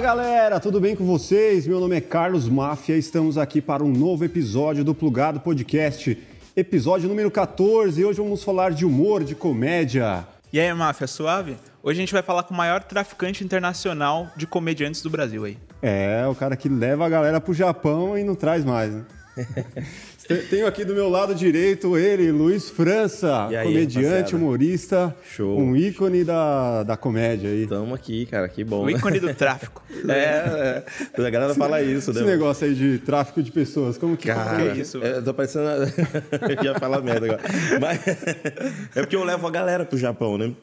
Fala 0.00 0.14
galera, 0.14 0.58
tudo 0.58 0.80
bem 0.80 0.96
com 0.96 1.04
vocês? 1.04 1.66
Meu 1.66 1.78
nome 1.78 1.94
é 1.94 2.00
Carlos 2.00 2.48
Máfia 2.48 2.96
e 2.96 2.98
estamos 2.98 3.36
aqui 3.36 3.60
para 3.60 3.84
um 3.84 3.92
novo 3.92 4.24
episódio 4.24 4.82
do 4.82 4.94
Plugado 4.94 5.40
Podcast, 5.40 6.16
episódio 6.56 7.06
número 7.06 7.30
14. 7.30 8.02
Hoje 8.02 8.18
vamos 8.18 8.42
falar 8.42 8.70
de 8.70 8.86
humor, 8.86 9.22
de 9.22 9.34
comédia. 9.34 10.26
E 10.50 10.58
aí, 10.58 10.72
Máfia, 10.72 11.06
suave? 11.06 11.54
Hoje 11.82 11.98
a 11.98 12.02
gente 12.02 12.14
vai 12.14 12.22
falar 12.22 12.44
com 12.44 12.54
o 12.54 12.56
maior 12.56 12.82
traficante 12.82 13.44
internacional 13.44 14.30
de 14.38 14.46
comediantes 14.46 15.02
do 15.02 15.10
Brasil 15.10 15.44
aí. 15.44 15.58
É, 15.82 16.26
o 16.26 16.34
cara 16.34 16.56
que 16.56 16.70
leva 16.70 17.04
a 17.04 17.08
galera 17.10 17.38
pro 17.38 17.52
Japão 17.52 18.16
e 18.16 18.24
não 18.24 18.34
traz 18.34 18.64
mais, 18.64 18.94
né? 18.94 19.04
Tenho 20.48 20.66
aqui 20.66 20.84
do 20.84 20.94
meu 20.94 21.08
lado 21.08 21.34
direito 21.34 21.98
ele, 21.98 22.30
Luiz 22.30 22.70
França, 22.70 23.46
aí, 23.46 23.64
comediante, 23.64 24.06
rapaziada? 24.06 24.36
humorista, 24.36 25.16
Show. 25.34 25.58
um 25.58 25.74
ícone 25.74 26.22
da, 26.22 26.84
da 26.84 26.96
comédia 26.96 27.50
aí. 27.50 27.66
Tamo 27.66 27.94
aqui, 27.94 28.26
cara, 28.26 28.48
que 28.48 28.62
bom. 28.62 28.84
O 28.84 28.90
ícone 28.90 29.18
do 29.18 29.34
tráfico. 29.34 29.84
é, 30.08 30.84
é, 31.18 31.26
a 31.26 31.30
galera 31.30 31.54
fala 31.54 31.82
isso, 31.82 32.12
né? 32.12 32.20
Esse 32.20 32.30
negócio 32.30 32.66
aí 32.66 32.74
de 32.74 32.98
tráfico 32.98 33.42
de 33.42 33.50
pessoas, 33.50 33.98
como 33.98 34.16
que, 34.16 34.28
cara, 34.28 34.50
como 34.50 34.72
que 34.72 34.78
é 34.78 34.80
isso? 34.80 34.98
Eu 34.98 35.24
tô 35.24 35.34
parecendo... 35.34 35.66
eu 36.48 36.64
ia 36.64 36.78
falar 36.78 37.02
merda 37.02 37.26
agora. 37.26 37.42
Mas 37.80 38.00
é 38.94 39.00
porque 39.00 39.16
eu 39.16 39.24
levo 39.24 39.46
a 39.46 39.50
galera 39.50 39.84
pro 39.84 39.98
Japão, 39.98 40.38
né? 40.38 40.54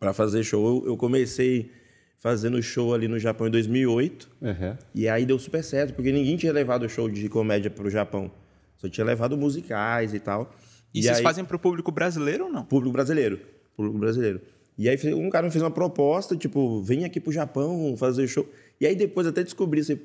Pra 0.00 0.12
fazer 0.12 0.42
show. 0.42 0.84
Eu 0.86 0.96
comecei 0.96 1.70
fazendo 2.18 2.60
show 2.62 2.92
ali 2.92 3.06
no 3.06 3.18
Japão 3.18 3.46
em 3.46 3.50
2008. 3.50 4.28
Uhum. 4.40 4.76
E 4.94 5.08
aí 5.08 5.24
deu 5.24 5.38
super 5.38 5.62
certo, 5.62 5.94
porque 5.94 6.10
ninguém 6.10 6.36
tinha 6.36 6.52
levado 6.52 6.88
show 6.88 7.08
de 7.08 7.28
comédia 7.28 7.70
pro 7.70 7.88
Japão. 7.88 8.30
Só 8.78 8.88
tinha 8.88 9.04
levado 9.04 9.36
musicais 9.36 10.14
e 10.14 10.20
tal. 10.20 10.54
E, 10.94 11.00
e 11.00 11.02
vocês 11.02 11.18
aí, 11.18 11.22
fazem 11.22 11.44
pro 11.44 11.58
público 11.58 11.92
brasileiro 11.92 12.44
ou 12.44 12.50
não? 12.50 12.64
Público 12.64 12.92
brasileiro. 12.92 13.40
Público 13.76 13.98
brasileiro. 13.98 14.40
E 14.78 14.88
aí 14.88 14.96
um 15.12 15.28
cara 15.28 15.44
me 15.44 15.50
fez 15.50 15.60
uma 15.60 15.72
proposta, 15.72 16.36
tipo, 16.36 16.80
vem 16.82 17.04
aqui 17.04 17.18
pro 17.18 17.32
Japão 17.32 17.96
fazer 17.96 18.28
show. 18.28 18.48
E 18.80 18.86
aí 18.86 18.94
depois 18.94 19.26
até 19.26 19.42
descobri, 19.42 19.80
assim, 19.80 19.98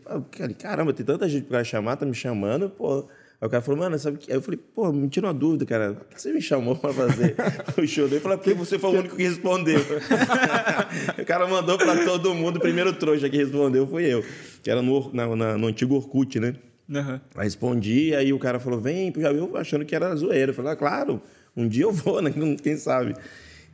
caramba, 0.58 0.92
tem 0.92 1.06
tanta 1.06 1.30
gente 1.30 1.46
pra 1.46 1.64
chamar, 1.64 1.96
tá 1.96 2.06
me 2.08 2.16
chamando, 2.16 2.70
pô. 2.72 3.08
Aí 3.40 3.48
o 3.48 3.50
cara 3.50 3.62
falou, 3.62 3.80
mano, 3.80 4.00
sabe 4.00 4.18
que. 4.18 4.32
Aí 4.32 4.38
eu 4.38 4.42
falei, 4.42 4.60
pô, 4.74 4.92
me 4.92 5.08
tira 5.10 5.28
uma 5.28 5.34
dúvida, 5.34 5.64
cara. 5.64 5.94
Por 5.94 6.08
que 6.08 6.20
você 6.20 6.34
me 6.34 6.42
chamou 6.42 6.76
pra 6.76 6.92
fazer 6.92 7.36
o 7.78 7.86
show 7.86 8.06
dele? 8.06 8.16
Ele 8.16 8.22
falou, 8.22 8.38
porque 8.38 8.54
você 8.56 8.80
foi 8.80 8.90
o 8.90 9.00
único 9.00 9.16
que 9.16 9.24
respondeu. 9.24 9.80
o 11.22 11.26
cara 11.26 11.46
mandou 11.48 11.78
pra 11.78 12.04
todo 12.04 12.34
mundo, 12.34 12.58
o 12.58 12.60
primeiro 12.60 12.94
trouxa 12.94 13.30
que 13.30 13.38
respondeu 13.38 13.86
foi 13.86 14.06
eu. 14.06 14.24
Que 14.64 14.72
era 14.72 14.82
no, 14.82 15.14
na, 15.14 15.36
na, 15.36 15.58
no 15.58 15.68
antigo 15.68 15.94
Orkut, 15.94 16.40
né? 16.40 16.56
Uhum. 16.90 17.20
Aí 17.36 17.44
respondi, 17.44 18.14
aí 18.16 18.34
o 18.34 18.40
cara 18.40 18.60
falou, 18.60 18.80
vem, 18.80 19.14
já 19.18 19.32
eu 19.32 19.56
achando 19.56 19.86
que 19.86 19.96
era 19.96 20.16
zoeira. 20.16 20.52
Eu 20.52 20.56
falei, 20.56 20.72
ah, 20.74 20.76
claro, 20.76 21.22
um 21.56 21.68
dia 21.68 21.84
eu 21.84 21.92
vou, 21.92 22.22
né? 22.24 22.32
Quem 22.62 22.78
sabe. 22.78 23.16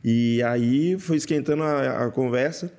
E 0.02 0.42
aí 0.42 0.98
foi 0.98 1.16
esquentando 1.16 1.62
a, 1.62 2.06
a 2.06 2.10
conversa. 2.10 2.72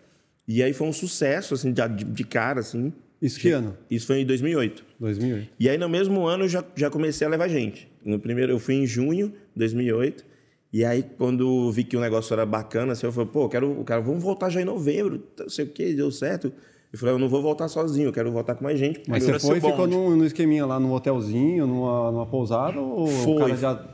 E 0.47 0.61
aí 0.63 0.73
foi 0.73 0.87
um 0.87 0.93
sucesso, 0.93 1.53
assim, 1.53 1.71
de, 1.71 2.03
de 2.03 2.23
cara, 2.23 2.59
assim. 2.59 2.91
Isso 3.21 3.39
que 3.39 3.51
ano? 3.51 3.77
Isso 3.89 4.07
foi 4.07 4.21
em 4.21 4.25
2008. 4.25 4.83
2008. 4.99 5.49
E 5.59 5.69
aí, 5.69 5.77
no 5.77 5.87
mesmo 5.87 6.25
ano, 6.25 6.45
eu 6.45 6.49
já, 6.49 6.63
já 6.75 6.89
comecei 6.89 7.25
a 7.27 7.29
levar 7.29 7.47
gente. 7.47 7.87
No 8.03 8.19
primeiro, 8.19 8.51
eu 8.51 8.59
fui 8.59 8.75
em 8.75 8.87
junho 8.87 9.29
de 9.29 9.59
2008. 9.59 10.25
E 10.73 10.83
aí, 10.83 11.03
quando 11.17 11.71
vi 11.71 11.83
que 11.83 11.95
o 11.95 11.99
negócio 11.99 12.33
era 12.33 12.45
bacana, 12.45 12.93
assim, 12.93 13.05
eu 13.05 13.11
falei, 13.11 13.29
pô, 13.31 13.47
quero, 13.47 13.79
o 13.79 13.83
cara, 13.83 14.01
vamos 14.01 14.23
voltar 14.23 14.49
já 14.49 14.61
em 14.61 14.65
novembro, 14.65 15.21
não 15.37 15.49
sei 15.49 15.65
o 15.65 15.67
que, 15.67 15.93
deu 15.93 16.09
certo. 16.09 16.51
Eu 16.91 16.99
falei, 16.99 17.15
eu 17.15 17.19
não 17.19 17.29
vou 17.29 17.41
voltar 17.41 17.69
sozinho, 17.69 18.09
eu 18.09 18.13
quero 18.13 18.29
voltar 18.31 18.55
com 18.55 18.63
mais 18.63 18.77
gente. 18.77 19.01
Mas 19.07 19.23
você 19.23 19.39
foi 19.39 19.57
e 19.57 19.61
ficou 19.61 19.87
no, 19.87 20.15
no, 20.15 20.25
esqueminha 20.25 20.65
lá 20.65 20.79
no 20.79 20.93
hotelzinho, 20.93 21.65
numa, 21.65 22.11
numa 22.11 22.25
pousada? 22.25 22.79
Ou 22.79 23.07
foi. 23.07 23.33
o 23.33 23.37
cara 23.37 23.55
já 23.55 23.85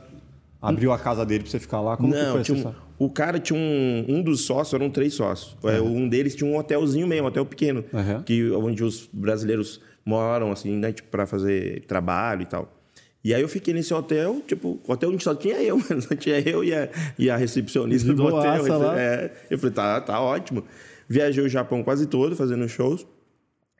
abriu 0.60 0.92
a 0.92 0.98
casa 0.98 1.24
dele 1.24 1.44
pra 1.44 1.50
você 1.50 1.60
ficar 1.60 1.80
lá? 1.80 1.96
Como 1.96 2.08
não, 2.08 2.42
que 2.42 2.52
foi 2.52 2.56
um, 2.56 2.74
O 2.98 3.08
cara 3.08 3.38
tinha 3.38 3.58
um... 3.58 4.04
Um 4.08 4.20
dos 4.20 4.44
sócios, 4.44 4.74
eram 4.74 4.90
três 4.90 5.14
sócios. 5.14 5.56
Uhum. 5.62 5.98
Um 5.98 6.08
deles 6.08 6.34
tinha 6.34 6.50
um 6.50 6.58
hotelzinho 6.58 7.06
mesmo, 7.06 7.26
um 7.26 7.28
hotel 7.28 7.46
pequeno. 7.46 7.84
Uhum. 7.92 8.22
Que, 8.24 8.50
onde 8.50 8.82
os 8.82 9.08
brasileiros 9.12 9.80
moram, 10.04 10.50
assim, 10.50 10.76
né? 10.76 10.92
Tipo, 10.92 11.08
pra 11.08 11.24
fazer 11.24 11.84
trabalho 11.86 12.42
e 12.42 12.46
tal. 12.46 12.74
E 13.22 13.34
aí 13.34 13.42
eu 13.42 13.48
fiquei 13.48 13.74
nesse 13.74 13.92
hotel, 13.92 14.40
tipo, 14.46 14.80
o 14.86 14.92
hotel 14.92 15.10
onde 15.10 15.22
só 15.22 15.34
tinha 15.34 15.60
eu, 15.60 15.78
só 16.00 16.14
tinha 16.16 16.40
eu 16.40 16.64
e 16.64 16.74
a, 16.74 16.88
e 17.18 17.28
a 17.28 17.36
recepcionista 17.36 18.12
do 18.14 18.24
hotel. 18.24 18.78
Lá. 18.78 19.00
É, 19.00 19.32
eu 19.50 19.58
falei, 19.58 19.74
tá, 19.74 20.00
tá 20.00 20.20
ótimo. 20.20 20.64
Viajei 21.08 21.42
o 21.42 21.48
Japão 21.48 21.82
quase 21.82 22.06
todo 22.06 22.36
fazendo 22.36 22.68
shows. 22.68 23.06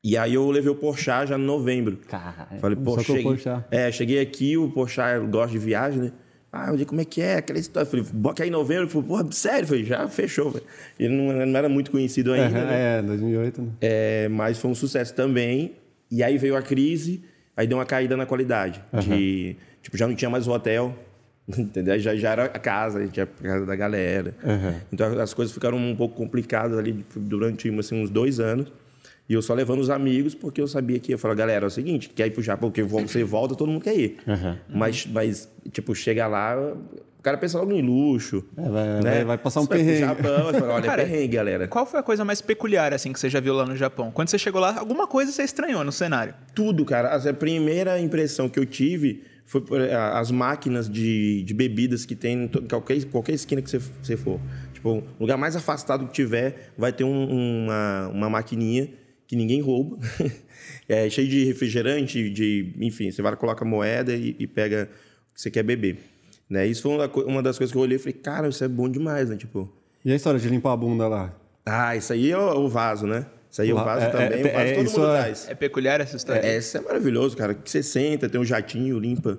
E 0.02 0.16
aí 0.16 0.34
eu 0.34 0.48
levei 0.50 0.70
o 0.70 0.76
Porchat 0.76 1.28
já 1.28 1.38
em 1.38 1.42
novembro. 1.42 1.98
Caralho. 2.08 2.60
Falei, 2.60 2.76
pô, 2.76 2.98
cheguei, 3.00 3.36
é, 3.70 3.90
cheguei 3.90 4.20
aqui, 4.20 4.56
o 4.56 4.70
Porchat 4.70 5.26
gosta 5.26 5.50
de 5.50 5.58
viagem, 5.58 6.02
né? 6.02 6.12
Ah, 6.50 6.68
eu 6.68 6.72
disse, 6.74 6.86
como 6.86 7.00
é 7.00 7.04
que 7.04 7.20
é? 7.20 7.36
Aquela 7.36 7.58
história. 7.58 7.86
Eu 7.86 7.90
falei, 7.90 8.06
bota 8.10 8.42
aí 8.42 8.48
em 8.48 8.52
novembro. 8.52 8.84
Ele 8.84 8.90
falou, 8.90 9.06
porra, 9.06 9.30
sério? 9.32 9.64
Eu 9.64 9.66
falei, 9.66 9.84
já 9.84 10.08
fechou. 10.08 10.58
Ele 10.98 11.14
não, 11.14 11.46
não, 11.46 11.58
era 11.58 11.68
muito 11.68 11.90
conhecido 11.90 12.32
ainda. 12.32 12.58
É, 12.58 12.64
né? 12.64 12.98
é 12.98 13.02
2008, 13.02 13.62
né? 13.62 13.68
É, 13.80 14.28
mas 14.28 14.58
foi 14.58 14.70
um 14.70 14.74
sucesso 14.74 15.14
também. 15.14 15.72
E 16.10 16.22
aí 16.22 16.38
veio 16.38 16.56
a 16.56 16.62
crise, 16.62 17.22
aí 17.54 17.66
deu 17.66 17.76
uma 17.76 17.84
caída 17.84 18.16
na 18.16 18.24
qualidade. 18.24 18.82
Uhum. 18.92 19.00
De, 19.00 19.56
tipo, 19.82 19.96
já 19.98 20.08
não 20.08 20.14
tinha 20.14 20.30
mais 20.30 20.46
o 20.46 20.52
hotel, 20.52 20.96
entendeu? 21.56 21.98
Já, 21.98 22.14
já 22.14 22.32
era 22.32 22.44
a 22.44 22.58
casa, 22.58 22.98
a 22.98 23.02
gente 23.02 23.16
ia 23.16 23.24
a 23.24 23.42
casa 23.42 23.66
da 23.66 23.74
galera. 23.74 24.34
Uhum. 24.44 24.74
Então 24.92 25.20
as 25.20 25.32
coisas 25.32 25.54
ficaram 25.54 25.78
um 25.78 25.96
pouco 25.96 26.14
complicadas 26.14 26.78
ali 26.78 27.04
durante 27.16 27.68
assim, 27.78 28.02
uns 28.02 28.10
dois 28.10 28.38
anos. 28.38 28.70
E 29.28 29.34
eu 29.34 29.42
só 29.42 29.52
levando 29.52 29.80
os 29.80 29.90
amigos, 29.90 30.34
porque 30.34 30.60
eu 30.60 30.66
sabia 30.66 30.98
que 30.98 31.12
eu 31.12 31.18
falava, 31.18 31.38
galera, 31.38 31.66
é 31.66 31.68
o 31.68 31.70
seguinte, 31.70 32.08
quer 32.08 32.26
ir 32.26 32.30
pro 32.30 32.42
Japão, 32.42 32.70
porque 32.70 32.82
você 32.82 33.22
volta, 33.22 33.54
todo 33.54 33.70
mundo 33.70 33.82
quer 33.82 33.94
ir. 33.94 34.16
Uhum. 34.26 34.56
Mas, 34.70 35.06
mas, 35.06 35.48
tipo, 35.70 35.94
chega 35.94 36.26
lá, 36.26 36.56
o 36.56 37.22
cara 37.22 37.36
pensa 37.36 37.58
logo 37.58 37.70
em 37.72 37.82
luxo. 37.82 38.42
É, 38.56 38.62
vai, 38.62 38.86
né? 38.86 39.00
vai, 39.02 39.24
vai, 39.26 39.38
passar 39.38 39.60
um 39.60 39.66
vai 39.66 39.76
perrengue. 39.76 39.98
Japão, 39.98 40.52
fala, 40.54 40.74
olha, 40.74 40.82
cara, 40.82 41.02
perrengue, 41.04 41.28
galera. 41.28 41.68
Qual 41.68 41.84
foi 41.84 42.00
a 42.00 42.02
coisa 42.02 42.24
mais 42.24 42.40
peculiar, 42.40 42.94
assim, 42.94 43.12
que 43.12 43.20
você 43.20 43.28
já 43.28 43.38
viu 43.38 43.52
lá 43.52 43.66
no 43.66 43.76
Japão? 43.76 44.10
Quando 44.10 44.28
você 44.28 44.38
chegou 44.38 44.62
lá, 44.62 44.78
alguma 44.78 45.06
coisa 45.06 45.30
você 45.30 45.42
estranhou 45.42 45.84
no 45.84 45.92
cenário? 45.92 46.32
Tudo, 46.54 46.86
cara. 46.86 47.14
A 47.14 47.34
primeira 47.34 48.00
impressão 48.00 48.48
que 48.48 48.58
eu 48.58 48.64
tive 48.64 49.24
foi 49.48 49.62
as 49.90 50.30
máquinas 50.30 50.90
de, 50.90 51.42
de 51.42 51.54
bebidas 51.54 52.04
que 52.04 52.14
tem 52.14 52.44
em 52.44 52.48
qualquer, 52.68 53.02
qualquer 53.06 53.32
esquina 53.32 53.62
que 53.62 53.70
você, 53.70 53.78
você 53.78 54.14
for. 54.14 54.38
Tipo, 54.74 54.98
o 54.98 55.04
lugar 55.18 55.38
mais 55.38 55.56
afastado 55.56 56.06
que 56.06 56.12
tiver, 56.12 56.72
vai 56.76 56.92
ter 56.92 57.02
um, 57.02 57.64
uma, 57.64 58.08
uma 58.08 58.30
maquininha 58.30 58.90
que 59.26 59.34
ninguém 59.34 59.62
rouba. 59.62 59.98
é 60.86 61.08
cheio 61.08 61.26
de 61.26 61.44
refrigerante, 61.44 62.28
de, 62.28 62.74
enfim, 62.78 63.10
você 63.10 63.22
vai 63.22 63.34
coloca 63.36 63.64
moeda 63.64 64.14
e, 64.14 64.36
e 64.38 64.46
pega 64.46 64.90
o 65.30 65.34
que 65.34 65.40
você 65.40 65.50
quer 65.50 65.62
beber. 65.62 65.98
Né? 66.48 66.66
Isso 66.66 66.82
foi 66.82 66.92
uma, 66.92 67.06
uma 67.24 67.42
das 67.42 67.56
coisas 67.56 67.72
que 67.72 67.78
eu 67.78 67.82
olhei 67.82 67.96
e 67.96 67.98
falei, 67.98 68.12
cara, 68.12 68.48
isso 68.48 68.62
é 68.62 68.68
bom 68.68 68.86
demais, 68.86 69.30
né? 69.30 69.36
Tipo. 69.36 69.72
E 70.04 70.12
a 70.12 70.14
história 70.14 70.38
de 70.38 70.48
limpar 70.48 70.74
a 70.74 70.76
bunda 70.76 71.08
lá? 71.08 71.34
Ah, 71.64 71.96
isso 71.96 72.12
aí 72.12 72.30
é 72.30 72.36
o, 72.36 72.64
o 72.64 72.68
vaso, 72.68 73.06
né? 73.06 73.24
Isso 73.50 73.62
aí 73.62 73.70
é 73.70 73.74
o 73.74 73.76
vaso 73.76 74.06
é, 74.06 74.10
também, 74.10 74.26
é, 74.26 74.40
o 74.40 74.52
vaso 74.52 74.66
é, 74.66 74.74
todo 74.74 74.90
mundo 74.90 75.06
é, 75.06 75.20
traz. 75.20 75.48
É 75.48 75.54
peculiar 75.54 76.00
essa 76.00 76.16
história? 76.16 76.40
É, 76.46 76.56
essa 76.56 76.78
é 76.78 76.80
maravilhoso, 76.80 77.36
cara. 77.36 77.54
Que 77.54 77.70
você 77.70 77.82
senta, 77.82 78.28
tem 78.28 78.40
um 78.40 78.44
jatinho, 78.44 78.98
limpa. 78.98 79.32
né? 79.32 79.38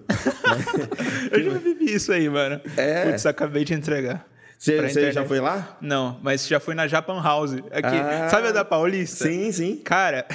Eu 1.31 1.43
já 1.43 1.57
vivi 1.59 1.93
isso 1.93 2.11
aí, 2.11 2.27
mano. 2.27 2.59
É. 2.75 3.05
Putz, 3.05 3.25
acabei 3.25 3.63
de 3.63 3.73
entregar. 3.73 4.25
Você 4.57 5.11
já 5.13 5.23
foi 5.23 5.39
lá? 5.39 5.77
Não, 5.79 6.19
mas 6.21 6.45
já 6.45 6.59
fui 6.59 6.75
na 6.75 6.85
Japan 6.85 7.21
House. 7.21 7.53
Aqui. 7.71 7.95
Ah, 7.95 8.27
Sabe 8.29 8.49
a 8.49 8.51
da 8.51 8.65
Paulista? 8.65 9.25
Sim, 9.25 9.51
sim. 9.53 9.77
Cara. 9.77 10.25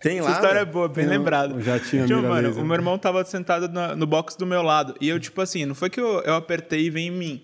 Tem 0.00 0.20
lá. 0.20 0.30
Essa 0.30 0.40
história 0.40 0.58
é 0.58 0.64
boa, 0.64 0.88
bem 0.88 1.06
lembrado. 1.06 1.60
Já 1.60 1.78
tinha 1.78 2.04
tipo, 2.04 2.20
mano, 2.22 2.50
o 2.60 2.64
meu 2.64 2.74
irmão 2.74 2.98
tava 2.98 3.24
sentado 3.24 3.68
no, 3.68 3.94
no 3.94 4.04
box 4.04 4.36
do 4.36 4.44
meu 4.44 4.62
lado. 4.62 4.96
E 5.00 5.08
eu, 5.08 5.20
tipo 5.20 5.40
assim, 5.40 5.64
não 5.64 5.76
foi 5.76 5.88
que 5.88 6.00
eu, 6.00 6.20
eu 6.22 6.34
apertei 6.34 6.86
e 6.86 6.90
vem 6.90 7.06
em 7.06 7.10
mim. 7.12 7.42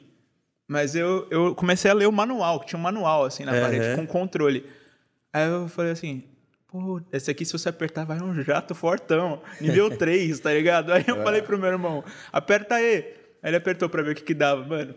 Mas 0.67 0.97
eu, 0.97 1.27
eu 1.31 1.55
comecei 1.55 1.89
a 1.89 1.95
ler 1.95 2.07
o 2.07 2.13
manual, 2.13 2.59
que 2.61 2.67
tinha 2.67 2.79
um 2.79 2.83
manual 2.83 3.25
assim 3.25 3.45
na 3.45 3.53
parede, 3.53 3.95
com 3.95 4.07
controle. 4.07 4.67
Aí 5.33 5.49
eu 5.49 5.69
falei 5.69 5.93
assim, 5.93 6.25
pô, 6.67 7.01
esse 7.13 7.31
aqui 7.31 7.45
se 7.45 7.53
você 7.53 7.69
apertar 7.69 8.05
vai 8.05 8.21
um 8.21 8.35
jato 8.43 8.75
fortão, 8.75 9.43
nível 9.61 9.91
3, 9.97 10.39
tá 10.41 10.53
ligado? 10.53 10.93
Aí 10.93 11.05
eu 11.07 11.21
é. 11.21 11.25
falei 11.25 11.43
pro 11.43 11.59
meu 11.59 11.69
irmão, 11.69 12.05
aperta 12.33 12.77
aí. 12.77 13.15
Aí 13.43 13.51
ele 13.51 13.57
apertou 13.57 13.89
pra 13.89 14.03
ver 14.03 14.13
o 14.13 14.15
que 14.15 14.23
que 14.23 14.35
dava, 14.35 14.65
mano. 14.65 14.95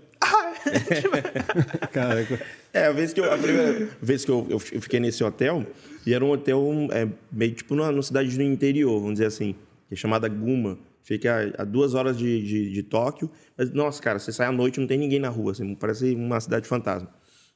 Caraca. 1.92 2.40
É, 2.74 2.86
a 2.86 2.92
vez 2.94 3.12
que 3.12 3.20
eu, 3.20 3.30
a 3.30 3.38
primeira 3.38 3.90
vez 4.02 4.24
que 4.24 4.32
eu, 4.32 4.48
eu 4.50 4.58
fiquei 4.58 4.98
nesse 4.98 5.22
hotel, 5.22 5.66
e 6.06 6.14
era 6.14 6.24
um 6.24 6.32
hotel 6.32 6.62
é, 6.94 7.06
meio 7.30 7.54
tipo 7.54 7.76
numa, 7.76 7.92
numa 7.92 8.02
cidade 8.02 8.34
do 8.34 8.42
interior, 8.42 8.98
vamos 8.98 9.16
dizer 9.16 9.26
assim, 9.26 9.56
que 9.90 9.94
é 9.94 9.98
chamada 9.98 10.30
Guma. 10.30 10.80
Fica 11.04 11.54
a, 11.58 11.64
a 11.64 11.66
duas 11.66 11.94
horas 11.96 12.18
de, 12.18 12.42
de, 12.42 12.72
de, 12.72 12.84
Tóquio. 12.84 13.30
Mas, 13.58 13.72
nossa, 13.72 14.02
cara, 14.02 14.20
você 14.20 14.32
sai 14.32 14.48
à 14.48 14.54
noite 14.54 14.80
não 14.80 14.88
tem 14.88 14.98
ninguém 14.98 15.20
na 15.20 15.28
rua, 15.28 15.52
assim, 15.52 15.76
parece 15.76 16.16
uma 16.16 16.40
cidade 16.40 16.66
fantasma. 16.66 17.10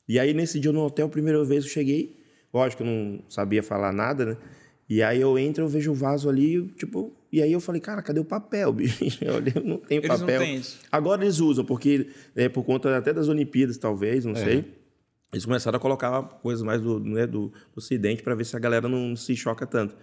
E 0.06 0.20
aí, 0.20 0.34
nesse 0.34 0.60
dia 0.60 0.74
no 0.74 0.86
hotel, 0.86 1.06
a 1.06 1.10
primeira 1.10 1.42
vez 1.46 1.64
eu 1.64 1.70
cheguei, 1.70 2.18
lógico, 2.56 2.84
eu 2.84 2.88
não 2.88 3.20
sabia 3.28 3.62
falar 3.62 3.92
nada, 3.92 4.26
né? 4.26 4.38
E 4.88 5.04
aí 5.04 5.20
eu 5.20 5.38
entro, 5.38 5.64
eu 5.64 5.68
vejo 5.68 5.92
o 5.92 5.96
vaso 5.96 6.30
ali, 6.30 6.68
tipo, 6.70 7.12
e 7.32 7.42
aí 7.42 7.52
eu 7.52 7.60
falei, 7.60 7.82
cara, 7.82 8.02
cadê 8.02 8.20
o 8.22 8.26
papel, 8.26 8.72
bicho? 8.74 9.04
Eu 9.22 9.42
não 9.64 9.78
tenho 9.78 10.00
eles 10.00 10.20
papel. 10.20 10.40
Não 10.40 10.46
têm 10.46 10.56
isso. 10.56 10.80
Agora 10.90 11.22
eles 11.22 11.40
usam, 11.40 11.66
porque 11.66 12.08
é 12.34 12.48
por 12.48 12.64
conta 12.64 12.96
até 12.96 13.12
das 13.12 13.28
Olimpíadas, 13.28 13.78
talvez, 13.78 14.24
não 14.24 14.32
é. 14.34 14.36
sei. 14.36 14.86
Eles 15.34 15.44
começaram 15.44 15.76
a 15.76 15.80
colocar 15.82 16.22
coisas 16.42 16.64
mais 16.64 16.82
do, 16.82 16.98
né, 17.00 17.28
do, 17.28 17.50
do 17.50 17.78
Ocidente 17.78 18.24
para 18.24 18.36
ver 18.36 18.46
se 18.46 18.56
a 18.56 18.60
galera 18.60 18.88
não 18.88 19.18
se 19.18 19.36
choca 19.36 19.68
tanto. 19.68 19.94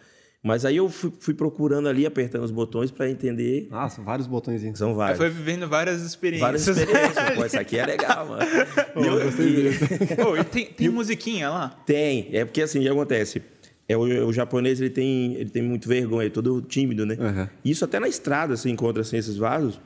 Mas 0.42 0.64
aí 0.64 0.76
eu 0.76 0.88
fui, 0.88 1.12
fui 1.20 1.34
procurando 1.34 1.88
ali, 1.88 2.04
apertando 2.04 2.42
os 2.42 2.50
botões 2.50 2.90
para 2.90 3.08
entender. 3.08 3.68
Ah, 3.70 3.88
são 3.88 4.04
vários 4.04 4.26
botões. 4.26 4.60
São 4.76 4.92
vários. 4.92 5.16
Foi 5.16 5.30
vivendo 5.30 5.68
várias 5.68 6.02
experiências. 6.02 6.40
Várias 6.40 6.66
experiências. 6.66 7.30
Pô, 7.36 7.46
isso 7.46 7.60
aqui 7.60 7.78
é 7.78 7.86
legal, 7.86 8.26
mano. 8.26 8.44
Pô, 8.92 9.04
e 9.04 9.06
eu, 9.06 9.22
gostei 9.22 9.68
e... 9.68 10.16
Pô, 10.16 10.36
e 10.36 10.42
tem, 10.42 10.66
tem 10.66 10.88
musiquinha 10.88 11.48
lá? 11.48 11.68
Tem. 11.86 12.28
É 12.32 12.44
porque 12.44 12.60
assim, 12.60 12.80
o 12.80 12.82
que 12.82 12.88
acontece? 12.88 13.40
É, 13.88 13.96
o, 13.96 14.00
o, 14.00 14.32
japonês 14.32 14.80
ele 14.80 14.90
tem, 14.90 15.34
ele 15.34 15.50
tem 15.50 15.62
muito 15.62 15.88
vergonha, 15.88 16.26
é 16.26 16.30
todo 16.30 16.60
tímido, 16.60 17.06
né? 17.06 17.16
Uhum. 17.20 17.48
Isso 17.64 17.84
até 17.84 18.00
na 18.00 18.08
estrada 18.08 18.56
você 18.56 18.68
encontra 18.68 19.02
assim, 19.02 19.16
esses 19.16 19.36
vasos. 19.36 19.80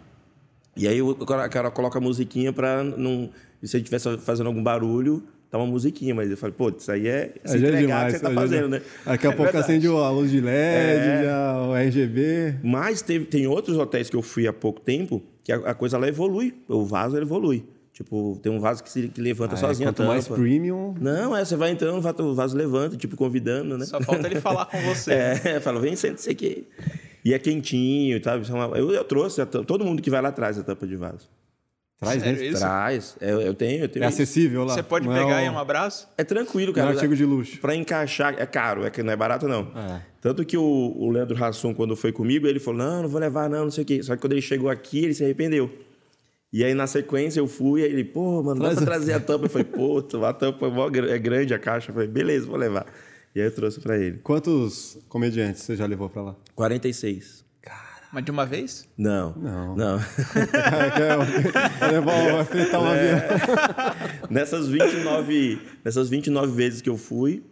E 0.75 0.88
aí 0.88 1.03
o 1.03 1.14
cara 1.17 1.70
coloca 1.70 1.99
a 1.99 2.00
musiquinha 2.00 2.53
pra 2.53 2.82
não. 2.82 3.31
Se 3.62 3.76
ele 3.76 3.82
estivesse 3.82 4.17
fazendo 4.19 4.47
algum 4.47 4.62
barulho, 4.62 5.23
tá 5.56 5.62
uma 5.62 5.70
musiquinha, 5.70 6.14
mas 6.14 6.31
eu 6.31 6.37
falei, 6.37 6.55
pô, 6.56 6.70
isso 6.76 6.91
aí 6.91 7.06
é 7.06 7.32
se 7.44 7.56
é 7.64 7.70
demais, 7.70 8.14
que 8.14 8.19
você 8.19 8.25
tá 8.25 8.31
fazendo, 8.32 8.69
né? 8.69 8.82
Daqui 9.05 9.26
a 9.26 9.31
é 9.31 9.32
pouco 9.32 9.53
verdade. 9.53 9.73
acende 9.73 9.87
a 9.87 10.11
luz 10.11 10.31
de 10.31 10.41
LED, 10.41 10.50
é. 10.53 11.23
já, 11.25 11.62
o 11.62 11.75
RGB. 11.75 12.56
Mas 12.62 13.03
teve, 13.03 13.25
tem 13.26 13.47
outros 13.47 13.76
hotéis 13.76 14.11
que 14.11 14.17
eu 14.17 14.23
fui 14.23 14.47
há 14.47 14.53
pouco 14.53 14.81
tempo 14.81 15.23
que 15.43 15.53
a, 15.53 15.56
a 15.56 15.75
coisa 15.75 15.97
lá 15.97 16.08
evolui, 16.08 16.55
o 16.69 16.85
vaso 16.85 17.17
evolui. 17.17 17.64
Tipo, 17.97 18.38
tem 18.43 18.53
um 18.53 18.61
vaso 18.61 18.85
que, 18.85 18.91
se, 18.91 19.08
que 19.08 19.23
levanta 19.23 19.55
ah, 19.55 19.58
é, 19.58 19.61
sozinho. 19.61 19.88
É, 19.88 19.93
quanto 19.93 20.03
mais 20.03 20.29
premium. 20.29 20.94
Não, 21.00 21.35
é, 21.35 21.43
você 21.43 21.56
vai 21.56 21.70
entrando, 21.70 21.97
o 21.97 22.35
vaso 22.35 22.55
levanta, 22.55 22.94
tipo, 22.94 23.17
convidando, 23.17 23.79
né? 23.79 23.87
Só 23.87 23.99
falta 24.03 24.26
ele 24.26 24.38
falar 24.38 24.67
com 24.67 24.79
você. 24.82 25.12
é, 25.43 25.61
fala, 25.64 25.81
vem, 25.81 25.97
senta 25.97 26.20
isso 26.20 26.31
aqui. 26.31 26.67
E 27.25 27.32
é 27.32 27.38
quentinho, 27.38 28.23
sabe? 28.23 28.44
É 28.47 28.81
eu, 28.81 28.91
eu 28.91 29.03
trouxe, 29.03 29.44
todo 29.47 29.82
mundo 29.82 30.03
que 30.03 30.11
vai 30.11 30.20
lá 30.20 30.31
traz 30.31 30.58
a 30.58 30.62
tampa 30.62 30.87
de 30.87 30.94
vaso. 30.94 31.26
Traz 31.98 32.22
Sério 32.22 32.38
mesmo? 32.38 32.58
Traz. 32.58 33.16
Eu, 33.20 33.40
eu, 33.40 33.54
tenho, 33.54 33.84
eu 33.84 33.88
tenho. 33.88 34.04
É 34.04 34.08
acessível 34.08 34.64
lá. 34.64 34.75
Você 34.75 34.82
pode 34.82 35.06
não 35.06 35.14
pegar 35.14 35.40
é 35.40 35.50
um... 35.50 35.54
um 35.54 35.58
abraço? 35.58 36.06
É 36.19 36.25
tranquilo, 36.25 36.72
cara. 36.72 36.87
Não 36.87 36.93
é 36.93 36.94
um 36.94 36.98
artigo 36.98 37.16
de 37.16 37.25
luxo. 37.25 37.58
Pra 37.58 37.75
encaixar, 37.75 38.34
é 38.38 38.44
caro, 38.44 38.84
é 38.84 38.90
que 38.90 39.02
não 39.02 39.12
é 39.12 39.16
barato, 39.16 39.48
não. 39.48 39.72
É. 39.75 40.02
Tanto 40.20 40.44
que 40.44 40.58
o, 40.58 40.62
o 40.62 41.10
Leandro 41.10 41.34
Rasson, 41.34 41.75
quando 41.75 41.96
foi 41.96 42.12
comigo, 42.12 42.46
ele 42.46 42.60
falou: 42.60 42.81
não, 42.81 43.02
não 43.02 43.08
vou 43.08 43.19
levar, 43.19 43.48
não, 43.48 43.64
não 43.64 43.70
sei 43.70 43.82
o 43.82 43.87
quê. 43.87 44.02
Só 44.02 44.14
que 44.14 44.20
quando 44.20 44.32
ele 44.32 44.43
chegou 44.43 44.69
aqui, 44.69 45.04
ele 45.04 45.14
se 45.14 45.25
arrependeu. 45.25 45.70
E 46.52 46.62
aí, 46.62 46.75
na 46.75 46.87
sequência, 46.87 47.40
eu 47.40 47.46
fui, 47.46 47.82
aí 47.82 47.90
ele, 47.90 48.04
pô, 48.04 48.43
mano, 48.43 48.62
dá 48.62 48.75
pra 48.75 48.84
trazer 48.84 49.14
a 49.14 49.20
tampa? 49.20 49.46
Eu 49.46 49.50
falei, 49.50 49.64
pô, 49.66 49.98
a 50.25 50.32
tampa 50.32 50.66
é 51.08 51.19
grande 51.19 51.54
a 51.54 51.58
caixa. 51.58 51.90
Eu 51.90 51.94
falei, 51.94 52.08
beleza, 52.08 52.46
vou 52.46 52.56
levar. 52.56 52.87
E 53.34 53.40
aí 53.40 53.46
eu 53.46 53.54
trouxe 53.54 53.81
pra 53.81 53.98
ele. 53.98 54.19
Quantos 54.19 54.98
comediantes 55.08 55.62
você 55.62 55.76
já 55.76 55.87
levou 55.87 56.08
pra 56.08 56.22
lá? 56.22 56.37
46. 56.54 57.45
Mas 58.16 58.24
de 58.24 58.30
uma 58.30 58.46
vez? 58.46 58.88
Não. 58.96 59.34
Não. 59.36 59.76
Não. 59.76 59.98
Vai 62.32 62.44
fritar 62.46 62.80
uma 62.80 62.96
é. 62.96 63.28
nessas, 64.30 64.68
29, 64.68 65.60
nessas 65.84 66.08
29 66.08 66.50
vezes 66.50 66.80
que 66.80 66.88
eu 66.88 66.96
fui, 66.96 67.44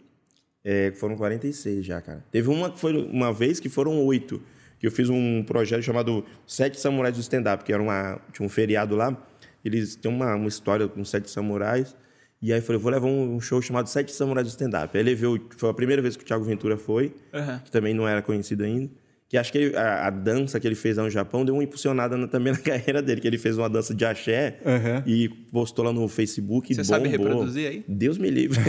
é, 0.64 0.90
foram 0.93 1.19
46 1.19 1.84
já, 1.84 2.00
cara. 2.00 2.25
Teve 2.32 2.49
uma 2.49 2.70
que 2.70 2.81
foi 2.81 2.96
uma 2.96 3.31
vez 3.31 3.61
que 3.61 3.69
foram 3.69 4.02
oito 4.06 4.40
que 4.78 4.87
eu 4.87 4.90
fiz 4.90 5.11
um 5.11 5.43
projeto 5.43 5.82
chamado 5.82 6.25
Sete 6.46 6.81
Samurais 6.81 7.14
do 7.14 7.20
Stand-Up, 7.20 7.62
que 7.62 7.70
era 7.70 7.82
uma, 7.82 8.19
tinha 8.32 8.46
um 8.46 8.49
feriado 8.49 8.96
lá. 8.96 9.14
Eles 9.62 9.96
têm 9.96 10.10
uma, 10.10 10.34
uma 10.34 10.49
história 10.49 10.88
com 10.88 11.05
sete 11.05 11.31
samurais. 11.31 11.94
E 12.40 12.55
aí 12.55 12.60
eu 12.60 12.62
falei, 12.62 12.81
vou 12.81 12.90
levar 12.90 13.06
um, 13.06 13.38
show 13.38 13.60
chamado 13.60 13.87
Sete 13.87 14.12
Samurais 14.12 14.46
do 14.46 14.50
Stand-Up. 14.50 14.96
Aí 14.96 15.06
ele 15.06 15.14
foi 15.58 15.69
a 15.69 15.75
primeira 15.75 16.00
vez 16.00 16.17
que 16.17 16.22
o 16.22 16.26
Thiago 16.26 16.43
Ventura 16.43 16.78
foi, 16.78 17.14
uhum. 17.34 17.58
que 17.58 17.70
também 17.70 17.93
não 17.93 18.08
era 18.08 18.22
conhecido 18.22 18.64
ainda. 18.64 19.04
Que 19.34 19.38
acho 19.38 19.50
que 19.50 19.58
ele, 19.58 19.76
a, 19.76 20.06
a, 20.06 20.10
dança 20.10 20.60
que 20.60 20.69
ele 20.69 20.76
fez 20.76 20.96
lá 20.96 21.02
no 21.02 21.10
Japão 21.10 21.44
deu 21.44 21.56
uma 21.56 21.64
impulsionada 21.64 22.16
na, 22.16 22.28
também 22.28 22.52
na 22.52 22.58
carreira 22.62 23.02
dele, 23.02 23.20
que 23.20 23.26
ele 23.26 23.36
fez 23.36 23.58
uma 23.58 23.69
dança 23.69 23.92
de 23.92 24.04
axé 24.04 24.60
uhum. 24.64 25.02
e 25.04 25.28
postou 25.28 25.84
lá 25.84 25.92
no 25.92 26.06
Facebook. 26.06 26.72
Você 26.72 26.84
sabe 26.84 27.08
reproduzir 27.08 27.69
aí? 27.69 27.84
Deus 27.88 28.16
me 28.16 28.31
livre. 28.31 28.60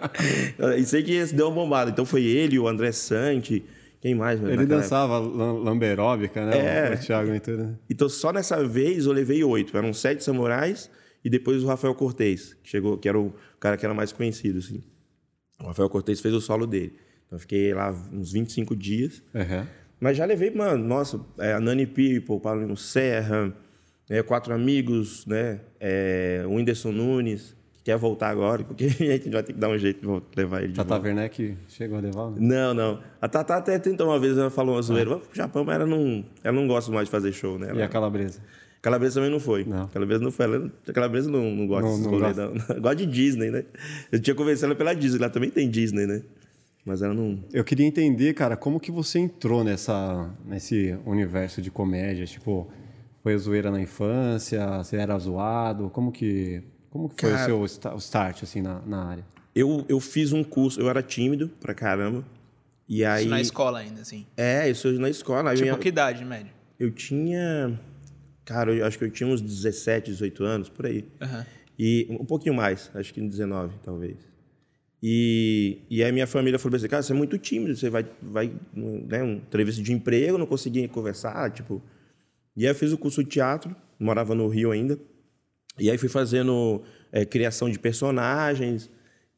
e 0.78 0.84
sei 0.86 1.02
que 1.02 1.12
esse 1.12 1.34
deu 1.34 1.48
uma 1.48 1.56
bombada. 1.56 1.90
Então 1.90 2.06
foi 2.06 2.24
ele, 2.24 2.58
o 2.58 2.66
André 2.66 2.90
Sante. 2.90 3.62
Quem 4.00 4.14
mais? 4.14 4.42
Ele 4.42 4.64
dançava 4.64 5.18
lamberóbica, 5.18 6.46
né? 6.46 6.88
É. 6.88 6.94
O 6.94 6.98
Thiago 6.98 7.30
Ventura. 7.30 7.78
Então, 7.90 8.08
só 8.08 8.32
nessa 8.32 8.66
vez 8.66 9.04
eu 9.04 9.12
levei 9.12 9.44
oito. 9.44 9.76
Eram 9.76 9.92
sete 9.92 10.24
samurais 10.24 10.88
e 11.22 11.28
depois 11.28 11.62
o 11.62 11.66
Rafael 11.66 11.94
Cortez, 11.94 12.56
que 12.62 12.70
chegou, 12.70 12.96
que 12.96 13.10
era 13.10 13.20
o 13.20 13.30
cara 13.60 13.76
que 13.76 13.84
era 13.84 13.92
mais 13.92 14.10
conhecido, 14.10 14.58
assim. 14.58 14.82
O 15.60 15.66
Rafael 15.66 15.90
Cortez 15.90 16.18
fez 16.18 16.32
o 16.32 16.40
solo 16.40 16.66
dele. 16.66 16.94
Então, 17.26 17.36
eu 17.36 17.40
fiquei 17.40 17.74
lá 17.74 17.90
uns 18.10 18.32
25 18.32 18.74
dias. 18.74 19.22
Uhum. 19.34 19.81
Mas 20.02 20.16
já 20.16 20.24
levei, 20.24 20.50
mano, 20.50 20.84
nossa, 20.84 21.20
é, 21.38 21.52
a 21.52 21.60
Nani 21.60 21.86
People, 21.86 22.40
Paulinho 22.40 22.76
Serra, 22.76 23.54
é, 24.10 24.20
Quatro 24.20 24.52
Amigos, 24.52 25.24
né? 25.26 25.60
É, 25.78 26.42
o 26.44 26.54
Whindersson 26.54 26.90
Nunes 26.90 27.54
quer 27.84 27.96
voltar 27.96 28.30
agora, 28.30 28.64
porque 28.64 28.86
a 28.98 29.12
gente 29.12 29.30
vai 29.30 29.44
ter 29.44 29.52
que 29.52 29.60
dar 29.60 29.68
um 29.68 29.78
jeito 29.78 30.00
de 30.00 30.36
levar 30.36 30.58
ele 30.64 30.72
de 30.72 30.74
Tata 30.74 30.88
volta. 30.88 31.06
Werneck 31.06 31.56
chegou 31.68 31.98
a 31.98 32.00
levar? 32.00 32.32
Né? 32.32 32.36
Não, 32.40 32.74
não. 32.74 32.98
A 33.20 33.28
Tata 33.28 33.54
até 33.54 33.78
tentou 33.78 34.08
uma 34.08 34.18
vez, 34.18 34.36
ela 34.36 34.50
falou 34.50 34.74
uma 34.74 34.82
zoeira. 34.82 35.14
Ah. 35.14 35.18
Pro 35.18 35.36
Japão, 35.36 35.64
mas 35.64 35.76
ela 35.76 35.86
não, 35.86 36.24
ela 36.42 36.56
não 36.56 36.66
gosta 36.66 36.90
mais 36.90 37.06
de 37.06 37.12
fazer 37.12 37.32
show, 37.32 37.56
né? 37.56 37.68
Ela, 37.70 37.78
e 37.78 37.82
a 37.84 37.88
Calabresa? 37.88 38.40
Calabresa 38.82 39.20
também 39.20 39.30
não 39.30 39.38
foi. 39.38 39.62
Não. 39.62 39.86
Calabresa 39.86 40.24
não 40.24 40.32
foi. 40.32 40.46
Ela, 40.46 40.72
a 40.88 40.92
Calabresa 40.92 41.30
não, 41.30 41.48
não 41.48 41.66
gosta 41.68 41.88
não, 41.88 41.98
não 41.98 42.18
gosta. 42.18 42.46
não. 42.46 42.54
gosta 42.82 42.96
de 42.96 43.06
Disney, 43.06 43.52
né? 43.52 43.64
Eu 44.10 44.18
tinha 44.18 44.34
convencido 44.34 44.66
ela 44.66 44.74
pela 44.74 44.94
Disney, 44.94 45.18
ela 45.20 45.30
também 45.30 45.48
tem 45.48 45.70
Disney, 45.70 46.06
né? 46.06 46.22
Mas 46.84 47.02
ela 47.02 47.14
não. 47.14 47.44
Eu 47.52 47.64
queria 47.64 47.86
entender, 47.86 48.34
cara, 48.34 48.56
como 48.56 48.80
que 48.80 48.90
você 48.90 49.18
entrou 49.18 49.62
nessa, 49.62 50.30
nesse 50.44 50.98
universo 51.06 51.62
de 51.62 51.70
comédia? 51.70 52.26
Tipo, 52.26 52.68
foi 53.22 53.34
a 53.34 53.38
zoeira 53.38 53.70
na 53.70 53.80
infância? 53.80 54.78
Você 54.78 54.96
era 54.96 55.16
zoado? 55.18 55.90
Como 55.90 56.10
que 56.10 56.64
como 56.92 57.08
que 57.08 57.22
foi 57.22 57.30
Cara, 57.30 57.54
o 57.54 57.66
seu 57.66 57.96
start, 57.96 58.42
assim, 58.42 58.60
na, 58.60 58.80
na 58.80 59.02
área? 59.02 59.24
Eu, 59.54 59.82
eu 59.88 59.98
fiz 59.98 60.30
um 60.34 60.44
curso, 60.44 60.78
eu 60.78 60.90
era 60.90 61.02
tímido 61.02 61.48
pra 61.58 61.72
caramba. 61.72 62.22
E 62.86 63.02
aí... 63.02 63.22
Isso 63.22 63.30
na 63.30 63.40
escola 63.40 63.78
ainda, 63.78 64.02
assim? 64.02 64.26
É, 64.36 64.68
isso 64.68 64.92
na 65.00 65.08
escola. 65.08 65.54
Tipo, 65.54 65.62
minha... 65.62 65.78
que 65.78 65.88
idade, 65.88 66.22
média? 66.22 66.52
Eu 66.78 66.90
tinha... 66.90 67.80
Cara, 68.44 68.74
eu 68.74 68.84
acho 68.84 68.98
que 68.98 69.04
eu 69.04 69.10
tinha 69.10 69.26
uns 69.26 69.40
17, 69.40 70.10
18 70.10 70.44
anos, 70.44 70.68
por 70.68 70.84
aí. 70.84 71.08
Uhum. 71.18 71.44
E 71.78 72.06
um 72.10 72.26
pouquinho 72.26 72.54
mais, 72.54 72.90
acho 72.94 73.14
que 73.14 73.22
19, 73.22 73.76
talvez. 73.82 74.18
E, 75.02 75.80
e 75.90 76.04
aí 76.04 76.12
minha 76.12 76.26
família 76.26 76.58
falou 76.58 76.76
assim, 76.76 76.86
cara, 76.86 77.02
você 77.02 77.12
é 77.12 77.16
muito 77.16 77.36
tímido, 77.36 77.74
você 77.74 77.90
vai, 77.90 78.06
vai 78.22 78.52
né, 78.72 79.22
um 79.22 79.32
entrevista 79.32 79.82
de 79.82 79.92
emprego, 79.92 80.38
não 80.38 80.46
conseguia 80.46 80.86
conversar, 80.88 81.50
tipo... 81.50 81.82
E 82.56 82.64
aí 82.64 82.70
eu 82.70 82.74
fiz 82.74 82.92
o 82.92 82.98
curso 82.98 83.24
de 83.24 83.30
teatro, 83.30 83.74
morava 83.98 84.34
no 84.34 84.46
Rio 84.46 84.70
ainda. 84.70 84.98
E 85.78 85.90
aí 85.90 85.98
fui 85.98 86.08
fazendo 86.08 86.82
é, 87.10 87.24
criação 87.24 87.68
de 87.68 87.78
personagens, 87.78 88.90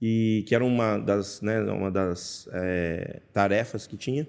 e 0.07 0.45
que 0.47 0.55
era 0.55 0.63
uma 0.63 0.99
das, 0.99 1.41
né, 1.41 1.61
uma 1.63 1.91
das 1.91 2.47
é, 2.53 3.23
tarefas 3.33 3.87
que 3.87 3.97
tinha. 3.97 4.27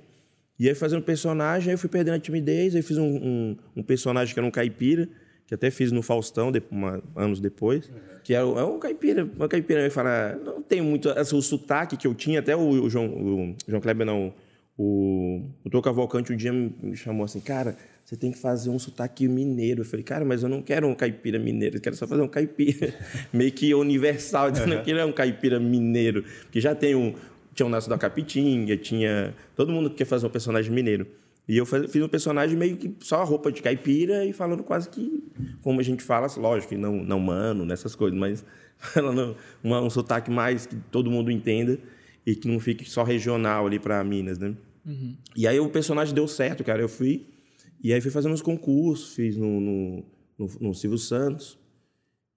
E 0.58 0.70
aí 0.70 0.76
fazendo 0.76 1.02
personagem, 1.02 1.70
aí 1.70 1.74
eu 1.74 1.78
fui 1.78 1.90
perdendo 1.90 2.16
a 2.16 2.20
timidez, 2.20 2.76
aí 2.76 2.82
fiz 2.82 2.98
um, 2.98 3.04
um, 3.04 3.58
um 3.76 3.84
personagem 3.84 4.34
que 4.34 4.40
era 4.40 4.48
um 4.48 4.52
caipira, 4.52 5.10
que 5.48 5.54
até 5.54 5.70
fiz 5.70 5.92
no 5.92 6.02
Faustão, 6.02 6.52
de, 6.52 6.62
uma, 6.72 7.02
anos 7.16 7.40
depois, 7.40 7.88
uhum. 7.88 7.96
que 8.24 8.34
era 8.34 8.46
é 8.46 8.64
um 8.64 8.80
caipira, 8.80 9.30
uma 9.36 9.48
caipira, 9.48 9.82
eu 9.82 9.92
fala, 9.92 10.40
não 10.44 10.62
tem 10.62 10.82
muito, 10.82 11.10
assim, 11.10 11.38
o 11.38 11.42
sotaque 11.42 11.96
que 11.98 12.08
eu 12.08 12.16
tinha, 12.16 12.40
até 12.40 12.56
o, 12.56 12.62
o 12.62 12.90
João, 12.90 13.08
o 13.08 13.56
João 13.68 13.82
Kleber 13.82 14.06
não, 14.06 14.34
o, 14.78 15.42
o 15.64 15.70
Tô 15.70 15.82
Cavalcante 15.82 16.34
um 16.34 16.36
dia 16.36 16.52
me 16.52 16.96
chamou 16.96 17.24
assim, 17.24 17.40
cara, 17.40 17.78
você 18.06 18.16
tem 18.16 18.32
que 18.32 18.38
fazer 18.38 18.70
um 18.70 18.78
sotaque 18.78 19.28
mineiro. 19.28 19.82
Eu 19.82 19.86
falei, 19.86 20.04
cara, 20.04 20.24
mas 20.24 20.44
eu 20.44 20.50
não 20.50 20.62
quero 20.62 20.88
um 20.88 20.94
caipira 20.94 21.40
mineiro, 21.40 21.78
eu 21.78 21.82
quero 21.82 21.96
só 21.96 22.06
fazer 22.06 22.22
um 22.22 22.28
caipira 22.28 22.94
meio 23.34 23.52
que 23.52 23.74
universal. 23.74 24.50
Eu 24.50 24.68
não 24.68 24.84
quero 24.84 25.06
um 25.08 25.12
caipira 25.12 25.60
mineiro, 25.60 26.24
porque 26.44 26.62
já 26.62 26.76
tem 26.76 26.94
um. 26.94 27.16
Tinha 27.56 27.66
o 27.66 27.70
Nasso 27.70 27.90
da 27.90 27.98
Capitinga, 27.98 28.78
tinha. 28.78 29.34
Todo 29.56 29.72
mundo 29.72 29.90
quer 29.90 30.06
fazer 30.06 30.28
um 30.28 30.30
personagem 30.30 30.72
mineiro. 30.72 31.08
E 31.48 31.58
eu 31.58 31.66
fiz 31.66 32.02
um 32.02 32.08
personagem 32.08 32.58
meio 32.58 32.76
que 32.76 32.96
só 33.02 33.22
a 33.22 33.24
roupa 33.24 33.52
de 33.52 33.62
caipira 33.62 34.26
e 34.26 34.34
falando 34.34 34.64
quase 34.64 34.90
que 34.90 35.24
como 35.62 35.80
a 35.80 35.84
gente 35.84 36.04
fala, 36.04 36.28
lógico, 36.38 36.76
não, 36.76 36.96
não 37.04 37.20
mano, 37.20 37.66
nessas 37.66 37.96
coisas, 37.96 38.18
mas 38.18 38.44
falando 38.78 39.36
uma, 39.64 39.82
um 39.82 39.90
sotaque 39.90 40.32
mais 40.32 40.66
que 40.66 40.76
todo 40.92 41.12
mundo 41.12 41.30
entenda 41.30 41.78
e 42.26 42.36
que 42.36 42.48
não 42.48 42.60
fique 42.60 42.90
só 42.90 43.04
regional 43.04 43.68
ali 43.68 43.80
para 43.80 44.04
Minas, 44.04 44.40
né? 44.40 44.56
Uhum. 44.86 45.16
E 45.36 45.48
aí 45.48 45.60
o 45.60 45.70
personagem 45.70 46.14
deu 46.14 46.28
certo, 46.28 46.64
cara. 46.64 46.82
Eu 46.82 46.90
fui 46.90 47.28
e 47.86 47.94
aí 47.94 48.02
fui 48.02 48.10
fazendo 48.10 48.34
uns 48.34 48.42
concursos, 48.42 49.14
fiz 49.14 49.38
no, 49.38 49.60
no, 49.60 50.06
no, 50.38 50.48
no 50.60 50.74
Silvio 50.74 50.98
Santos, 50.98 51.58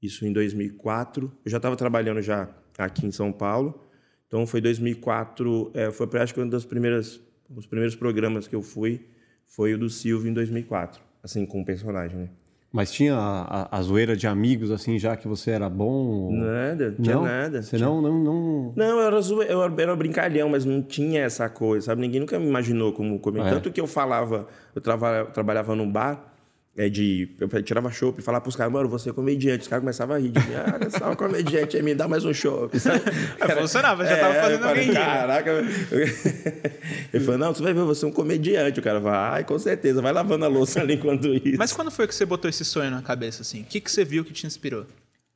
isso 0.03 0.27
em 0.27 0.33
2004. 0.33 1.33
Eu 1.45 1.51
já 1.51 1.57
estava 1.57 1.77
trabalhando 1.77 2.21
já 2.21 2.55
aqui 2.77 3.07
em 3.07 3.11
São 3.11 3.33
Paulo, 3.33 3.83
então 4.27 4.47
foi 4.47 4.61
2004, 4.61 5.71
é, 5.75 5.91
foi 5.91 6.07
acho 6.21 6.35
que 6.35 6.41
uma 6.41 6.51
das 6.51 6.65
primeiras, 6.65 7.21
os 7.55 7.67
primeiros 7.67 7.97
programas 7.97 8.47
que 8.47 8.55
eu 8.55 8.63
fui 8.63 9.07
foi 9.47 9.75
o 9.75 9.79
do 9.79 9.89
Silvio 9.89 10.31
em 10.31 10.35
2004, 10.35 11.01
assim, 11.23 11.47
com 11.47 11.63
o 11.63 11.65
personagem, 11.65 12.19
né? 12.19 12.29
Mas 12.71 12.93
tinha 12.93 13.15
a, 13.15 13.63
a, 13.63 13.79
a, 13.79 13.83
zoeira 13.83 14.15
de 14.15 14.27
amigos, 14.27 14.71
assim, 14.71 14.99
já 14.99 15.17
que 15.17 15.27
você 15.27 15.53
era 15.53 15.71
bom? 15.71 16.31
Nada, 16.31 16.91
não 16.91 17.03
tinha 17.03 17.19
nada. 17.19 17.63
Você 17.63 17.79
tinha... 17.79 17.89
não, 17.89 18.03
não, 18.03 18.23
não... 18.23 18.73
Não, 18.77 18.85
eu 18.85 19.01
era, 19.01 19.19
eu 19.51 19.63
era 19.81 19.97
brincalhão, 19.97 20.51
mas 20.51 20.67
não 20.67 20.83
tinha 20.83 21.23
essa 21.23 21.49
coisa, 21.49 21.87
sabe? 21.87 22.03
Ninguém 22.03 22.21
nunca 22.21 22.39
me 22.39 22.47
imaginou 22.47 22.93
como 22.93 23.19
comer. 23.21 23.41
É. 23.41 23.49
Tanto 23.49 23.73
que 23.73 23.81
eu 23.81 23.87
falava, 23.87 24.47
eu 24.75 24.83
trava... 24.83 25.25
trabalhava 25.33 25.75
num 25.75 25.91
bar, 25.91 26.23
é 26.79 26.89
de. 26.89 27.29
Eu 27.41 27.63
tirava 27.63 27.91
chopp 27.91 28.21
e 28.21 28.23
falava 28.23 28.41
pros 28.41 28.55
caras, 28.55 28.73
mano, 28.73 28.89
você 28.89 29.11
é 29.11 29.13
comediante. 29.13 29.63
Os 29.63 29.69
caras 29.69 29.83
começavam 29.83 30.15
a 30.15 30.19
rir 30.21 30.29
de 30.29 30.39
mim. 30.39 30.55
Ah, 30.55 30.79
olha 30.81 30.91
só, 30.91 31.17
comediante 31.17 31.77
aí, 31.77 31.83
me 31.83 31.93
dá 31.93 32.07
mais 32.07 32.25
um 32.25 32.33
chopp. 32.33 32.79
É, 33.41 33.57
funcionava, 33.57 34.05
já 34.05 34.13
é, 34.13 34.21
tava 34.21 34.35
fazendo 34.35 34.61
falei, 34.61 34.83
alguém 34.83 34.95
Caraca. 34.95 35.51
Ele 37.13 37.25
falou, 37.25 37.39
não, 37.39 37.55
você 37.55 37.63
vai 37.63 37.75
ver, 37.75 37.83
você 37.83 38.05
é 38.05 38.09
um 38.09 38.13
comediante. 38.13 38.79
O 38.79 38.83
cara 38.83 39.01
vai, 39.01 39.43
com 39.43 39.59
certeza, 39.59 40.01
vai 40.01 40.13
lavando 40.13 40.45
a 40.45 40.49
louça 40.49 40.81
ali 40.81 40.95
enquanto 40.95 41.35
isso. 41.35 41.59
Mas 41.59 41.73
quando 41.73 41.91
foi 41.91 42.07
que 42.07 42.15
você 42.15 42.25
botou 42.25 42.49
esse 42.49 42.65
sonho 42.65 42.91
na 42.91 43.03
cabeça, 43.03 43.43
assim? 43.43 43.63
O 43.63 43.65
que, 43.65 43.81
que 43.81 43.91
você 43.91 44.05
viu 44.05 44.25
que 44.25 44.33
te 44.33 44.47
inspirou? 44.47 44.87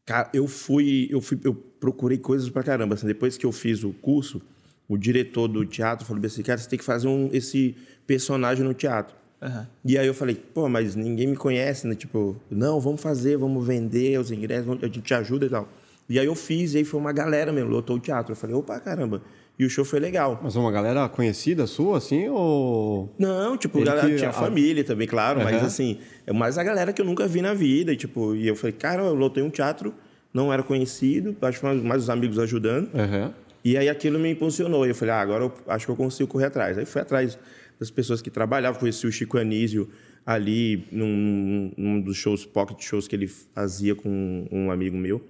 Cara, 0.06 0.30
eu 0.32 0.46
fui, 0.46 1.08
eu 1.11 1.20
fui, 1.20 1.40
eu 1.42 1.54
procurei 1.54 2.18
coisas 2.18 2.49
pra 2.50 2.62
caramba. 2.62 2.94
Assim, 2.94 3.06
depois 3.06 3.37
que 3.37 3.46
eu 3.46 3.52
fiz 3.52 3.82
o 3.82 3.92
curso, 3.92 4.40
o 4.88 4.96
diretor 4.96 5.49
do 5.49 5.64
teatro 5.64 6.06
falou 6.06 6.25
assim, 6.25 6.42
cara, 6.42 6.58
você 6.58 6.68
tem 6.68 6.78
que 6.78 6.84
fazer 6.84 7.08
um, 7.08 7.30
esse 7.32 7.76
personagem 8.06 8.64
no 8.64 8.75
teatro. 8.75 9.22
Uhum. 9.42 9.66
E 9.84 9.99
aí 9.99 10.06
eu 10.06 10.14
falei, 10.14 10.37
pô, 10.37 10.68
mas 10.68 10.94
ninguém 10.94 11.26
me 11.26 11.37
conhece, 11.37 11.87
né? 11.87 11.94
Tipo, 11.96 12.37
não, 12.49 12.78
vamos 12.78 13.00
fazer, 13.00 13.37
vamos 13.37 13.66
vender 13.66 14.18
os 14.18 14.30
ingressos, 14.30 14.68
a 14.80 14.87
gente 14.87 15.00
te 15.00 15.14
ajuda 15.14 15.46
e 15.46 15.49
tal. 15.49 15.68
E 16.08 16.18
aí 16.18 16.26
eu 16.26 16.34
fiz, 16.34 16.75
e 16.75 16.78
aí 16.78 16.84
foi 16.84 17.00
uma 17.00 17.12
galera 17.12 17.52
mesmo, 17.52 17.70
lotou 17.70 17.96
o 17.96 17.99
teatro. 17.99 18.32
Eu 18.32 18.37
falei, 18.37 18.54
opa, 18.54 18.78
caramba. 18.78 19.20
E 19.58 19.64
o 19.64 19.70
show 19.70 19.84
foi 19.84 20.00
legal. 20.00 20.40
Mas 20.42 20.56
uma 20.56 20.70
galera 20.70 21.08
conhecida 21.08 21.66
sua, 21.66 21.99
assim, 21.99 22.28
ou... 22.28 23.12
Não, 23.18 23.56
tipo, 23.56 23.82
galera, 23.84 24.08
que... 24.08 24.16
tinha 24.16 24.30
a... 24.30 24.32
família 24.32 24.82
também, 24.82 25.06
claro, 25.06 25.38
uhum. 25.38 25.44
mas 25.44 25.62
assim, 25.62 25.99
é 26.26 26.32
mais 26.32 26.56
a 26.56 26.64
galera 26.64 26.92
que 26.92 27.00
eu 27.00 27.06
nunca 27.06 27.26
vi 27.26 27.42
na 27.42 27.52
vida. 27.52 27.92
E, 27.92 27.96
tipo, 27.96 28.34
e 28.34 28.46
eu 28.46 28.56
falei, 28.56 28.72
cara, 28.72 29.02
eu 29.02 29.14
lotei 29.14 29.42
um 29.42 29.50
teatro, 29.50 29.94
não 30.32 30.52
era 30.52 30.62
conhecido, 30.62 31.37
acho 31.42 31.61
que 31.61 31.66
mais 31.66 32.02
os 32.02 32.11
amigos 32.11 32.38
ajudando. 32.38 32.90
Uhum. 32.94 33.32
E 33.64 33.76
aí 33.76 33.88
aquilo 33.88 34.18
me 34.18 34.30
impulsionou. 34.30 34.87
E 34.87 34.90
eu 34.90 34.94
falei, 34.94 35.14
ah, 35.14 35.20
agora 35.20 35.44
eu 35.44 35.52
acho 35.68 35.87
que 35.87 35.92
eu 35.92 35.96
consigo 35.96 36.28
correr 36.28 36.46
atrás. 36.46 36.78
Aí 36.78 36.84
fui 36.84 37.00
atrás 37.00 37.38
das 37.83 37.91
pessoas 37.91 38.23
que 38.23 38.31
trabalhavam, 38.31 38.79
conheci 38.79 39.07
o 39.07 39.12
Chico 39.12 39.37
Anísio 39.37 39.91
ali 40.25 40.87
num, 40.93 41.73
num 41.77 42.01
dos 42.01 42.17
shows, 42.17 42.47
pocket 42.47 42.81
shows 42.81 43.09
que 43.09 43.17
ele 43.17 43.27
fazia 43.27 43.93
com 43.95 44.47
um 44.53 44.71
amigo 44.71 44.97
meu. 44.97 45.21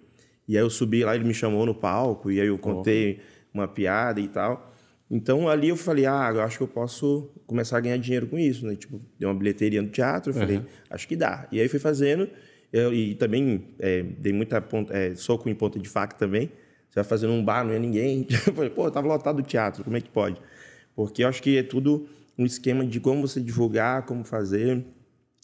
E 0.47 0.57
aí 0.57 0.63
eu 0.63 0.69
subi 0.69 1.03
lá, 1.03 1.15
ele 1.15 1.25
me 1.25 1.33
chamou 1.33 1.65
no 1.65 1.75
palco, 1.75 2.31
e 2.31 2.39
aí 2.39 2.49
eu 2.49 2.59
contei 2.59 3.21
oh. 3.55 3.59
uma 3.59 3.67
piada 3.67 4.21
e 4.21 4.29
tal. 4.29 4.71
Então 5.11 5.49
ali 5.49 5.71
eu 5.71 5.77
falei, 5.77 6.05
ah, 6.05 6.31
eu 6.35 6.43
acho 6.43 6.59
que 6.59 6.63
eu 6.63 6.69
posso 6.69 7.31
começar 7.47 7.79
a 7.79 7.81
ganhar 7.81 7.97
dinheiro 7.97 8.27
com 8.27 8.39
isso, 8.39 8.67
né? 8.67 8.77
Tipo, 8.77 9.01
dei 9.19 9.27
uma 9.27 9.35
bilheteria 9.35 9.81
no 9.81 9.89
teatro, 9.89 10.31
eu 10.31 10.35
falei, 10.35 10.59
uhum. 10.59 10.65
acho 10.91 11.09
que 11.09 11.17
dá. 11.17 11.49
E 11.51 11.59
aí 11.59 11.69
fui 11.69 11.79
fazendo, 11.79 12.29
eu, 12.71 12.93
e 12.93 13.15
também 13.15 13.65
é, 13.79 14.03
dei 14.03 14.33
muita 14.33 14.61
ponta, 14.61 14.95
é, 14.95 15.15
soco 15.15 15.49
em 15.49 15.55
ponta 15.55 15.79
de 15.79 15.89
faca 15.89 16.17
também. 16.17 16.51
Você 16.89 16.97
vai 16.97 17.05
fazendo 17.05 17.33
um 17.33 17.43
bar, 17.43 17.65
não 17.65 17.73
é 17.73 17.79
ninguém. 17.79 18.27
Eu 18.47 18.53
falei, 18.53 18.69
pô, 18.69 18.91
tava 18.91 19.09
lotado 19.09 19.39
o 19.39 19.43
teatro, 19.43 19.83
como 19.83 19.97
é 19.97 20.01
que 20.03 20.11
pode? 20.11 20.39
Porque 20.95 21.23
eu 21.23 21.29
acho 21.29 21.43
que 21.43 21.57
é 21.57 21.63
tudo 21.63 22.07
um 22.39 22.45
esquema 22.45 22.85
de 22.85 23.01
como 23.01 23.27
você 23.27 23.41
divulgar, 23.41 24.03
como 24.03 24.25
fazer. 24.25 24.85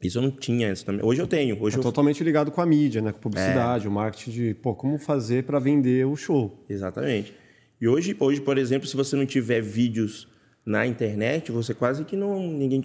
Isso 0.03 0.19
eu 0.19 0.23
não 0.23 0.31
tinha 0.31 0.71
antes 0.71 0.83
também. 0.83 1.05
Hoje 1.05 1.21
eu 1.21 1.27
tenho. 1.27 1.61
Hoje 1.61 1.77
é 1.77 1.79
eu... 1.79 1.83
totalmente 1.83 2.23
ligado 2.23 2.51
com 2.51 2.61
a 2.61 2.67
mídia, 2.67 3.03
né? 3.03 3.13
Com 3.13 3.19
publicidade, 3.19 3.87
é. 3.87 3.89
o 3.89 3.93
marketing 3.93 4.31
de, 4.31 4.55
pô, 4.55 4.75
como 4.75 4.99
fazer 4.99 5.45
para 5.45 5.59
vender 5.59 6.07
o 6.07 6.17
show. 6.17 6.65
Exatamente. 6.69 7.35
E 7.81 7.89
hoje, 7.89 8.17
hoje, 8.19 8.41
por 8.41 8.59
exemplo, 8.59 8.87
se 8.87 8.97
você 8.97 9.17
não 9.17 9.27
tiver 9.27 9.61
vídeos 9.61 10.29
na 10.65 10.87
internet, 10.87 11.51
você 11.51 11.73
quase 11.73 12.05
que 12.05 12.15
não 12.15 12.41
ninguém 12.47 12.85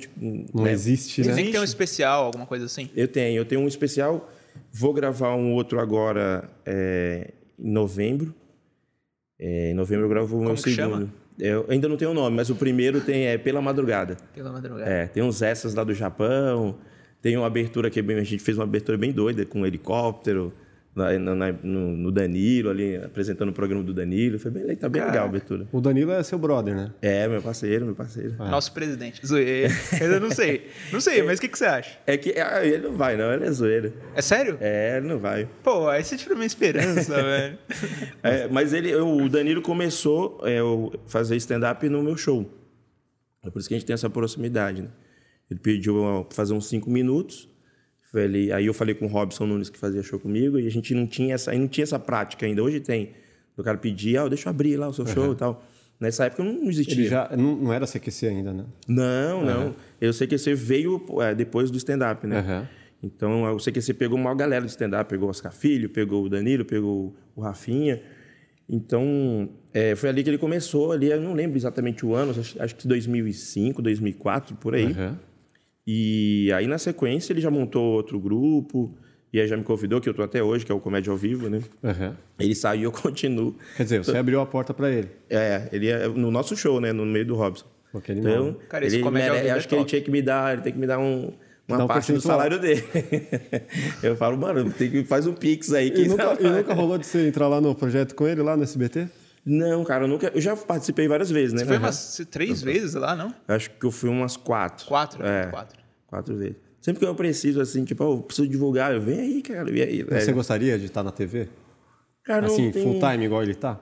não 0.53 0.63
né? 0.63 0.71
existe, 0.71 1.21
né? 1.21 1.27
Você 1.27 1.35
tem 1.35 1.45
que 1.45 1.51
ter 1.51 1.59
um 1.59 1.63
especial, 1.63 2.25
alguma 2.25 2.45
coisa 2.45 2.65
assim. 2.65 2.89
Eu 2.95 3.07
tenho, 3.07 3.37
eu 3.37 3.45
tenho 3.45 3.61
um 3.61 3.67
especial. 3.67 4.31
Vou 4.71 4.93
gravar 4.93 5.35
um 5.35 5.53
outro 5.53 5.79
agora 5.79 6.49
é, 6.65 7.33
em 7.59 7.71
novembro. 7.71 8.33
É, 9.37 9.71
em 9.71 9.73
novembro 9.73 10.05
eu 10.05 10.09
gravo 10.09 10.37
o 10.37 10.43
meu 10.43 10.57
segundo. 10.57 10.75
Chama? 10.75 11.13
Eu 11.39 11.65
ainda 11.67 11.87
não 11.87 11.97
tenho 11.97 12.11
o 12.11 12.13
nome, 12.13 12.35
mas 12.35 12.49
o 12.49 12.55
primeiro 12.55 13.01
tem 13.01 13.25
é 13.27 13.37
Pela 13.37 13.61
Madrugada. 13.61 14.17
Pela 14.33 14.51
Madrugada. 14.51 14.89
É, 14.89 15.07
tem 15.07 15.23
uns 15.23 15.41
essas 15.41 15.73
lá 15.73 15.83
do 15.83 15.93
Japão. 15.93 16.75
Tem 17.21 17.37
uma 17.37 17.47
abertura 17.47 17.89
que 17.89 17.99
a 17.99 18.23
gente 18.23 18.39
fez 18.39 18.57
uma 18.57 18.65
abertura 18.65 18.97
bem 18.97 19.11
doida 19.11 19.45
com 19.45 19.61
um 19.61 19.65
helicóptero 19.65 20.53
na, 20.95 21.17
na, 21.19 21.51
no, 21.51 21.97
no, 21.97 22.11
Danilo, 22.11 22.69
ali, 22.69 22.97
apresentando 22.97 23.49
o 23.49 23.53
programa 23.53 23.83
do 23.83 23.93
Danilo. 23.93 24.37
Foi 24.37 24.51
bem, 24.51 24.75
tá 24.75 24.87
bem 24.87 25.01
Cara, 25.01 25.11
legal 25.11 25.25
a 25.25 25.29
abertura. 25.29 25.67
O 25.71 25.81
Danilo 25.81 26.11
é 26.11 26.21
seu 26.21 26.37
brother, 26.37 26.75
né? 26.75 26.91
É, 27.01 27.27
meu 27.27 27.41
parceiro, 27.41 27.85
meu 27.85 27.95
parceiro. 27.95 28.35
Ah. 28.37 28.49
Nosso 28.49 28.71
presidente. 28.73 29.25
Zoeira. 29.25 29.73
Eu 29.99 30.19
não 30.19 30.29
sei. 30.29 30.67
Não 30.91 31.01
sei, 31.01 31.23
mas 31.23 31.39
o 31.39 31.41
que, 31.41 31.47
que 31.47 31.57
você 31.57 31.65
acha? 31.65 31.97
É 32.05 32.15
que 32.15 32.39
ah, 32.39 32.63
ele 32.63 32.87
não 32.87 32.93
vai, 32.93 33.17
não. 33.17 33.33
Ele 33.33 33.45
é 33.45 33.51
zoeira. 33.51 33.91
É 34.15 34.21
sério? 34.21 34.57
É, 34.61 34.97
ele 34.97 35.07
não 35.07 35.17
vai. 35.17 35.49
Pô, 35.63 35.87
aí 35.87 36.03
você 36.03 36.15
tirou 36.15 36.35
minha 36.35 36.45
esperança, 36.45 37.15
velho. 37.23 37.57
É, 38.21 38.47
mas 38.47 38.71
ele, 38.71 38.95
o 38.95 39.27
Danilo 39.27 39.61
começou 39.63 40.39
a 40.43 40.49
é, 40.49 40.59
fazer 41.07 41.35
stand-up 41.37 41.87
no 41.89 42.03
meu 42.03 42.15
show. 42.15 42.47
É 43.43 43.49
por 43.49 43.59
isso 43.59 43.67
que 43.67 43.73
a 43.73 43.77
gente 43.77 43.87
tem 43.87 43.95
essa 43.95 44.09
proximidade, 44.09 44.83
né? 44.83 44.89
Ele 45.49 45.59
pediu 45.59 46.27
fazer 46.31 46.53
uns 46.53 46.67
cinco 46.67 46.89
minutos. 46.89 47.49
Aí 48.55 48.65
eu 48.65 48.73
falei 48.73 48.93
com 48.93 49.05
o 49.05 49.07
Robson 49.07 49.45
Nunes 49.45 49.69
que 49.69 49.77
fazia 49.77 50.03
show 50.03 50.19
comigo 50.19 50.59
e 50.59 50.67
a 50.67 50.71
gente 50.71 50.93
não 50.93 51.07
tinha 51.07 51.33
essa, 51.33 51.51
não 51.53 51.67
tinha 51.67 51.83
essa 51.83 51.97
prática 51.97 52.45
ainda. 52.45 52.61
Hoje 52.61 52.79
tem. 52.79 53.11
O 53.57 53.63
cara 53.63 53.77
pedia, 53.77 54.23
ah, 54.23 54.29
deixa 54.29 54.49
eu 54.49 54.51
abrir 54.51 54.77
lá 54.77 54.87
o 54.87 54.93
seu 54.93 55.05
show 55.05 55.27
uhum. 55.27 55.33
e 55.33 55.35
tal. 55.35 55.63
Nessa 55.99 56.25
época 56.25 56.43
não 56.43 56.69
existia. 56.69 56.95
Ele 56.95 57.07
já 57.07 57.29
não, 57.35 57.55
não 57.55 57.73
era 57.73 57.85
CQC 57.85 58.27
ainda, 58.27 58.53
né? 58.53 58.65
Não, 58.87 59.39
uhum. 59.39 59.45
não. 59.45 60.09
O 60.09 60.13
CQC 60.13 60.53
veio 60.53 61.01
é, 61.21 61.33
depois 61.33 61.71
do 61.71 61.77
stand-up, 61.77 62.25
né? 62.27 62.39
Uhum. 62.41 62.67
Então 63.03 63.43
o 63.55 63.57
CQC 63.57 63.93
pegou 63.95 64.17
uma 64.17 64.33
galera 64.33 64.63
do 64.63 64.69
stand-up, 64.69 65.09
pegou 65.09 65.27
o 65.27 65.29
Oscar 65.29 65.51
Filho, 65.51 65.89
pegou 65.89 66.23
o 66.25 66.29
Danilo, 66.29 66.63
pegou 66.63 67.15
o 67.35 67.41
Rafinha. 67.41 68.01
Então 68.69 69.49
é, 69.73 69.95
foi 69.95 70.09
ali 70.09 70.23
que 70.23 70.29
ele 70.29 70.37
começou, 70.37 70.91
ali, 70.91 71.07
eu 71.09 71.19
não 71.19 71.33
lembro 71.33 71.57
exatamente 71.57 72.05
o 72.05 72.13
ano, 72.13 72.31
acho, 72.31 72.61
acho 72.61 72.75
que 72.75 72.87
2005, 72.87 73.81
2004, 73.81 74.55
por 74.55 74.75
aí. 74.75 74.85
Uhum. 74.85 75.15
E 75.85 76.51
aí, 76.53 76.67
na 76.67 76.77
sequência, 76.77 77.33
ele 77.33 77.41
já 77.41 77.51
montou 77.51 77.93
outro 77.93 78.19
grupo. 78.19 78.95
E 79.33 79.39
aí 79.39 79.47
já 79.47 79.57
me 79.57 79.63
convidou, 79.63 79.99
que 79.99 80.07
eu 80.07 80.13
tô 80.13 80.21
até 80.21 80.43
hoje, 80.43 80.63
que 80.63 80.71
é 80.71 80.75
o 80.75 80.79
Comédia 80.79 81.09
ao 81.09 81.17
Vivo, 81.17 81.49
né? 81.49 81.59
Uhum. 81.81 82.13
Ele 82.39 82.53
saiu, 82.53 82.83
eu 82.83 82.91
continuo. 82.93 83.55
Quer 83.75 83.83
dizer, 83.83 84.03
você 84.03 84.15
abriu 84.15 84.39
a 84.39 84.45
porta 84.45 84.73
para 84.73 84.91
ele. 84.91 85.09
É, 85.29 85.69
ele 85.71 85.89
é 85.89 86.07
no 86.07 86.29
nosso 86.29 86.55
show, 86.55 86.79
né? 86.79 86.93
No 86.93 87.05
meio 87.05 87.25
do 87.25 87.35
Robson. 87.35 87.65
Porque 87.91 88.11
então, 88.11 88.57
Cara, 88.69 88.85
esse 88.85 88.97
ele 88.97 89.09
mere... 89.09 89.47
É 89.47 89.51
acho 89.51 89.67
que 89.67 89.75
ele 89.75 89.85
tinha 89.85 90.01
que 90.01 90.09
me 90.09 90.21
dar, 90.21 90.53
ele 90.53 90.61
tem 90.61 90.73
que 90.73 90.79
me 90.79 90.87
dar 90.87 90.99
um, 90.99 91.31
uma 91.67 91.83
um 91.83 91.87
parte 91.87 92.11
do 92.11 92.21
salário 92.21 92.59
dele. 92.59 92.83
eu 94.01 94.15
falo, 94.15 94.37
mano, 94.37 94.71
tem 94.71 94.89
que 94.89 95.03
faz 95.03 95.27
um 95.27 95.33
pix 95.33 95.73
aí. 95.73 95.93
E 95.95 96.07
nunca, 96.07 96.37
e 96.41 96.43
nunca 96.43 96.73
rolou 96.73 96.97
de 96.97 97.05
você 97.05 97.27
entrar 97.27 97.47
lá 97.47 97.61
no 97.61 97.73
projeto 97.75 98.15
com 98.15 98.27
ele, 98.27 98.41
lá 98.41 98.57
no 98.57 98.63
SBT? 98.63 99.07
Não, 99.45 99.83
cara, 99.83 100.05
eu 100.05 100.07
nunca. 100.07 100.31
Eu 100.33 100.39
já 100.39 100.55
participei 100.55 101.07
várias 101.07 101.29
vezes, 101.29 101.53
né? 101.53 101.59
Você 101.59 101.65
foi 101.65 101.77
umas 101.77 102.21
três 102.31 102.61
vezes 102.61 102.93
lá, 102.93 103.15
não? 103.15 103.33
Acho 103.47 103.69
que 103.71 103.85
eu 103.85 103.91
fui 103.91 104.09
umas 104.09 104.37
quatro. 104.37 104.87
Quatro? 104.87 105.25
É. 105.25 105.47
Quatro. 105.47 105.79
Quatro 106.07 106.37
vezes. 106.37 106.55
Sempre 106.81 106.99
que 106.99 107.05
eu 107.05 107.15
preciso, 107.15 107.61
assim, 107.61 107.83
tipo, 107.83 108.03
oh, 108.03 108.15
eu 108.15 108.21
preciso 108.21 108.47
divulgar, 108.47 108.93
eu 108.93 109.01
venho 109.01 109.21
aí, 109.21 109.41
cara, 109.41 109.65
vem 109.65 109.81
aí. 109.81 110.03
Você 110.03 110.31
é. 110.31 110.33
gostaria 110.33 110.77
de 110.77 110.85
estar 110.85 111.03
na 111.03 111.11
TV? 111.11 111.49
Cara, 112.23 112.45
assim, 112.45 112.71
tenho... 112.71 112.85
full 112.85 112.99
time 112.99 113.25
igual 113.25 113.43
ele 113.43 113.53
tá? 113.53 113.79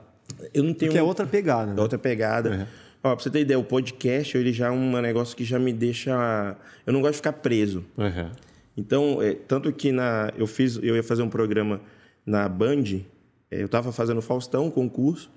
Eu 0.53 0.63
não 0.63 0.73
tenho. 0.73 0.91
Porque 0.91 0.97
é 0.97 1.03
outra 1.03 1.25
pegada, 1.27 1.73
né? 1.73 1.79
É 1.79 1.81
outra 1.81 1.99
pegada. 1.99 2.49
Uhum. 2.49 2.65
Ó, 3.03 3.15
pra 3.15 3.23
você 3.23 3.29
ter 3.29 3.41
ideia, 3.41 3.59
o 3.59 3.63
podcast, 3.63 4.37
ele 4.37 4.53
já 4.53 4.67
é 4.67 4.71
um 4.71 4.99
negócio 5.01 5.35
que 5.35 5.43
já 5.43 5.59
me 5.59 5.73
deixa. 5.73 6.55
Eu 6.85 6.93
não 6.93 7.01
gosto 7.01 7.13
de 7.13 7.17
ficar 7.17 7.33
preso. 7.33 7.83
Uhum. 7.97 8.31
Então, 8.75 9.21
é, 9.21 9.33
tanto 9.33 9.71
que 9.71 9.91
na, 9.91 10.31
eu 10.37 10.47
fiz, 10.47 10.77
eu 10.77 10.95
ia 10.95 11.03
fazer 11.03 11.21
um 11.21 11.29
programa 11.29 11.81
na 12.25 12.47
Band, 12.47 13.01
é, 13.49 13.61
eu 13.61 13.65
estava 13.65 13.91
fazendo 13.91 14.21
Faustão, 14.21 14.67
um 14.67 14.71
concurso 14.71 15.29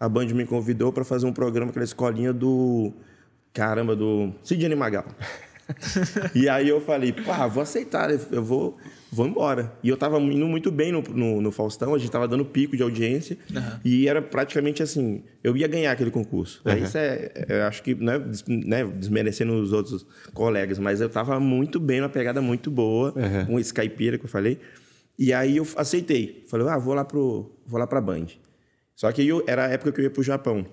a 0.00 0.08
Band 0.08 0.28
me 0.28 0.46
convidou 0.46 0.90
para 0.90 1.04
fazer 1.04 1.26
um 1.26 1.32
programa 1.32 1.70
aquela 1.70 1.84
escolinha 1.84 2.32
do. 2.32 2.90
Caramba, 3.52 3.94
do 3.94 4.32
Sidney 4.42 4.74
Magal. 4.74 5.04
e 6.34 6.48
aí 6.48 6.68
eu 6.68 6.80
falei, 6.80 7.12
pá, 7.12 7.46
vou 7.46 7.62
aceitar, 7.62 8.10
eu 8.10 8.42
vou, 8.42 8.76
vou 9.12 9.26
embora. 9.26 9.72
E 9.82 9.88
eu 9.88 9.96
tava 9.96 10.18
indo 10.18 10.46
muito 10.46 10.70
bem 10.70 10.90
no, 10.90 11.02
no, 11.02 11.40
no 11.40 11.52
Faustão, 11.52 11.94
a 11.94 11.98
gente 11.98 12.10
tava 12.10 12.26
dando 12.26 12.44
pico 12.44 12.76
de 12.76 12.82
audiência. 12.82 13.36
Uhum. 13.52 13.80
E 13.84 14.08
era 14.08 14.22
praticamente 14.22 14.82
assim, 14.82 15.22
eu 15.44 15.56
ia 15.56 15.68
ganhar 15.68 15.92
aquele 15.92 16.10
concurso. 16.10 16.62
Uhum. 16.64 16.72
Aí 16.72 16.82
isso 16.82 16.96
é, 16.96 17.30
eu 17.48 17.64
acho 17.64 17.82
que, 17.82 17.94
não 17.94 18.12
é 18.12 18.18
né, 18.48 18.84
desmerecendo 18.84 19.52
os 19.54 19.72
outros 19.72 20.06
colegas, 20.32 20.78
mas 20.78 21.00
eu 21.00 21.08
tava 21.08 21.38
muito 21.38 21.78
bem, 21.78 22.00
uma 22.00 22.08
pegada 22.08 22.40
muito 22.40 22.70
boa, 22.70 23.12
uhum. 23.16 23.56
um 23.56 23.58
Skypeira 23.58 24.16
que 24.16 24.24
eu 24.24 24.30
falei. 24.30 24.58
E 25.18 25.32
aí 25.32 25.58
eu 25.58 25.66
aceitei. 25.76 26.44
Falei, 26.48 26.66
ah, 26.68 26.78
vou 26.78 26.94
lá, 26.94 27.04
pro, 27.04 27.50
vou 27.66 27.78
lá 27.78 27.86
pra 27.86 28.00
Band. 28.00 28.26
Só 29.00 29.10
que 29.10 29.26
eu, 29.26 29.42
era 29.46 29.64
a 29.64 29.68
época 29.70 29.92
que 29.92 30.00
eu 30.02 30.04
ia 30.04 30.10
para 30.10 30.20
o 30.20 30.22
Japão. 30.22 30.66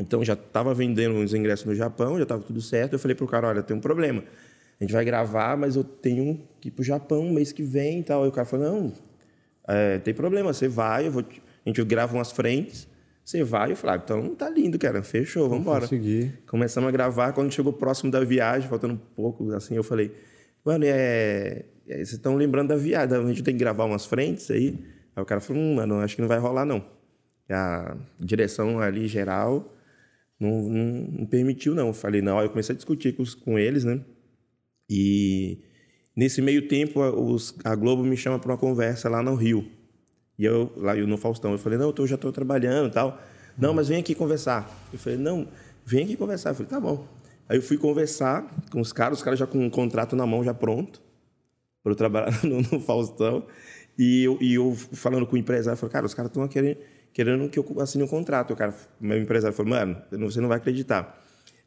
Então 0.00 0.24
já 0.24 0.32
estava 0.32 0.72
vendendo 0.72 1.18
os 1.18 1.34
ingressos 1.34 1.66
no 1.66 1.74
Japão, 1.74 2.16
já 2.16 2.22
estava 2.22 2.42
tudo 2.42 2.58
certo. 2.62 2.94
Eu 2.94 2.98
falei 2.98 3.14
para 3.14 3.24
o 3.26 3.28
cara: 3.28 3.48
olha, 3.48 3.62
tem 3.62 3.76
um 3.76 3.80
problema. 3.80 4.24
A 4.80 4.82
gente 4.82 4.94
vai 4.94 5.04
gravar, 5.04 5.58
mas 5.58 5.76
eu 5.76 5.84
tenho 5.84 6.40
que 6.58 6.68
ir 6.68 6.70
para 6.70 6.80
o 6.80 6.84
Japão 6.84 7.30
mês 7.30 7.52
que 7.52 7.62
vem 7.62 8.00
e 8.00 8.02
tal. 8.02 8.24
E 8.24 8.28
o 8.28 8.32
cara 8.32 8.46
falou: 8.46 8.64
não, 8.64 8.92
é, 9.68 9.98
tem 9.98 10.14
problema, 10.14 10.54
você 10.54 10.68
vai, 10.68 11.06
eu 11.06 11.12
vou, 11.12 11.22
a 11.22 11.68
gente 11.68 11.84
grava 11.84 12.14
umas 12.14 12.32
frentes. 12.32 12.88
Você 13.22 13.44
vai, 13.44 13.72
eu 13.72 13.76
falei, 13.76 13.96
ah, 13.96 14.02
então 14.02 14.34
tá 14.34 14.48
lindo, 14.48 14.78
cara. 14.78 15.02
Fechou, 15.02 15.46
vamos 15.46 15.60
embora. 15.60 15.82
Consegui. 15.82 16.32
Começamos 16.46 16.88
a 16.88 16.90
gravar. 16.90 17.34
Quando 17.34 17.52
chegou 17.52 17.74
próximo 17.74 18.10
da 18.10 18.24
viagem, 18.24 18.70
faltando 18.70 18.94
um 18.94 19.14
pouco, 19.14 19.52
assim, 19.52 19.76
eu 19.76 19.84
falei, 19.84 20.16
mano, 20.64 20.86
é... 20.86 21.66
é 21.86 21.94
vocês 21.96 22.12
estão 22.12 22.36
lembrando 22.36 22.68
da 22.68 22.76
viagem, 22.76 23.18
a 23.18 23.26
gente 23.26 23.42
tem 23.42 23.52
que 23.52 23.60
gravar 23.60 23.84
umas 23.84 24.06
frentes 24.06 24.50
aí. 24.50 24.82
Aí 25.14 25.22
o 25.22 25.26
cara 25.26 25.42
falou, 25.42 25.60
hum, 25.60 25.74
mano, 25.74 26.00
acho 26.00 26.16
que 26.16 26.22
não 26.22 26.28
vai 26.28 26.38
rolar, 26.38 26.64
não 26.64 26.98
a 27.50 27.96
direção 28.18 28.80
ali 28.80 29.06
geral 29.08 29.74
não, 30.40 30.62
não, 30.62 30.84
não 31.18 31.26
permitiu, 31.26 31.74
não. 31.74 31.88
Eu 31.88 31.92
falei, 31.92 32.22
não, 32.22 32.40
eu 32.40 32.48
comecei 32.48 32.74
a 32.74 32.76
discutir 32.76 33.14
com, 33.14 33.22
com 33.44 33.58
eles, 33.58 33.84
né? 33.84 34.00
E 34.88 35.58
nesse 36.16 36.40
meio 36.40 36.66
tempo, 36.66 37.00
os, 37.00 37.54
a 37.62 37.74
Globo 37.74 38.02
me 38.02 38.16
chama 38.16 38.38
para 38.38 38.52
uma 38.52 38.58
conversa 38.58 39.08
lá 39.08 39.22
no 39.22 39.34
Rio. 39.34 39.70
E 40.38 40.44
eu, 40.44 40.72
lá 40.76 40.96
eu 40.96 41.06
no 41.06 41.18
Faustão, 41.18 41.52
eu 41.52 41.58
falei, 41.58 41.78
não, 41.78 41.86
eu 41.88 41.92
tô, 41.92 42.06
já 42.06 42.14
estou 42.14 42.32
trabalhando 42.32 42.88
e 42.88 42.92
tal. 42.92 43.20
Não, 43.58 43.74
mas 43.74 43.88
vem 43.88 44.00
aqui 44.00 44.14
conversar. 44.14 44.68
Eu 44.90 44.98
falei, 44.98 45.18
não, 45.18 45.46
vem 45.84 46.04
aqui 46.04 46.16
conversar. 46.16 46.50
Eu 46.50 46.54
falei, 46.54 46.70
tá 46.70 46.80
bom. 46.80 47.06
Aí 47.46 47.58
eu 47.58 47.62
fui 47.62 47.76
conversar 47.76 48.48
com 48.70 48.80
os 48.80 48.92
caras, 48.92 49.18
os 49.18 49.24
caras 49.24 49.38
já 49.38 49.46
com 49.46 49.58
um 49.58 49.68
contrato 49.68 50.16
na 50.16 50.24
mão, 50.24 50.42
já 50.42 50.54
pronto, 50.54 51.02
para 51.82 51.92
eu 51.92 51.96
trabalhar 51.96 52.32
no, 52.42 52.62
no 52.62 52.80
Faustão. 52.80 53.44
E 53.98 54.24
eu, 54.24 54.38
e 54.40 54.54
eu 54.54 54.74
falando 54.74 55.26
com 55.26 55.36
o 55.36 55.38
empresário, 55.38 55.74
eu 55.74 55.78
falei, 55.78 55.92
cara, 55.92 56.06
os 56.06 56.14
caras 56.14 56.30
estão 56.30 56.48
querendo 56.48 56.78
querendo 57.12 57.48
que 57.48 57.58
eu 57.58 57.80
assine 57.80 58.04
um 58.04 58.08
contrato. 58.08 58.52
O 58.52 58.56
cara, 58.56 58.74
meu 59.00 59.18
empresário 59.18 59.56
falou, 59.56 59.70
mano, 59.70 60.00
você 60.10 60.40
não 60.40 60.48
vai 60.48 60.58
acreditar. 60.58 61.20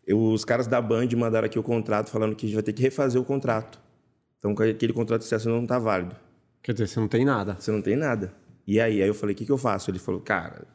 Eu, 0.05 0.19
os 0.19 0.43
caras 0.43 0.67
da 0.67 0.81
Band 0.81 1.07
mandaram 1.15 1.45
aqui 1.45 1.57
o 1.57 1.63
contrato 1.63 2.09
falando 2.09 2.35
que 2.35 2.45
a 2.45 2.49
gente 2.49 2.55
vai 2.55 2.63
ter 2.63 2.73
que 2.73 2.81
refazer 2.81 3.21
o 3.21 3.25
contrato. 3.25 3.79
Então, 4.37 4.51
aquele 4.51 4.91
contrato 4.91 5.21
de 5.21 5.27
você 5.27 5.47
não 5.47 5.63
está 5.63 5.79
válido. 5.79 6.15
Quer 6.61 6.73
dizer, 6.73 6.87
você 6.87 6.99
não 6.99 7.07
tem 7.07 7.23
nada. 7.23 7.55
Você 7.59 7.71
não 7.71 7.81
tem 7.81 7.95
nada. 7.95 8.33
E 8.67 8.79
aí? 8.79 9.01
Aí 9.01 9.07
eu 9.07 9.13
falei, 9.13 9.33
o 9.33 9.37
que, 9.37 9.45
que 9.45 9.51
eu 9.51 9.57
faço? 9.57 9.89
Ele 9.89 9.99
falou, 9.99 10.19
cara... 10.21 10.65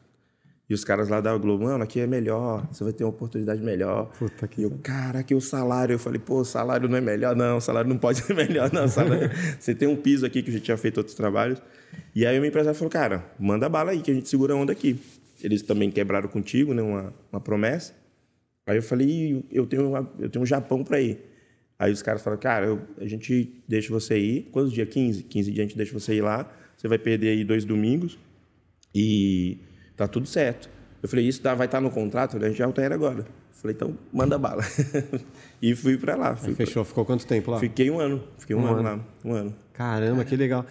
E 0.69 0.73
os 0.73 0.83
caras 0.83 1.09
lá 1.09 1.19
da 1.19 1.35
Globo, 1.35 1.63
mano, 1.63 1.83
aqui 1.83 1.99
é 1.99 2.05
melhor, 2.05 2.67
você 2.71 2.83
vai 2.83 2.93
ter 2.93 3.03
uma 3.03 3.09
oportunidade 3.09 3.59
melhor. 3.59 4.11
Puta 4.19 4.47
que... 4.47 4.61
E 4.61 4.63
eu, 4.65 4.79
cara, 4.83 5.23
que 5.23 5.33
o 5.33 5.41
salário... 5.41 5.93
Eu 5.93 5.99
falei, 5.99 6.19
pô, 6.19 6.45
salário 6.45 6.87
não 6.87 6.95
é 6.95 7.01
melhor? 7.01 7.35
Não, 7.35 7.59
salário 7.59 7.89
não 7.89 7.97
pode 7.97 8.21
ser 8.23 8.35
melhor, 8.35 8.71
não. 8.71 8.87
Salário... 8.87 9.31
você 9.59 9.73
tem 9.73 9.87
um 9.87 9.95
piso 9.95 10.27
aqui 10.27 10.43
que 10.43 10.49
eu 10.49 10.53
já 10.53 10.59
tinha 10.59 10.77
feito 10.77 10.99
outros 10.99 11.15
trabalhos. 11.15 11.59
E 12.13 12.23
aí 12.23 12.37
o 12.37 12.41
meu 12.41 12.49
empresário 12.49 12.77
falou, 12.77 12.91
cara, 12.91 13.25
manda 13.39 13.67
bala 13.67 13.91
aí 13.91 14.01
que 14.01 14.11
a 14.11 14.13
gente 14.13 14.29
segura 14.29 14.53
a 14.53 14.57
onda 14.57 14.71
aqui. 14.71 14.99
Eles 15.41 15.63
também 15.63 15.89
quebraram 15.89 16.29
contigo, 16.29 16.71
né, 16.71 16.83
uma, 16.83 17.13
uma 17.31 17.41
promessa. 17.41 17.95
Aí 18.67 18.77
eu 18.77 18.83
falei, 18.83 19.43
eu 19.51 19.65
tenho, 19.65 19.89
uma, 19.89 20.07
eu 20.19 20.29
tenho 20.29 20.43
um 20.43 20.45
Japão 20.45 20.83
para 20.83 21.01
ir. 21.01 21.17
Aí 21.79 21.91
os 21.91 22.03
caras 22.03 22.21
falaram, 22.21 22.41
cara, 22.41 22.65
eu, 22.67 22.79
a 22.99 23.07
gente 23.07 23.63
deixa 23.67 23.89
você 23.91 24.19
ir. 24.19 24.49
Quantos 24.51 24.71
dias? 24.71 24.87
15? 24.87 25.23
15 25.23 25.51
dias 25.51 25.65
a 25.65 25.67
gente 25.67 25.77
deixa 25.77 25.93
você 25.99 26.13
ir 26.13 26.21
lá. 26.21 26.47
Você 26.77 26.87
vai 26.87 26.99
perder 26.99 27.29
aí 27.29 27.43
dois 27.43 27.65
domingos 27.65 28.19
e 28.93 29.57
tá 29.99 30.07
tudo 30.07 30.27
certo. 30.27 30.69
Eu 31.03 31.09
falei, 31.09 31.27
isso 31.27 31.41
vai 31.43 31.53
estar 31.53 31.67
tá 31.67 31.81
no 31.81 31.91
contrato? 31.91 32.37
A 32.37 32.47
gente 32.47 32.57
já 32.57 32.65
altera 32.65 32.95
agora. 32.95 33.19
Eu 33.19 33.25
falei, 33.51 33.75
então 33.75 33.97
manda 34.11 34.37
bala. 34.37 34.63
e 35.61 35.75
fui 35.75 35.97
para 35.97 36.15
lá. 36.15 36.35
Fui 36.35 36.55
fechou. 36.55 36.83
Pra... 36.83 36.89
Ficou 36.89 37.05
quanto 37.05 37.25
tempo 37.25 37.51
lá? 37.51 37.59
Fiquei 37.59 37.91
um 37.91 37.99
ano. 37.99 38.23
Fiquei 38.37 38.55
um, 38.55 38.61
um 38.61 38.67
ano, 38.67 38.79
ano, 38.79 38.83
lá. 38.83 38.99
Um 39.23 39.33
ano. 39.33 39.55
Caramba, 39.73 40.23
que 40.25 40.35
legal. 40.35 40.65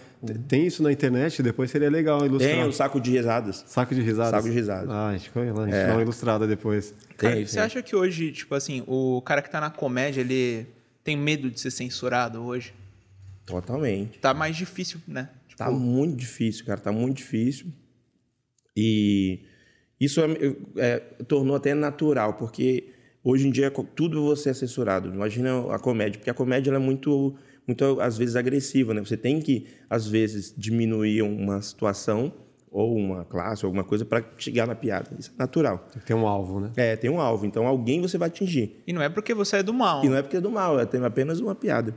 Tem 0.49 0.67
isso 0.67 0.83
na 0.83 0.93
internet? 0.93 1.43
Depois 1.43 1.71
seria 1.71 1.91
legal 1.91 2.25
ilustrar. 2.25 2.51
Tem 2.51 2.65
o 2.65 2.73
saco 2.73 3.01
de 3.01 3.11
risadas. 3.11 3.65
Saco 3.67 3.95
de 3.95 4.01
risadas? 4.03 4.31
Saco 4.31 4.49
de 4.49 4.55
risadas. 4.55 4.91
Ah, 4.91 5.09
a 5.09 5.13
gente, 5.13 5.31
a 5.35 5.65
gente 5.65 5.75
é. 5.75 5.87
dá 5.87 5.93
uma 5.93 6.03
ilustrada 6.03 6.47
depois. 6.47 6.95
Cara, 7.17 7.37
tem, 7.37 7.47
você 7.47 7.55
tem. 7.55 7.63
acha 7.63 7.83
que 7.83 7.97
hoje, 7.97 8.33
tipo 8.33 8.55
assim, 8.55 8.83
o 8.87 9.23
cara 9.23 9.41
que 9.41 9.51
tá 9.51 9.61
na 9.61 9.71
comédia, 9.71 10.21
ele 10.21 10.67
tem 11.05 11.17
medo 11.17 11.51
de 11.51 11.61
ser 11.61 11.71
censurado 11.71 12.43
hoje? 12.43 12.75
Totalmente. 13.47 14.19
Tá 14.19 14.35
mais 14.35 14.57
difícil, 14.57 15.01
né? 15.07 15.31
Tipo... 15.49 15.59
Tá 15.59 15.71
muito 15.71 16.17
difícil, 16.17 16.67
cara. 16.67 16.81
Tá 16.81 16.93
muito 16.93 17.17
difícil. 17.19 17.73
E 18.81 19.41
isso 20.01 20.21
é, 20.21 20.27
é, 20.77 20.99
tornou 21.27 21.57
até 21.57 21.75
natural, 21.75 22.35
porque 22.35 22.91
hoje 23.25 23.49
em 23.49 23.51
dia 23.51 23.73
tudo 23.73 24.25
você 24.25 24.51
é 24.51 24.55
censurado. 24.55 25.09
Imagina 25.13 25.75
a 25.75 25.81
comédia, 25.81 26.21
porque 26.21 26.31
a 26.31 26.35
comédia 26.35 26.71
é 26.71 26.79
muito 26.79 27.35
muito 27.67 28.01
às 28.01 28.17
vezes 28.17 28.37
agressiva, 28.37 28.95
né? 28.95 29.01
Você 29.01 29.17
tem 29.17 29.41
que 29.41 29.67
às 29.91 30.07
vezes 30.07 30.55
diminuir 30.57 31.23
uma 31.23 31.61
situação 31.61 32.33
ou 32.71 32.97
uma 32.97 33.25
classe, 33.25 33.65
alguma 33.65 33.83
coisa 33.83 34.05
para 34.05 34.25
chegar 34.37 34.65
na 34.65 34.77
piada. 34.77 35.11
Isso 35.19 35.33
é 35.35 35.39
natural. 35.39 35.89
Tem 36.07 36.15
um 36.15 36.27
alvo, 36.29 36.61
né? 36.61 36.71
É, 36.77 36.95
tem 36.95 37.11
um 37.11 37.21
alvo. 37.21 37.45
Então 37.45 37.67
alguém 37.67 38.01
você 38.01 38.17
vai 38.17 38.29
atingir. 38.29 38.81
E 38.87 38.93
não 38.93 39.03
é 39.03 39.09
porque 39.09 39.35
você 39.35 39.57
é 39.57 39.63
do 39.65 39.75
mal. 39.75 40.05
E 40.05 40.09
não 40.09 40.17
é 40.17 40.23
porque 40.23 40.37
é 40.37 40.41
do 40.41 40.51
mal, 40.51 40.79
é 40.79 40.85
apenas 41.05 41.41
uma 41.41 41.55
piada. 41.55 41.95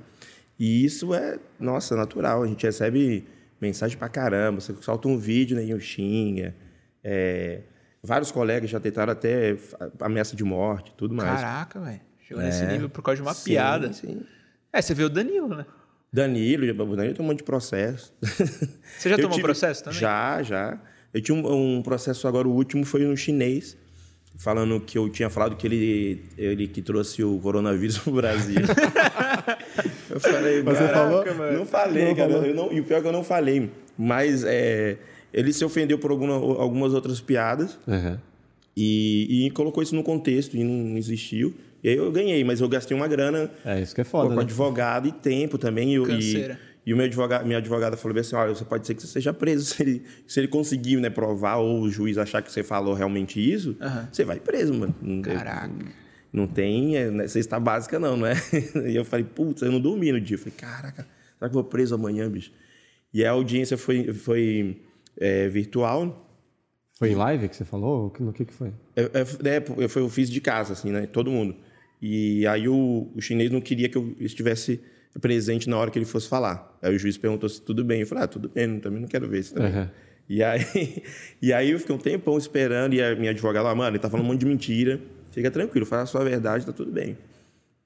E 0.60 0.84
isso 0.84 1.14
é, 1.14 1.38
nossa, 1.60 1.96
natural. 1.96 2.42
A 2.42 2.48
gente 2.48 2.66
recebe 2.66 3.24
mensagem 3.62 3.98
pra 3.98 4.10
caramba. 4.10 4.60
Você 4.60 4.74
solta 4.82 5.08
um 5.08 5.18
vídeo, 5.18 5.56
né, 5.56 5.64
e 5.64 5.80
xinga. 5.80 6.56
É, 7.04 7.62
vários 8.04 8.32
colegas 8.32 8.70
já 8.70 8.80
tentaram 8.80 9.14
até 9.14 9.58
ameaça 10.00 10.36
de 10.36 10.44
morte, 10.44 10.94
tudo 10.98 11.14
mais. 11.14 11.42
Caraca, 11.42 11.80
velho. 11.80 12.02
Chegou 12.28 12.42
é, 12.42 12.46
nesse 12.46 12.66
nível 12.66 12.90
por 12.90 13.02
causa 13.02 13.18
de 13.18 13.22
uma 13.22 13.34
sim, 13.34 13.52
piada. 13.52 13.92
Sim. 13.94 14.22
É, 14.72 14.82
você 14.82 14.94
vê 14.94 15.04
o 15.04 15.10
Danilo, 15.10 15.50
né? 15.50 15.66
Danilo, 16.14 16.66
o 16.84 16.96
Danilo 16.96 17.16
tem 17.16 17.26
um 17.26 17.28
monte 17.28 17.40
de 17.40 17.44
processo. 17.44 18.14
Você 18.22 19.10
já 19.10 19.16
tomou 19.16 19.32
tive... 19.32 19.44
processo 19.44 19.82
também? 19.82 20.00
Já, 20.00 20.44
já. 20.44 20.78
Eu 21.14 21.22
tinha 21.22 21.38
um, 21.38 21.78
um, 21.78 21.82
processo 21.82 22.28
agora, 22.28 22.48
o 22.48 22.52
último 22.52 22.86
foi 22.86 23.06
no 23.06 23.16
chinês, 23.16 23.78
falando 24.38 24.80
que 24.82 24.98
eu 24.98 25.10
tinha 25.10 25.30
falado 25.30 25.56
que 25.56 25.66
ele, 25.66 26.26
ele 26.38 26.68
que 26.68 26.82
trouxe 26.82 27.24
o 27.24 27.40
coronavírus 27.40 27.98
pro 27.98 28.12
Brasil. 28.12 28.60
eu 30.10 30.20
falei, 30.20 30.62
Você 30.62 30.88
falou? 30.90 31.26
Não 31.54 31.66
falei, 31.66 32.10
não, 32.10 32.16
cara. 32.16 32.32
Eu 32.34 32.56
não, 32.56 32.74
e 32.74 32.82
o 32.82 32.84
pior 32.84 32.98
é 32.98 33.02
que 33.02 33.08
eu 33.08 33.14
não 33.14 33.24
falei. 33.24 33.72
Mas 33.98 34.44
é, 34.44 34.98
ele 35.34 35.54
se 35.54 35.64
ofendeu 35.64 35.98
por 35.98 36.12
alguma, 36.12 36.34
algumas 36.34 36.94
outras 36.94 37.22
piadas 37.22 37.78
uhum. 37.88 38.18
e, 38.76 39.46
e 39.48 39.52
colocou 39.52 39.82
isso 39.82 39.96
no 39.96 40.04
contexto 40.04 40.56
e 40.56 40.64
não 40.64 40.98
existiu. 40.98 41.54
E 41.84 41.90
aí 41.90 41.96
eu 41.96 42.12
ganhei, 42.12 42.44
mas 42.44 42.62
eu 42.62 42.70
gastei 42.70 42.96
uma 42.96 43.08
grana. 43.08 43.50
É, 43.66 43.82
isso 43.82 43.96
que 43.96 44.02
é 44.02 44.04
foda. 44.04 44.30
Com 44.30 44.36
né? 44.36 44.42
advogado 44.42 45.08
e 45.08 45.12
tempo 45.12 45.58
também. 45.58 45.96
E, 45.96 46.56
e 46.86 46.94
o 46.94 46.98
meu 46.98 47.06
advogado, 47.06 47.46
minha 47.46 47.58
advogada 47.58 47.98
falou 47.98 48.18
assim: 48.18 48.36
olha, 48.36 48.54
você 48.54 48.66
pode 48.66 48.86
ser 48.86 48.94
que 48.94 49.02
você 49.02 49.08
seja 49.08 49.34
preso 49.34 49.66
se 49.74 49.82
ele, 49.82 50.04
se 50.28 50.40
ele 50.40 50.48
conseguir 50.48 50.98
né, 50.98 51.10
provar 51.10 51.56
ou 51.58 51.82
o 51.82 51.90
juiz 51.90 52.18
achar 52.18 52.42
que 52.42 52.52
você 52.52 52.64
falou 52.64 52.94
realmente 52.94 53.40
isso, 53.40 53.76
uhum. 53.82 54.08
você 54.12 54.24
vai 54.24 54.40
preso, 54.40 54.74
mano. 54.74 54.96
Caraca. 55.24 55.72
Não 56.32 56.48
tem 56.48 56.96
é, 56.96 57.12
né, 57.12 57.28
cesta 57.28 57.60
básica, 57.60 58.00
não, 58.00 58.16
não 58.16 58.26
é? 58.26 58.36
E 58.88 58.96
eu 58.96 59.04
falei, 59.04 59.26
putz, 59.26 59.62
eu 59.62 59.72
não 59.72 59.82
dormi 59.82 60.12
no 60.12 60.22
dia. 60.22 60.36
Eu 60.36 60.40
falei, 60.40 60.54
caraca, 60.58 61.06
será 61.38 61.50
que 61.50 61.58
eu 61.58 61.62
vou 61.62 61.64
preso 61.66 61.94
amanhã, 61.94 62.30
bicho? 62.30 62.52
E 63.14 63.26
a 63.26 63.32
audiência 63.32 63.78
foi, 63.78 64.14
foi 64.14 64.78
é, 65.22 65.48
virtual. 65.48 66.28
Foi 66.98 67.12
em 67.12 67.16
live 67.16 67.48
que 67.48 67.56
você 67.56 67.64
falou? 67.64 68.14
No 68.20 68.34
que, 68.34 68.46
que 68.46 68.54
foi? 68.54 68.74
É, 68.96 69.04
é, 69.04 69.56
é, 69.56 69.64
eu, 69.78 69.90
eu 69.96 70.10
fiz 70.10 70.30
de 70.30 70.42
casa, 70.42 70.74
assim, 70.74 70.92
né? 70.92 71.06
Todo 71.06 71.32
mundo. 71.32 71.56
E 72.02 72.46
aí 72.48 72.68
o, 72.68 73.12
o 73.16 73.22
chinês 73.22 73.52
não 73.52 73.62
queria 73.62 73.88
que 73.88 73.98
eu 73.98 74.16
estivesse 74.20 74.82
presente 75.20 75.70
na 75.70 75.78
hora 75.78 75.92
que 75.92 76.00
ele 76.00 76.06
fosse 76.06 76.28
falar. 76.28 76.78
Aí 76.82 76.96
o 76.96 77.00
juiz 77.00 77.18
perguntou 77.18 77.48
se 77.48 77.62
tudo 77.62 77.84
bem. 77.84 78.02
Eu 78.02 78.08
falei, 78.08 78.24
ah, 78.24 78.28
tudo 78.28 78.50
bem, 78.50 78.80
também 78.80 79.00
não 79.00 79.08
quero 79.08 79.28
ver 79.30 79.40
isso 79.40 79.54
também. 79.54 79.74
Uhum. 79.74 79.88
E, 80.28 80.44
aí, 80.44 81.04
e 81.42 81.54
aí 81.54 81.72
eu 81.72 81.80
fiquei 81.80 81.96
um 81.96 82.00
tempão 82.00 82.38
esperando 82.38 82.94
e 82.94 83.02
a 83.02 83.16
minha 83.16 83.32
advogada 83.32 83.68
lá, 83.68 83.76
mano, 83.76 83.92
ele 83.92 84.00
tá 84.00 84.10
falando 84.10 84.26
um 84.26 84.30
monte 84.30 84.40
de 84.40 84.46
mentira. 84.46 85.00
Fica 85.32 85.50
tranquilo, 85.50 85.86
fala 85.86 86.04
a 86.04 86.06
sua 86.06 86.24
verdade, 86.24 86.66
tá 86.66 86.74
tudo 86.74 86.92
bem. 86.92 87.18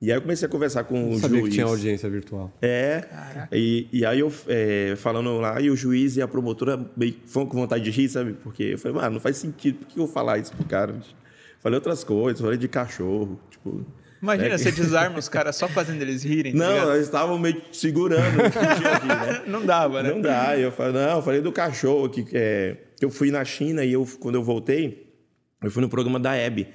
E 0.01 0.11
aí 0.11 0.17
eu 0.17 0.21
comecei 0.21 0.45
a 0.45 0.51
conversar 0.51 0.83
com 0.83 0.99
não 0.99 1.11
o 1.11 1.19
sabia 1.19 1.39
juiz. 1.39 1.49
que 1.49 1.55
tinha 1.55 1.65
audiência 1.65 2.09
virtual. 2.09 2.51
É. 2.61 3.03
E, 3.51 3.87
e 3.91 4.05
aí 4.05 4.19
eu 4.19 4.31
é, 4.47 4.93
falando 4.97 5.37
lá, 5.39 5.59
e 5.61 5.69
o 5.69 5.75
juiz 5.75 6.17
e 6.17 6.21
a 6.21 6.27
promotora 6.27 6.79
meio 6.95 7.15
foram 7.25 7.47
com 7.47 7.57
vontade 7.57 7.83
de 7.83 7.91
rir, 7.91 8.09
sabe? 8.09 8.33
Porque 8.33 8.63
eu 8.63 8.77
falei, 8.77 8.97
mano, 8.97 9.11
não 9.11 9.19
faz 9.19 9.37
sentido, 9.37 9.79
por 9.79 9.87
que 9.87 9.99
eu 9.99 10.05
vou 10.05 10.13
falar 10.13 10.37
isso 10.37 10.53
pro 10.53 10.65
cara? 10.65 10.95
Falei 11.59 11.77
outras 11.77 12.03
coisas, 12.03 12.41
falei 12.41 12.57
de 12.57 12.67
cachorro, 12.67 13.39
tipo... 13.49 13.85
Imagina, 14.21 14.55
é 14.55 14.57
você 14.57 14.71
desarma 14.71 15.17
os 15.17 15.29
caras 15.29 15.55
só 15.55 15.67
fazendo 15.67 16.01
eles 16.01 16.23
rirem. 16.23 16.53
Tá 16.53 16.57
não, 16.57 16.93
eles 16.93 17.05
estavam 17.05 17.37
meio 17.39 17.61
segurando. 17.71 18.41
Aqui, 18.41 19.07
né? 19.07 19.43
Não 19.47 19.65
dava, 19.65 20.03
né? 20.03 20.09
Não 20.09 20.21
dá. 20.21 20.57
Eu 20.57 20.71
falei, 20.71 20.93
não, 20.93 21.17
eu 21.17 21.21
falei 21.21 21.41
do 21.41 21.51
cachorro 21.51 22.09
que 22.09 22.25
é, 22.33 22.77
eu 23.01 23.09
fui 23.09 23.31
na 23.31 23.43
China 23.45 23.83
e 23.83 23.93
eu, 23.93 24.07
quando 24.19 24.35
eu 24.35 24.43
voltei, 24.43 25.11
eu 25.61 25.71
fui 25.71 25.81
no 25.81 25.89
programa 25.89 26.19
da 26.19 26.35
Hebe. 26.35 26.67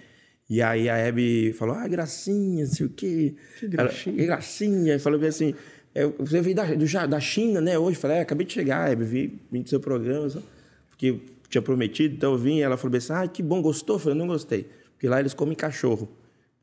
E 0.51 0.61
aí 0.61 0.89
a 0.89 0.97
Hebe 0.97 1.53
falou, 1.53 1.77
ah, 1.77 1.87
gracinha, 1.87 2.65
não 2.65 2.73
sei 2.73 2.87
o 2.87 2.89
quê. 2.89 3.35
Que 3.61 3.69
gracinha. 3.69 4.13
Ela, 4.13 4.19
que 4.19 4.27
gracinha. 4.27 4.95
E 4.97 4.99
falou 4.99 5.25
assim, 5.25 5.55
é, 5.95 6.05
você 6.19 6.41
veio 6.41 6.57
da, 6.57 6.65
do, 6.65 7.09
da 7.09 7.21
China, 7.21 7.61
né? 7.61 7.79
Hoje. 7.79 7.97
Eu 7.97 8.01
falei, 8.01 8.17
é, 8.17 8.21
acabei 8.23 8.45
de 8.45 8.53
chegar, 8.53 8.91
Hebe, 8.91 9.05
vim, 9.05 9.39
vim 9.49 9.63
do 9.63 9.69
seu 9.69 9.79
programa, 9.79 10.29
só, 10.29 10.43
porque 10.89 11.21
tinha 11.49 11.63
prometido, 11.63 12.17
então 12.17 12.33
eu 12.33 12.39
vim. 12.39 12.57
E 12.57 12.63
ela 12.63 12.77
falou 12.77 12.97
assim, 12.97 13.13
ah, 13.13 13.29
que 13.29 13.45
bom, 13.45 13.63
gostou? 13.63 13.95
Eu 13.95 14.01
falei, 14.01 14.19
não 14.19 14.27
gostei. 14.27 14.67
Porque 14.95 15.09
lá 15.09 15.21
eles 15.21 15.33
comem 15.33 15.55
cachorro. 15.55 16.11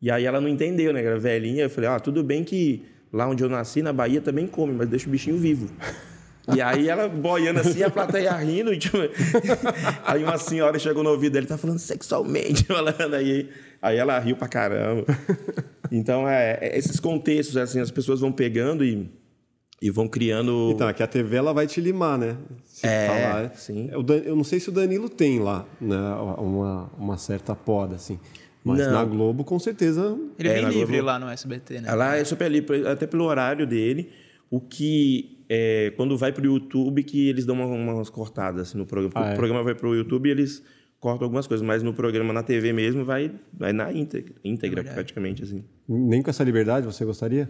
E 0.01 0.11
aí 0.11 0.25
ela 0.25 0.41
não 0.41 0.49
entendeu, 0.49 0.91
né? 0.91 1.01
Era 1.01 1.17
velhinha. 1.17 1.63
Eu 1.63 1.69
falei, 1.69 1.89
ah, 1.89 1.97
tudo 1.97 2.21
bem 2.21 2.43
que 2.43 2.83
lá 3.11 3.25
onde 3.25 3.41
eu 3.41 3.47
nasci, 3.47 3.81
na 3.81 3.93
Bahia, 3.93 4.19
também 4.19 4.47
come, 4.47 4.73
mas 4.73 4.89
deixa 4.89 5.07
o 5.07 5.09
bichinho 5.09 5.37
vivo. 5.37 5.69
E 6.55 6.61
aí 6.61 6.87
ela 6.87 7.09
boiando 7.09 7.59
assim, 7.59 7.83
a 7.83 7.89
plateia 7.89 8.31
rindo. 8.33 8.73
E, 8.73 8.77
tipo... 8.77 8.97
aí 10.05 10.23
uma 10.23 10.37
senhora 10.37 10.79
chegou 10.79 11.03
no 11.03 11.09
ouvido 11.09 11.33
dele, 11.33 11.45
tá 11.45 11.57
falando 11.57 11.79
sexualmente, 11.79 12.63
falando 12.67 13.13
aí. 13.13 13.49
Aí 13.81 13.97
ela 13.97 14.17
riu 14.19 14.35
pra 14.35 14.47
caramba. 14.47 15.05
Então, 15.91 16.27
é, 16.27 16.57
é, 16.61 16.77
esses 16.77 16.99
contextos, 16.99 17.57
assim, 17.57 17.79
as 17.79 17.91
pessoas 17.91 18.21
vão 18.21 18.31
pegando 18.31 18.83
e, 18.83 19.09
e 19.81 19.91
vão 19.91 20.07
criando... 20.07 20.71
Então, 20.73 20.87
aqui 20.87 21.03
a 21.03 21.07
TV, 21.07 21.35
ela 21.35 21.53
vai 21.53 21.67
te 21.67 21.79
limar, 21.81 22.17
né? 22.17 22.37
Se 22.65 22.87
é, 22.87 23.07
falar. 23.07 23.55
sim. 23.55 23.89
Eu, 23.91 24.05
eu 24.23 24.35
não 24.35 24.43
sei 24.43 24.59
se 24.59 24.69
o 24.69 24.71
Danilo 24.71 25.09
tem 25.09 25.39
lá, 25.39 25.65
né? 25.79 25.97
Uma, 26.37 26.89
uma 26.97 27.17
certa 27.17 27.55
poda, 27.55 27.95
assim. 27.95 28.19
Mas 28.63 28.79
não. 28.79 28.91
na 28.91 29.05
Globo, 29.05 29.43
com 29.43 29.59
certeza. 29.59 30.17
Ele 30.37 30.49
é, 30.49 30.59
é 30.59 30.61
bem 30.61 30.69
livre 30.69 30.97
Globo. 30.97 31.05
lá 31.05 31.19
no 31.19 31.29
SBT, 31.29 31.81
né? 31.81 31.93
Lá 31.93 32.17
é 32.17 32.23
super 32.23 32.49
livre, 32.49 32.85
até 32.87 33.05
pelo 33.07 33.23
horário 33.25 33.65
dele. 33.65 34.11
O 34.49 34.59
que 34.59 35.36
é, 35.49 35.91
quando 35.95 36.17
vai 36.17 36.31
para 36.31 36.43
o 36.43 36.45
YouTube, 36.45 37.03
que 37.03 37.29
eles 37.29 37.45
dão 37.45 37.55
uma, 37.55 37.93
umas 37.93 38.09
cortadas 38.09 38.69
assim, 38.69 38.77
no 38.77 38.85
programa. 38.85 39.13
Ah, 39.15 39.29
o 39.29 39.33
é? 39.33 39.35
programa 39.35 39.63
vai 39.63 39.75
para 39.75 39.87
o 39.87 39.95
YouTube 39.95 40.27
e 40.27 40.31
eles 40.31 40.63
cortam 40.99 41.25
algumas 41.25 41.47
coisas, 41.47 41.65
mas 41.65 41.83
no 41.83 41.93
programa 41.93 42.33
na 42.33 42.43
TV 42.43 42.73
mesmo 42.73 43.05
vai, 43.05 43.31
vai 43.53 43.71
na 43.71 43.91
íntegra, 43.91 44.33
íntegra 44.43 44.81
é 44.81 44.83
praticamente. 44.83 45.43
assim. 45.43 45.63
Nem 45.87 46.21
com 46.21 46.29
essa 46.29 46.43
liberdade 46.43 46.85
você 46.85 47.05
gostaria? 47.05 47.49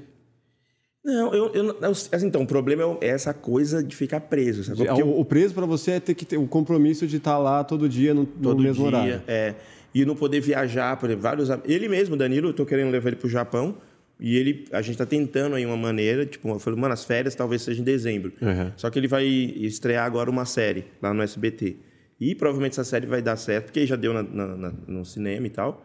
Não, 1.04 1.34
eu, 1.34 1.54
eu 1.54 1.78
assim, 1.82 2.28
então, 2.28 2.42
o 2.42 2.48
problema 2.48 2.98
é 3.00 3.08
essa 3.08 3.34
coisa 3.34 3.82
de 3.82 3.96
ficar 3.96 4.20
preso. 4.20 4.64
Sabe? 4.64 4.82
O, 5.02 5.22
o, 5.22 5.24
preso 5.24 5.54
para 5.54 5.66
você 5.66 5.92
é 5.92 6.00
ter 6.02 6.14
que 6.14 6.26
ter 6.26 6.38
o 6.38 6.48
compromisso 6.48 7.08
de 7.08 7.16
estar 7.16 7.32
tá 7.32 7.38
lá 7.38 7.64
todo 7.64 7.88
dia 7.88 8.14
no, 8.14 8.26
todo 8.26 8.58
no 8.58 8.64
mesmo 8.64 8.90
dia, 8.90 8.98
horário. 8.98 9.22
É 9.26 9.56
e 9.94 10.06
não 10.06 10.16
poder 10.16 10.40
viajar, 10.40 10.96
por 10.98 11.10
exemplo, 11.10 11.24
vários 11.24 11.50
ele 11.66 11.90
mesmo, 11.90 12.16
Danilo, 12.16 12.48
eu 12.48 12.52
estou 12.52 12.66
querendo 12.66 12.92
levar 12.92 13.10
ele 13.10 13.16
para 13.16 13.26
o 13.26 13.30
Japão 13.30 13.76
e 14.20 14.36
ele 14.38 14.66
a 14.72 14.82
gente 14.82 14.94
está 14.94 15.06
tentando 15.06 15.56
aí 15.56 15.66
uma 15.66 15.78
maneira, 15.78 16.26
tipo, 16.26 16.48
eu 16.50 16.60
falei, 16.60 16.80
mano, 16.80 16.94
as 16.94 17.04
férias 17.04 17.36
talvez 17.36 17.62
seja 17.62 17.82
em 17.82 17.84
dezembro. 17.84 18.34
Uhum. 18.42 18.72
Só 18.76 18.90
que 18.90 18.98
ele 18.98 19.08
vai 19.08 19.26
estrear 19.26 20.06
agora 20.06 20.30
uma 20.30 20.46
série 20.46 20.86
lá 21.02 21.14
no 21.14 21.22
SBT. 21.22 21.78
E 22.20 22.34
provavelmente 22.34 22.74
essa 22.74 22.84
série 22.84 23.06
vai 23.06 23.22
dar 23.22 23.36
certo, 23.38 23.66
porque 23.66 23.86
já 23.86 23.96
deu 23.96 24.14
na, 24.14 24.24
na, 24.24 24.48
na, 24.58 24.74
no 24.88 25.06
cinema 25.06 25.46
e 25.46 25.50
tal. 25.52 25.84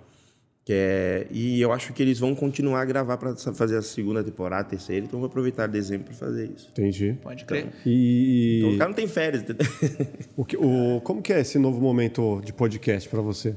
Que 0.65 0.73
é, 0.73 1.27
e 1.33 1.61
eu 1.61 1.73
acho 1.73 1.93
que 1.93 2.01
eles 2.01 2.21
vão 2.21 2.37
continuar 2.37 2.83
a 2.83 2.85
gravar 2.85 3.17
para 3.17 3.35
fazer 3.37 3.77
a 3.77 3.83
segunda 3.83 4.23
temporada, 4.23 4.63
a 4.63 4.71
terceira, 4.71 5.05
então 5.05 5.19
vou 5.19 5.27
aproveitar 5.27 5.67
dezembro 5.67 6.07
para 6.07 6.15
fazer 6.15 6.53
isso. 6.57 6.69
Entendi. 6.71 7.19
Pode 7.21 7.45
crer. 7.45 7.67
Então, 7.67 7.81
e... 7.85 8.59
então 8.61 8.75
o 8.75 8.79
cara 8.79 8.89
não 8.89 8.95
tem 8.95 9.09
férias. 9.09 9.45
o 10.37 10.45
que, 10.45 10.57
o, 10.57 11.01
como 11.03 11.21
que 11.21 11.33
é 11.33 11.41
esse 11.41 11.59
novo 11.59 11.81
momento 11.81 12.41
de 12.45 12.53
podcast 12.53 13.09
para 13.09 13.21
você? 13.21 13.57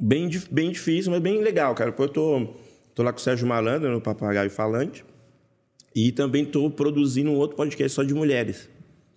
Bem, 0.00 0.30
bem 0.50 0.70
difícil, 0.70 1.12
mas 1.12 1.20
bem 1.20 1.42
legal, 1.42 1.74
cara. 1.74 1.94
Eu 1.96 2.08
tô, 2.08 2.54
tô 3.00 3.04
lá 3.04 3.12
com 3.12 3.18
o 3.18 3.22
Sérgio 3.22 3.46
Malandro, 3.46 3.90
no 3.90 4.00
Papagaio 4.00 4.50
Falante, 4.50 5.02
e 5.94 6.12
também 6.12 6.44
tô 6.44 6.70
produzindo 6.70 7.30
um 7.30 7.36
outro 7.36 7.56
podcast 7.56 7.94
só 7.94 8.02
de 8.02 8.12
mulheres. 8.12 8.68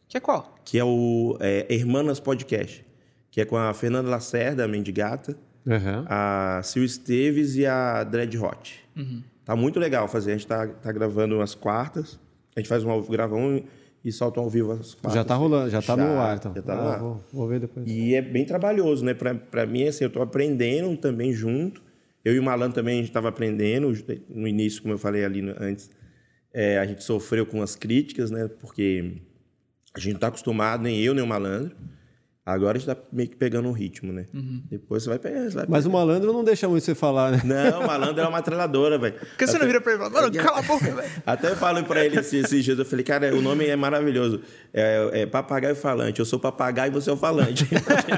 Que 0.08 0.16
é 0.16 0.20
qual? 0.22 0.56
Que 0.64 0.80
é 0.80 0.84
o 0.86 1.38
é, 1.42 1.68
Hermanas 1.70 2.18
Podcast, 2.18 2.86
que 3.30 3.42
é 3.42 3.46
com 3.46 3.58
a 3.58 3.74
Fernanda 3.74 4.10
Lacerda, 4.10 4.64
a 4.64 4.68
Mendigata, 4.68 5.38
Uhum. 5.66 6.04
A 6.08 6.60
Sil 6.60 6.84
Esteves 6.84 7.56
e 7.56 7.66
a 7.66 8.04
Dread 8.04 8.38
Hot. 8.38 8.84
Uhum. 8.98 9.24
Tá 9.46 9.56
muito 9.56 9.80
legal 9.80 10.10
fazer. 10.10 10.32
A 10.32 10.34
gente 10.34 10.46
tá, 10.46 10.68
tá 10.68 10.92
gravando 10.92 11.40
as 11.40 11.56
quartas. 11.56 12.20
A 12.54 12.60
gente 12.60 12.68
faz 12.68 12.84
um 12.84 13.02
grava 13.04 13.34
um 13.34 13.64
e 14.04 14.12
solta 14.12 14.42
ao 14.42 14.50
vivo 14.50 14.74
as 14.74 14.94
quartas. 14.94 15.14
Já 15.14 15.24
tá 15.24 15.36
rolando, 15.36 15.70
já 15.70 15.82
tá 15.82 15.96
já, 15.96 16.06
no 16.06 16.20
ar, 16.20 16.36
então. 16.36 16.54
Já 16.54 16.62
tá 16.62 16.74
ah, 16.74 16.76
no 16.76 16.90
ar. 16.90 17.00
Vou, 17.00 17.24
vou, 17.32 17.48
ver 17.48 17.62
depois. 17.62 17.90
E 17.90 18.14
é 18.14 18.22
bem 18.22 18.44
trabalhoso, 18.44 19.06
né? 19.06 19.14
Pra, 19.14 19.34
pra 19.34 19.66
mim, 19.66 19.88
assim, 19.88 20.04
eu 20.04 20.10
tô 20.10 20.22
aprendendo 20.22 20.98
também 20.98 21.32
junto. 21.32 21.82
Eu 22.24 22.34
e 22.34 22.40
o 22.40 22.44
Malandro 22.44 22.76
também 22.76 22.96
a 22.96 22.98
gente 22.98 23.10
estava 23.10 23.30
aprendendo. 23.30 23.92
No 24.30 24.48
início, 24.48 24.82
como 24.82 24.94
eu 24.94 24.98
falei 24.98 25.26
ali 25.26 25.42
antes, 25.60 25.90
é, 26.54 26.78
a 26.78 26.86
gente 26.86 27.04
sofreu 27.04 27.46
com 27.46 27.62
as 27.62 27.76
críticas, 27.76 28.32
né? 28.32 28.48
Porque 28.48 29.22
a 29.94 30.00
gente 30.00 30.14
não 30.14 30.18
está 30.18 30.28
acostumado, 30.28 30.84
nem 30.84 31.00
eu, 31.02 31.14
nem 31.14 31.24
o 31.24 31.28
Malandro. 31.28 31.76
Agora 32.46 32.78
está 32.78 32.98
meio 33.10 33.30
que 33.30 33.38
pegando 33.38 33.70
um 33.70 33.72
ritmo, 33.72 34.12
né? 34.12 34.26
Uhum. 34.34 34.62
Depois 34.70 35.04
você 35.04 35.10
vai 35.10 35.18
pegar. 35.18 35.44
Você 35.44 35.56
vai 35.56 35.66
Mas 35.70 35.86
o 35.86 35.90
malandro 35.90 36.34
não 36.34 36.44
deixa 36.44 36.68
muito 36.68 36.84
você 36.84 36.94
falar, 36.94 37.32
né? 37.32 37.42
Não, 37.46 37.80
o 37.80 37.88
malandro 37.88 38.22
é 38.22 38.28
uma 38.28 38.42
trelladora, 38.42 38.98
velho. 38.98 39.14
Por 39.14 39.38
que 39.38 39.48
você 39.48 39.56
Até... 39.56 39.60
não 39.60 39.68
vira 39.68 39.80
pra 39.80 39.94
ele 39.94 40.02
e 40.02 40.04
fala, 40.04 40.22
mano, 40.22 40.44
cala 40.44 40.60
a 40.60 40.62
boca, 40.62 40.94
velho? 40.94 41.12
Até 41.26 41.52
eu 41.52 41.56
falo 41.56 41.82
pra 41.86 42.06
ele 42.06 42.20
esses, 42.20 42.34
esses, 42.34 42.66
dias, 42.66 42.78
eu 42.78 42.84
falei, 42.84 43.06
cara, 43.06 43.34
o 43.34 43.42
nome 43.42 43.66
é 43.66 43.78
maravilhoso. 43.78 44.42
É, 44.74 45.22
é 45.22 45.26
papagaio 45.26 45.74
falante. 45.74 46.20
Eu 46.20 46.26
sou 46.26 46.38
papagaio 46.38 46.92
e 46.92 46.94
você 46.94 47.10
é 47.10 47.14
o 47.14 47.18
falante. 47.18 47.66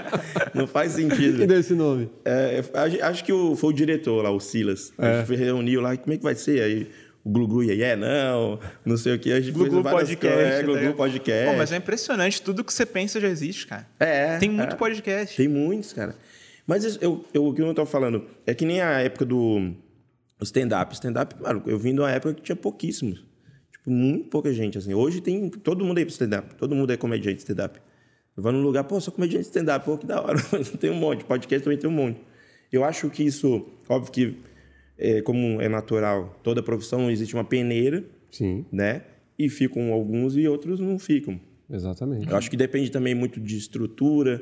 não 0.56 0.66
faz 0.66 0.94
sentido. 0.94 1.38
Quem 1.38 1.48
deu 1.48 1.60
esse 1.60 1.76
nome? 1.76 2.10
É, 2.26 2.64
acho 3.04 3.24
que 3.24 3.32
o, 3.32 3.56
foi 3.56 3.70
o 3.70 3.74
diretor 3.74 4.24
lá, 4.24 4.32
o 4.32 4.40
Silas. 4.40 4.92
É. 4.98 5.20
A 5.20 5.24
gente 5.24 5.38
reuniu 5.38 5.82
lá, 5.82 5.96
como 5.96 6.14
é 6.14 6.18
que 6.18 6.24
vai 6.24 6.34
ser? 6.34 6.64
Aí 6.64 6.88
o 7.26 7.32
Glu 7.32 7.64
e 7.64 7.82
é 7.82 7.96
não, 7.96 8.60
não 8.86 8.96
sei 8.96 9.16
o 9.16 9.20
que. 9.20 9.34
A 9.34 9.42
gente 9.42 9.52
Glu 9.52 9.68
Glu 9.68 9.84
Podcast. 9.84 10.40
É, 10.40 10.62
Glu 10.62 10.78
Glu 10.78 10.94
Podcast. 10.94 11.52
Pô, 11.52 11.58
mas 11.58 11.72
é 11.72 11.78
impressionante, 11.78 12.40
tudo 12.40 12.64
que 12.64 12.72
você 12.72 12.86
pensa 12.86 13.20
já 13.20 13.28
existe, 13.28 13.66
cara. 13.66 13.88
É. 14.00 14.38
Tem 14.38 14.48
muito 14.48 14.76
é. 14.76 14.78
podcast. 14.78 15.36
Tem 15.36 15.48
muitos, 15.48 15.92
cara. 15.92 16.16
Mas 16.68 17.02
eu, 17.02 17.26
eu, 17.34 17.48
o 17.48 17.54
que 17.54 17.64
eu 17.64 17.66
não 17.66 17.74
tô 17.74 17.84
falando 17.84 18.28
é 18.46 18.54
que 18.54 18.64
nem 18.64 18.80
a 18.80 19.00
época 19.00 19.26
do 19.26 19.74
stand-up. 20.40 20.94
Stand-up, 20.94 21.34
claro, 21.34 21.64
eu 21.66 21.80
vim 21.80 21.96
de 21.96 22.00
uma 22.00 22.12
época 22.12 22.36
que 22.36 22.44
tinha 22.44 22.56
pouquíssimos. 22.56 23.26
Tipo, 23.72 23.90
muito 23.90 24.30
pouca 24.30 24.54
gente, 24.54 24.78
assim. 24.78 24.94
Hoje 24.94 25.20
tem 25.20 25.50
todo 25.50 25.84
mundo 25.84 25.98
aí 25.98 26.06
pro 26.06 26.12
stand-up. 26.12 26.54
Todo 26.56 26.76
mundo 26.76 26.94
é 26.94 26.98
comediante 26.98 27.38
de 27.38 27.42
stand-up. 27.42 27.80
Eu 28.38 28.44
vou 28.44 28.52
num 28.52 28.62
lugar, 28.62 28.84
pô, 28.84 29.02
sou 29.02 29.12
comediante 29.12 29.46
de 29.46 29.48
stand-up. 29.48 29.84
Pô, 29.84 29.98
que 29.98 30.06
da 30.06 30.22
hora. 30.22 30.38
tem 30.80 30.92
um 30.92 30.96
monte. 30.96 31.24
Podcast 31.24 31.64
também 31.64 31.80
tem 31.80 31.90
um 31.90 31.94
monte. 31.94 32.22
Eu 32.72 32.84
acho 32.84 33.10
que 33.10 33.24
isso, 33.24 33.66
óbvio 33.90 34.12
que 34.12 34.38
é, 34.97 35.21
como 35.21 35.62
é 35.62 35.67
natural, 35.67 36.39
toda 36.43 36.63
profissão 36.63 37.10
existe 37.10 37.34
uma 37.34 37.43
peneira, 37.43 38.03
Sim. 38.31 38.65
né? 38.71 39.01
E 39.38 39.49
ficam 39.49 39.91
alguns 39.91 40.38
e 40.38 40.47
outros 40.47 40.79
não 40.79 40.97
ficam. 40.97 41.39
Exatamente. 41.69 42.29
Eu 42.29 42.38
acho 42.38 42.49
que 42.49 42.55
depende 42.55 42.89
também 42.89 43.13
muito 43.13 43.39
de 43.39 43.58
estrutura. 43.58 44.41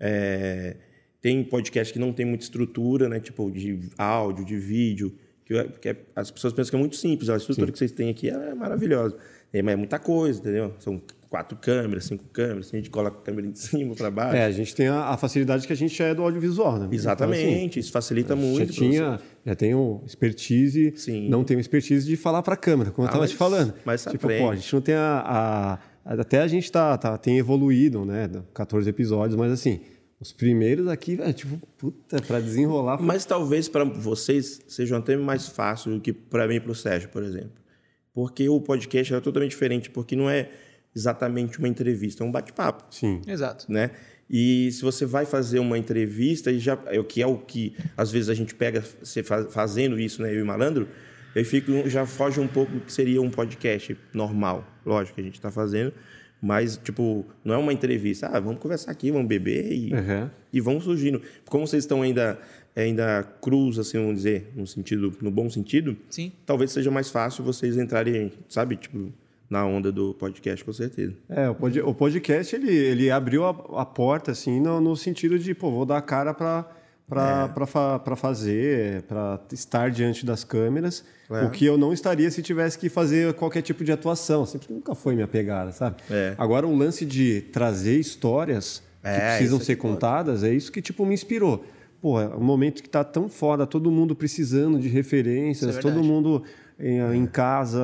É... 0.00 0.76
Tem 1.20 1.42
podcast 1.44 1.92
que 1.92 1.98
não 1.98 2.12
tem 2.12 2.26
muita 2.26 2.44
estrutura, 2.44 3.08
né? 3.08 3.20
Tipo, 3.20 3.50
de 3.50 3.90
áudio, 3.96 4.44
de 4.44 4.56
vídeo. 4.56 5.14
Que, 5.44 5.54
é, 5.54 5.64
que 5.64 5.88
é... 5.90 5.96
as 6.16 6.30
pessoas 6.30 6.52
pensam 6.52 6.70
que 6.70 6.76
é 6.76 6.78
muito 6.78 6.96
simples. 6.96 7.30
A 7.30 7.36
estrutura 7.36 7.68
Sim. 7.68 7.72
que 7.72 7.78
vocês 7.78 7.92
têm 7.92 8.10
aqui 8.10 8.28
é 8.28 8.54
maravilhosa. 8.54 9.16
É, 9.52 9.62
mas 9.62 9.74
é 9.74 9.76
muita 9.76 9.98
coisa, 9.98 10.40
entendeu? 10.40 10.74
São 10.80 11.00
quatro 11.34 11.58
câmeras, 11.58 12.04
cinco 12.04 12.22
câmeras, 12.32 12.72
a 12.72 12.76
gente 12.76 12.88
coloca 12.88 13.18
a 13.18 13.20
câmera 13.20 13.48
de 13.48 13.58
cima 13.58 13.92
para 13.96 14.08
baixo. 14.08 14.36
É, 14.36 14.44
a 14.44 14.52
gente 14.52 14.72
tem 14.72 14.86
a, 14.86 15.06
a, 15.08 15.16
facilidade 15.16 15.66
que 15.66 15.72
a 15.72 15.76
gente 15.76 16.00
é 16.00 16.14
do 16.14 16.22
audiovisual, 16.22 16.78
né? 16.78 16.88
Exatamente, 16.92 17.42
então, 17.42 17.66
assim, 17.66 17.80
isso 17.80 17.90
facilita 17.90 18.36
muito. 18.36 18.72
Já 18.72 18.78
tinha, 18.78 19.20
já 19.44 19.54
tenho 19.56 20.00
expertise, 20.06 20.92
Sim. 20.94 21.28
não 21.28 21.42
tenho 21.42 21.58
expertise 21.58 22.06
de 22.06 22.16
falar 22.16 22.40
para 22.40 22.54
a 22.54 22.56
câmera, 22.56 22.92
como 22.92 23.04
ah, 23.04 23.10
eu 23.10 23.12
estava 23.12 23.26
te 23.26 23.34
falando. 23.34 23.74
Mas 23.84 24.04
tipo, 24.04 24.28
pô, 24.28 24.50
a 24.50 24.54
gente 24.54 24.72
não 24.72 24.80
tem 24.80 24.94
a, 24.94 25.80
a, 26.04 26.20
até 26.20 26.40
a 26.40 26.46
gente 26.46 26.70
tá, 26.70 26.96
tá 26.96 27.18
tem 27.18 27.36
evoluído, 27.36 28.04
né? 28.04 28.30
14 28.54 28.88
episódios, 28.88 29.36
mas 29.36 29.50
assim, 29.50 29.80
os 30.20 30.32
primeiros 30.32 30.86
aqui, 30.86 31.18
é, 31.20 31.32
tipo, 31.32 31.60
puta, 31.76 32.22
para 32.22 32.38
desenrolar. 32.38 33.02
Mas 33.02 33.24
talvez 33.24 33.68
para 33.68 33.82
vocês 33.82 34.60
seja 34.68 34.96
até 34.98 35.16
mais 35.16 35.48
fácil 35.48 35.94
do 35.94 36.00
que 36.00 36.12
para 36.12 36.46
mim 36.46 36.54
e 36.54 36.60
para 36.60 36.70
o 36.70 36.76
Sérgio, 36.76 37.08
por 37.08 37.24
exemplo. 37.24 37.64
Porque 38.12 38.48
o 38.48 38.60
podcast 38.60 39.12
é 39.12 39.20
totalmente 39.20 39.50
diferente, 39.50 39.90
porque 39.90 40.14
não 40.14 40.30
é 40.30 40.48
exatamente 40.94 41.58
uma 41.58 41.68
entrevista, 41.68 42.22
é 42.22 42.26
um 42.26 42.30
bate-papo. 42.30 42.84
Sim. 42.90 43.20
Exato. 43.26 43.70
Né? 43.70 43.90
E 44.28 44.70
se 44.72 44.82
você 44.82 45.04
vai 45.04 45.26
fazer 45.26 45.58
uma 45.58 45.76
entrevista, 45.76 46.50
e 46.50 46.58
já, 46.58 46.78
é 46.86 46.98
o 46.98 47.04
que 47.04 47.22
é 47.22 47.26
o 47.26 47.36
que 47.36 47.76
às 47.96 48.10
vezes 48.10 48.28
a 48.28 48.34
gente 48.34 48.54
pega 48.54 48.82
você 49.02 49.22
fazendo 49.22 49.98
isso, 49.98 50.22
né, 50.22 50.34
eu 50.34 50.40
e 50.40 50.44
Malandro, 50.44 50.88
aí 51.34 51.44
fica, 51.44 51.88
já 51.88 52.06
foge 52.06 52.40
um 52.40 52.48
pouco 52.48 52.72
do 52.72 52.80
que 52.80 52.92
seria 52.92 53.20
um 53.20 53.30
podcast 53.30 53.96
normal. 54.12 54.66
Lógico 54.84 55.16
que 55.16 55.20
a 55.20 55.24
gente 55.24 55.34
está 55.34 55.50
fazendo, 55.50 55.92
mas, 56.40 56.76
tipo, 56.76 57.24
não 57.44 57.54
é 57.54 57.58
uma 57.58 57.72
entrevista. 57.72 58.28
Ah, 58.28 58.40
vamos 58.40 58.60
conversar 58.60 58.90
aqui, 58.90 59.10
vamos 59.10 59.28
beber 59.28 59.72
e, 59.72 59.92
uhum. 59.92 60.30
e 60.52 60.60
vamos 60.60 60.84
surgindo. 60.84 61.20
Como 61.48 61.66
vocês 61.66 61.84
estão 61.84 62.02
ainda 62.02 62.38
ainda 62.76 63.22
cruz, 63.40 63.78
assim, 63.78 63.98
vamos 63.98 64.16
dizer, 64.16 64.50
no 64.54 64.66
sentido, 64.66 65.16
no 65.20 65.30
bom 65.30 65.48
sentido, 65.48 65.96
Sim. 66.10 66.32
talvez 66.44 66.72
seja 66.72 66.90
mais 66.90 67.08
fácil 67.08 67.44
vocês 67.44 67.76
entrarem, 67.76 68.32
sabe, 68.48 68.76
tipo, 68.76 69.12
na 69.54 69.64
onda 69.64 69.92
do 69.92 70.12
podcast, 70.14 70.64
com 70.64 70.72
certeza. 70.72 71.14
É, 71.28 71.48
o, 71.48 71.54
pod, 71.54 71.80
o 71.80 71.94
podcast, 71.94 72.56
ele, 72.56 72.74
ele 72.74 73.08
abriu 73.08 73.44
a, 73.44 73.50
a 73.50 73.86
porta, 73.86 74.32
assim, 74.32 74.60
no, 74.60 74.80
no, 74.80 74.96
sentido 74.96 75.38
de, 75.38 75.54
pô, 75.54 75.70
vou 75.70 75.86
dar 75.86 75.98
a 75.98 76.02
cara 76.02 76.34
para 76.34 76.68
para 77.06 77.50
é. 77.54 77.66
fa 77.66 78.00
fazer, 78.16 79.02
para 79.02 79.38
estar 79.52 79.90
diante 79.90 80.24
das 80.24 80.42
câmeras, 80.42 81.04
é. 81.30 81.44
o 81.44 81.50
que 81.50 81.66
eu 81.66 81.76
não 81.76 81.92
estaria 81.92 82.30
se 82.30 82.42
tivesse 82.42 82.78
que 82.78 82.88
fazer 82.88 83.34
qualquer 83.34 83.60
tipo 83.60 83.84
de 83.84 83.92
atuação, 83.92 84.46
sempre 84.46 84.72
nunca 84.72 84.94
foi 84.94 85.14
minha 85.14 85.28
pegada, 85.28 85.70
sabe? 85.70 85.96
É. 86.10 86.34
Agora, 86.38 86.66
o 86.66 86.74
lance 86.74 87.04
de 87.04 87.42
trazer 87.52 88.00
histórias 88.00 88.82
que 89.02 89.08
é, 89.08 89.36
precisam 89.36 89.60
ser 89.60 89.76
contadas, 89.76 90.42
é 90.42 90.52
isso 90.52 90.72
que, 90.72 90.80
tipo, 90.80 91.04
me 91.04 91.12
inspirou. 91.12 91.62
Pô, 92.00 92.18
é 92.18 92.26
um 92.26 92.42
momento 92.42 92.82
que 92.82 92.88
está 92.88 93.04
tão 93.04 93.28
foda, 93.28 93.66
todo 93.66 93.90
mundo 93.90 94.16
precisando 94.16 94.78
de 94.78 94.88
referências, 94.88 95.76
é 95.76 95.80
todo 95.80 96.02
mundo 96.02 96.42
em, 96.78 96.98
em 97.16 97.26
casa 97.26 97.82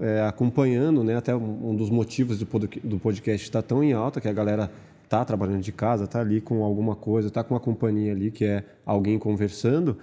é, 0.00 0.22
acompanhando, 0.22 1.04
né? 1.04 1.16
Até 1.16 1.34
um 1.34 1.74
dos 1.74 1.90
motivos 1.90 2.38
do 2.38 2.98
podcast 2.98 3.46
estar 3.46 3.62
tá 3.62 3.68
tão 3.68 3.82
em 3.82 3.92
alta 3.92 4.20
que 4.20 4.28
a 4.28 4.32
galera 4.32 4.70
tá 5.08 5.24
trabalhando 5.24 5.60
de 5.60 5.72
casa, 5.72 6.06
tá 6.06 6.20
ali 6.20 6.40
com 6.40 6.64
alguma 6.64 6.96
coisa, 6.96 7.30
tá 7.30 7.44
com 7.44 7.54
uma 7.54 7.60
companhia 7.60 8.12
ali 8.12 8.30
que 8.30 8.44
é 8.44 8.64
alguém 8.84 9.18
conversando. 9.18 9.98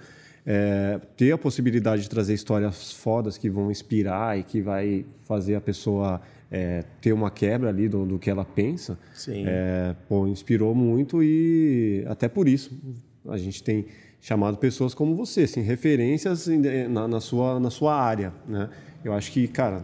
É, 0.46 1.00
ter 1.16 1.32
a 1.32 1.38
possibilidade 1.38 2.02
de 2.02 2.08
trazer 2.08 2.32
histórias 2.32 2.92
fodas 2.92 3.36
que 3.36 3.50
vão 3.50 3.70
inspirar 3.70 4.38
e 4.38 4.42
que 4.42 4.62
vai 4.62 5.04
fazer 5.24 5.54
a 5.54 5.60
pessoa 5.60 6.20
é, 6.50 6.84
ter 7.00 7.12
uma 7.12 7.30
quebra 7.30 7.68
ali 7.68 7.88
do, 7.88 8.06
do 8.06 8.18
que 8.18 8.30
ela 8.30 8.44
pensa. 8.44 8.98
É, 9.46 9.94
pô, 10.08 10.26
inspirou 10.26 10.74
muito 10.74 11.22
e 11.22 12.04
até 12.08 12.28
por 12.28 12.48
isso 12.48 12.76
a 13.28 13.36
gente 13.36 13.62
tem 13.62 13.86
chamado 14.20 14.56
pessoas 14.58 14.94
como 14.94 15.14
você, 15.16 15.42
assim, 15.42 15.60
referências 15.62 16.46
na, 16.88 17.08
na, 17.08 17.20
sua, 17.20 17.58
na 17.58 17.70
sua 17.70 17.94
área, 17.94 18.32
né? 18.46 18.68
Eu 19.04 19.12
acho 19.14 19.32
que, 19.32 19.48
cara, 19.48 19.82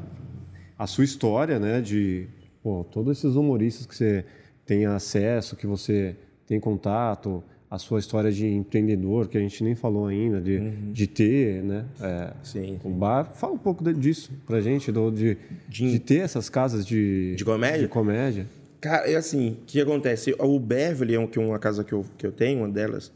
a 0.79 0.87
sua 0.87 1.05
história, 1.05 1.59
né, 1.59 1.81
de 1.81 2.27
pô, 2.63 2.85
todos 2.85 3.19
esses 3.19 3.35
humoristas 3.35 3.87
que 3.87 3.95
você 3.95 4.25
tem 4.67 4.85
acesso, 4.85 5.57
que 5.57 5.67
você 5.67 6.17
tem 6.47 6.61
contato, 6.61 7.43
a 7.71 7.79
sua 7.79 7.99
história 7.99 8.31
de 8.31 8.47
empreendedor, 8.47 9.29
que 9.29 9.37
a 9.37 9.41
gente 9.41 9.63
nem 9.65 9.75
falou 9.75 10.07
ainda, 10.07 10.41
de, 10.41 10.59
uhum. 10.59 10.93
de 10.93 11.07
ter, 11.07 11.63
né? 11.63 11.85
É, 12.01 12.33
sim, 12.43 12.79
sim. 12.81 12.91
bar. 12.91 13.33
Fala 13.35 13.55
um 13.55 13.59
pouco 13.59 13.83
disso 13.93 14.31
pra 14.47 14.61
gente, 14.61 14.93
do, 14.93 15.11
de, 15.11 15.37
de, 15.69 15.91
de 15.91 15.99
ter 15.99 16.21
essas 16.21 16.49
casas 16.49 16.87
de, 16.87 17.35
de 17.35 17.45
comédia. 17.45 17.81
De 17.81 17.89
comédia. 17.89 18.47
Cara, 18.81 19.11
é 19.11 19.17
assim, 19.17 19.51
o 19.63 19.65
que 19.67 19.81
acontece? 19.81 20.35
O 20.39 20.61
Beverly 20.61 21.15
é 21.15 21.41
uma 21.41 21.59
casa 21.59 21.83
que 21.83 21.93
eu, 21.93 22.05
que 22.17 22.27
eu 22.27 22.31
tenho, 22.31 22.61
uma 22.61 22.69
delas, 22.69 23.13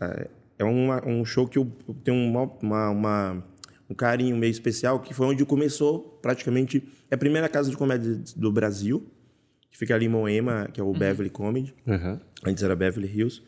é, 0.61 0.65
uma, 0.65 1.03
um 1.09 1.25
show 1.25 1.49
que 1.49 1.59
eu 1.59 1.73
tenho 2.05 2.19
uma, 2.19 2.43
uma, 2.63 2.91
uma, 2.91 3.45
um 3.89 3.95
carinho 3.95 4.37
meio 4.37 4.51
especial, 4.51 5.01
que 5.01 5.15
foi 5.15 5.27
onde 5.27 5.43
começou 5.47 6.19
praticamente. 6.21 6.87
É 7.11 7.15
a 7.15 7.19
primeira 7.19 7.49
casa 7.49 7.71
de 7.71 7.77
comédia 7.77 8.21
do 8.37 8.53
Brasil, 8.53 9.11
que 9.71 9.79
fica 9.79 9.95
ali 9.95 10.05
em 10.05 10.11
Moema, 10.11 10.69
que 10.71 10.79
é 10.79 10.85
o 10.85 10.89
uhum. 10.89 10.93
Beverly 10.93 11.31
Comedy. 11.31 11.75
Uhum. 11.87 12.21
Antes 12.45 12.63
era 12.63 12.77
Beverly 12.77 13.09
Hills. 13.09 13.43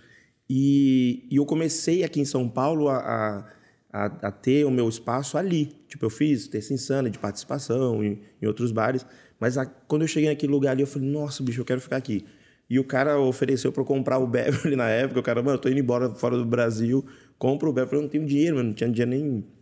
E, 0.49 1.27
e 1.31 1.37
eu 1.37 1.45
comecei 1.45 2.03
aqui 2.03 2.19
em 2.19 2.25
São 2.25 2.49
Paulo 2.49 2.89
a, 2.89 3.47
a, 3.93 4.07
a, 4.07 4.31
ter 4.31 4.65
o 4.65 4.71
meu 4.71 4.89
espaço 4.89 5.37
ali. 5.37 5.67
Tipo, 5.87 6.07
eu 6.07 6.11
fiz 6.11 6.49
terça 6.49 6.73
insana 6.73 7.11
de 7.11 7.19
participação 7.19 8.03
em, 8.03 8.23
em 8.41 8.47
outros 8.47 8.73
bares. 8.73 9.05
Mas 9.39 9.59
a, 9.59 9.67
quando 9.67 10.03
eu 10.03 10.09
cheguei 10.09 10.31
naquele 10.31 10.53
lugar 10.53 10.71
ali, 10.71 10.83
eu 10.83 10.87
falei, 10.87 11.09
nossa, 11.11 11.43
bicho, 11.43 11.61
eu 11.61 11.65
quero 11.65 11.81
ficar 11.81 11.97
aqui. 11.97 12.25
E 12.73 12.79
o 12.79 12.85
cara 12.85 13.21
ofereceu 13.21 13.71
para 13.71 13.83
eu 13.83 13.85
comprar 13.85 14.17
o 14.17 14.27
Beverly 14.27 14.75
na 14.77 14.89
época. 14.89 15.21
O 15.21 15.23
cara, 15.23 15.43
mano, 15.43 15.57
eu 15.57 15.61
tô 15.61 15.69
indo 15.69 15.79
embora 15.79 16.09
fora 16.09 16.39
do 16.39 16.45
Brasil, 16.47 17.05
compra 17.39 17.69
o 17.69 17.73
Beverly. 17.73 17.97
Eu 17.97 18.03
não 18.05 18.09
tenho 18.09 18.25
dinheiro, 18.25 18.57
mano, 18.57 18.69
não 18.71 18.75
tinha 18.75 18.89
dinheiro 18.89 19.11
nem. 19.11 19.45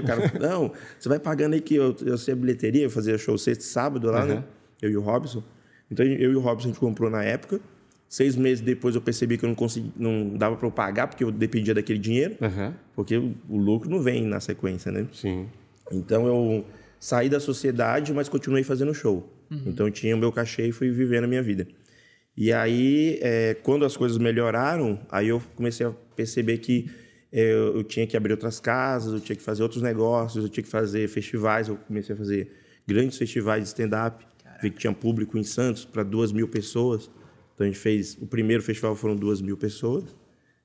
O 0.00 0.06
cara, 0.06 0.32
não, 0.40 0.72
você 0.98 1.08
vai 1.08 1.18
pagando 1.18 1.52
aí 1.52 1.60
que 1.60 1.74
eu, 1.74 1.94
eu 2.04 2.16
sei 2.16 2.32
a 2.32 2.36
bilheteria, 2.36 2.84
eu 2.84 2.90
fazia 2.90 3.18
show 3.18 3.36
sexta 3.36 3.62
e 3.62 3.66
sábado 3.66 4.10
lá, 4.10 4.22
uhum. 4.22 4.26
né? 4.26 4.44
Eu 4.80 4.90
e 4.90 4.96
o 4.96 5.02
Robson. 5.02 5.42
Então 5.90 6.04
eu 6.04 6.32
e 6.32 6.36
o 6.36 6.40
Robson 6.40 6.68
a 6.68 6.70
gente 6.70 6.80
comprou 6.80 7.10
na 7.10 7.22
época. 7.22 7.60
Seis 8.08 8.36
meses 8.36 8.64
depois 8.64 8.94
eu 8.94 9.02
percebi 9.02 9.36
que 9.36 9.44
eu 9.44 9.48
não 9.48 9.54
consegui, 9.54 9.92
não 9.94 10.30
dava 10.30 10.56
para 10.56 10.66
eu 10.66 10.70
pagar 10.70 11.08
porque 11.08 11.24
eu 11.24 11.30
dependia 11.30 11.74
daquele 11.74 11.98
dinheiro, 11.98 12.36
uhum. 12.40 12.72
porque 12.94 13.18
o, 13.18 13.34
o, 13.50 13.58
lucro 13.58 13.90
não 13.90 14.00
vem 14.00 14.24
na 14.24 14.40
sequência, 14.40 14.90
né? 14.90 15.06
Sim. 15.12 15.46
Então 15.92 16.26
eu 16.26 16.64
saí 16.98 17.28
da 17.28 17.40
sociedade, 17.40 18.14
mas 18.14 18.30
continuei 18.30 18.62
fazendo 18.62 18.94
show. 18.94 19.30
Uhum. 19.50 19.62
Então 19.66 19.86
eu 19.86 19.92
tinha 19.92 20.14
o 20.16 20.18
meu 20.18 20.32
cachê 20.32 20.68
e 20.68 20.72
fui 20.72 20.90
vivendo 20.90 21.24
a 21.24 21.26
minha 21.26 21.42
vida. 21.42 21.66
E 22.36 22.52
aí, 22.52 23.18
é, 23.22 23.54
quando 23.62 23.84
as 23.84 23.96
coisas 23.96 24.18
melhoraram, 24.18 24.98
aí 25.08 25.28
eu 25.28 25.40
comecei 25.54 25.86
a 25.86 25.92
perceber 26.16 26.58
que 26.58 26.90
é, 27.32 27.40
eu, 27.40 27.76
eu 27.76 27.84
tinha 27.84 28.06
que 28.06 28.16
abrir 28.16 28.32
outras 28.32 28.60
casas, 28.60 29.12
eu 29.12 29.20
tinha 29.20 29.36
que 29.36 29.42
fazer 29.42 29.62
outros 29.62 29.82
negócios, 29.82 30.44
eu 30.44 30.48
tinha 30.48 30.62
que 30.62 30.70
fazer 30.70 31.08
festivais. 31.08 31.68
Eu 31.68 31.76
comecei 31.76 32.14
a 32.14 32.18
fazer 32.18 32.50
grandes 32.86 33.18
festivais 33.18 33.62
de 33.62 33.68
stand-up. 33.68 34.24
Vi 34.62 34.70
que 34.70 34.78
tinha 34.78 34.92
público 34.92 35.36
em 35.36 35.42
Santos 35.42 35.84
para 35.84 36.02
duas 36.02 36.32
mil 36.32 36.48
pessoas. 36.48 37.10
Então 37.54 37.64
a 37.64 37.70
gente 37.70 37.78
fez. 37.78 38.16
O 38.20 38.26
primeiro 38.26 38.62
festival 38.62 38.94
foram 38.96 39.16
duas 39.16 39.40
mil 39.40 39.56
pessoas. 39.56 40.04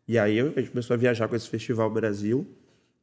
E 0.08 0.18
aí 0.18 0.40
a 0.40 0.46
gente 0.46 0.72
começou 0.72 0.94
a 0.94 0.98
viajar 0.98 1.28
com 1.28 1.36
esse 1.36 1.50
festival 1.50 1.90
Brasil. 1.92 2.48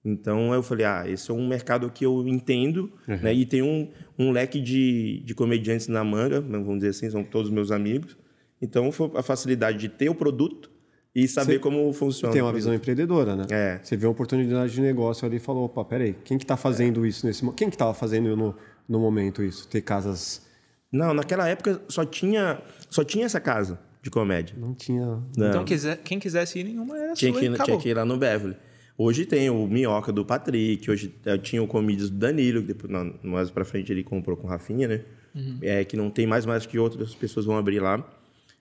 Então 0.05 0.55
eu 0.55 0.63
falei, 0.63 0.87
ah, 0.87 1.05
esse 1.07 1.31
é 1.31 1.35
um 1.35 1.47
mercado 1.47 1.91
que 1.91 2.07
eu 2.07 2.27
entendo, 2.27 2.93
uhum. 3.09 3.17
né? 3.17 3.35
E 3.35 3.45
tem 3.45 3.63
um, 3.63 3.91
um 4.17 4.31
leque 4.31 4.61
de, 4.61 5.21
de 5.25 5.35
comediantes 5.35 5.89
na 5.89 6.05
manga, 6.05 6.41
vamos 6.41 6.77
dizer 6.77 6.91
assim, 6.91 7.11
são 7.11 7.25
todos 7.25 7.51
meus 7.51 7.73
amigos. 7.73 8.17
Então 8.61 8.90
foi 8.92 9.11
a 9.14 9.23
facilidade 9.23 9.79
de 9.79 9.88
ter 9.88 10.09
o 10.09 10.14
produto 10.14 10.71
e 11.14 11.27
saber 11.27 11.55
Você 11.55 11.59
como 11.59 11.92
funciona. 11.92 12.33
Tem 12.33 12.42
uma 12.42 12.53
visão 12.53 12.75
empreendedora, 12.75 13.37
né? 13.37 13.47
É. 13.51 13.81
Você 13.83 13.97
vê 13.97 14.07
uma 14.07 14.12
oportunidade 14.12 14.73
de 14.73 14.81
negócio 14.81 15.27
ali 15.27 15.37
e 15.37 15.40
falou, 15.40 15.64
opa, 15.64 15.85
peraí, 15.85 16.14
quem 16.25 16.37
que 16.37 16.45
está 16.45 16.57
fazendo 16.57 17.05
é. 17.05 17.09
isso 17.09 17.27
nesse 17.27 17.45
momento? 17.45 17.59
Quem 17.59 17.69
que 17.69 17.75
estava 17.75 17.95
fazendo 17.95 18.37
no, 18.37 18.55
no 18.88 18.99
momento 18.99 19.42
isso? 19.42 19.66
Ter 19.69 19.81
casas 19.81 20.47
não, 20.90 21.12
naquela 21.12 21.49
época 21.49 21.81
só 21.88 22.05
tinha, 22.05 22.61
só 22.88 23.05
tinha 23.05 23.27
essa 23.27 23.40
casa 23.40 23.79
de 24.03 24.11
comédia. 24.11 24.55
Não 24.59 24.73
tinha. 24.75 25.23
Não. 25.37 25.49
Então 25.49 25.64
quiser, 25.64 25.99
quem 25.99 26.19
quisesse 26.19 26.59
ir 26.59 26.64
nenhuma 26.64 26.97
era 26.97 27.12
tinha 27.14 27.33
sua 27.33 27.40
que, 27.40 27.64
tinha 27.64 27.79
que 27.79 27.88
ir 27.88 27.95
lá 27.95 28.05
no 28.05 28.16
Beverly. 28.16 28.57
Hoje 28.97 29.27
tem 29.27 29.51
o 29.51 29.66
Minhoca 29.66 30.11
do 30.11 30.25
Patrick, 30.25 30.90
hoje 30.90 31.14
eu 31.27 31.37
tinha 31.37 31.62
o 31.62 31.66
Comídios 31.66 32.09
do 32.09 32.16
Danilo, 32.16 32.62
que 32.62 32.69
depois, 32.69 32.90
não, 32.90 33.12
mais 33.23 33.51
pra 33.51 33.62
frente 33.62 33.92
ele 33.92 34.03
comprou 34.03 34.38
com 34.38 34.47
o 34.47 34.51
Rafinha, 34.51 34.88
né? 34.88 35.01
Uhum. 35.35 35.59
É, 35.61 35.85
que 35.85 35.99
não 35.99 36.09
tem 36.09 36.27
mais, 36.27 36.47
mais 36.47 36.64
que 36.64 36.79
outras 36.79 37.14
pessoas 37.14 37.45
vão 37.45 37.59
abrir 37.59 37.79
lá. 37.79 38.03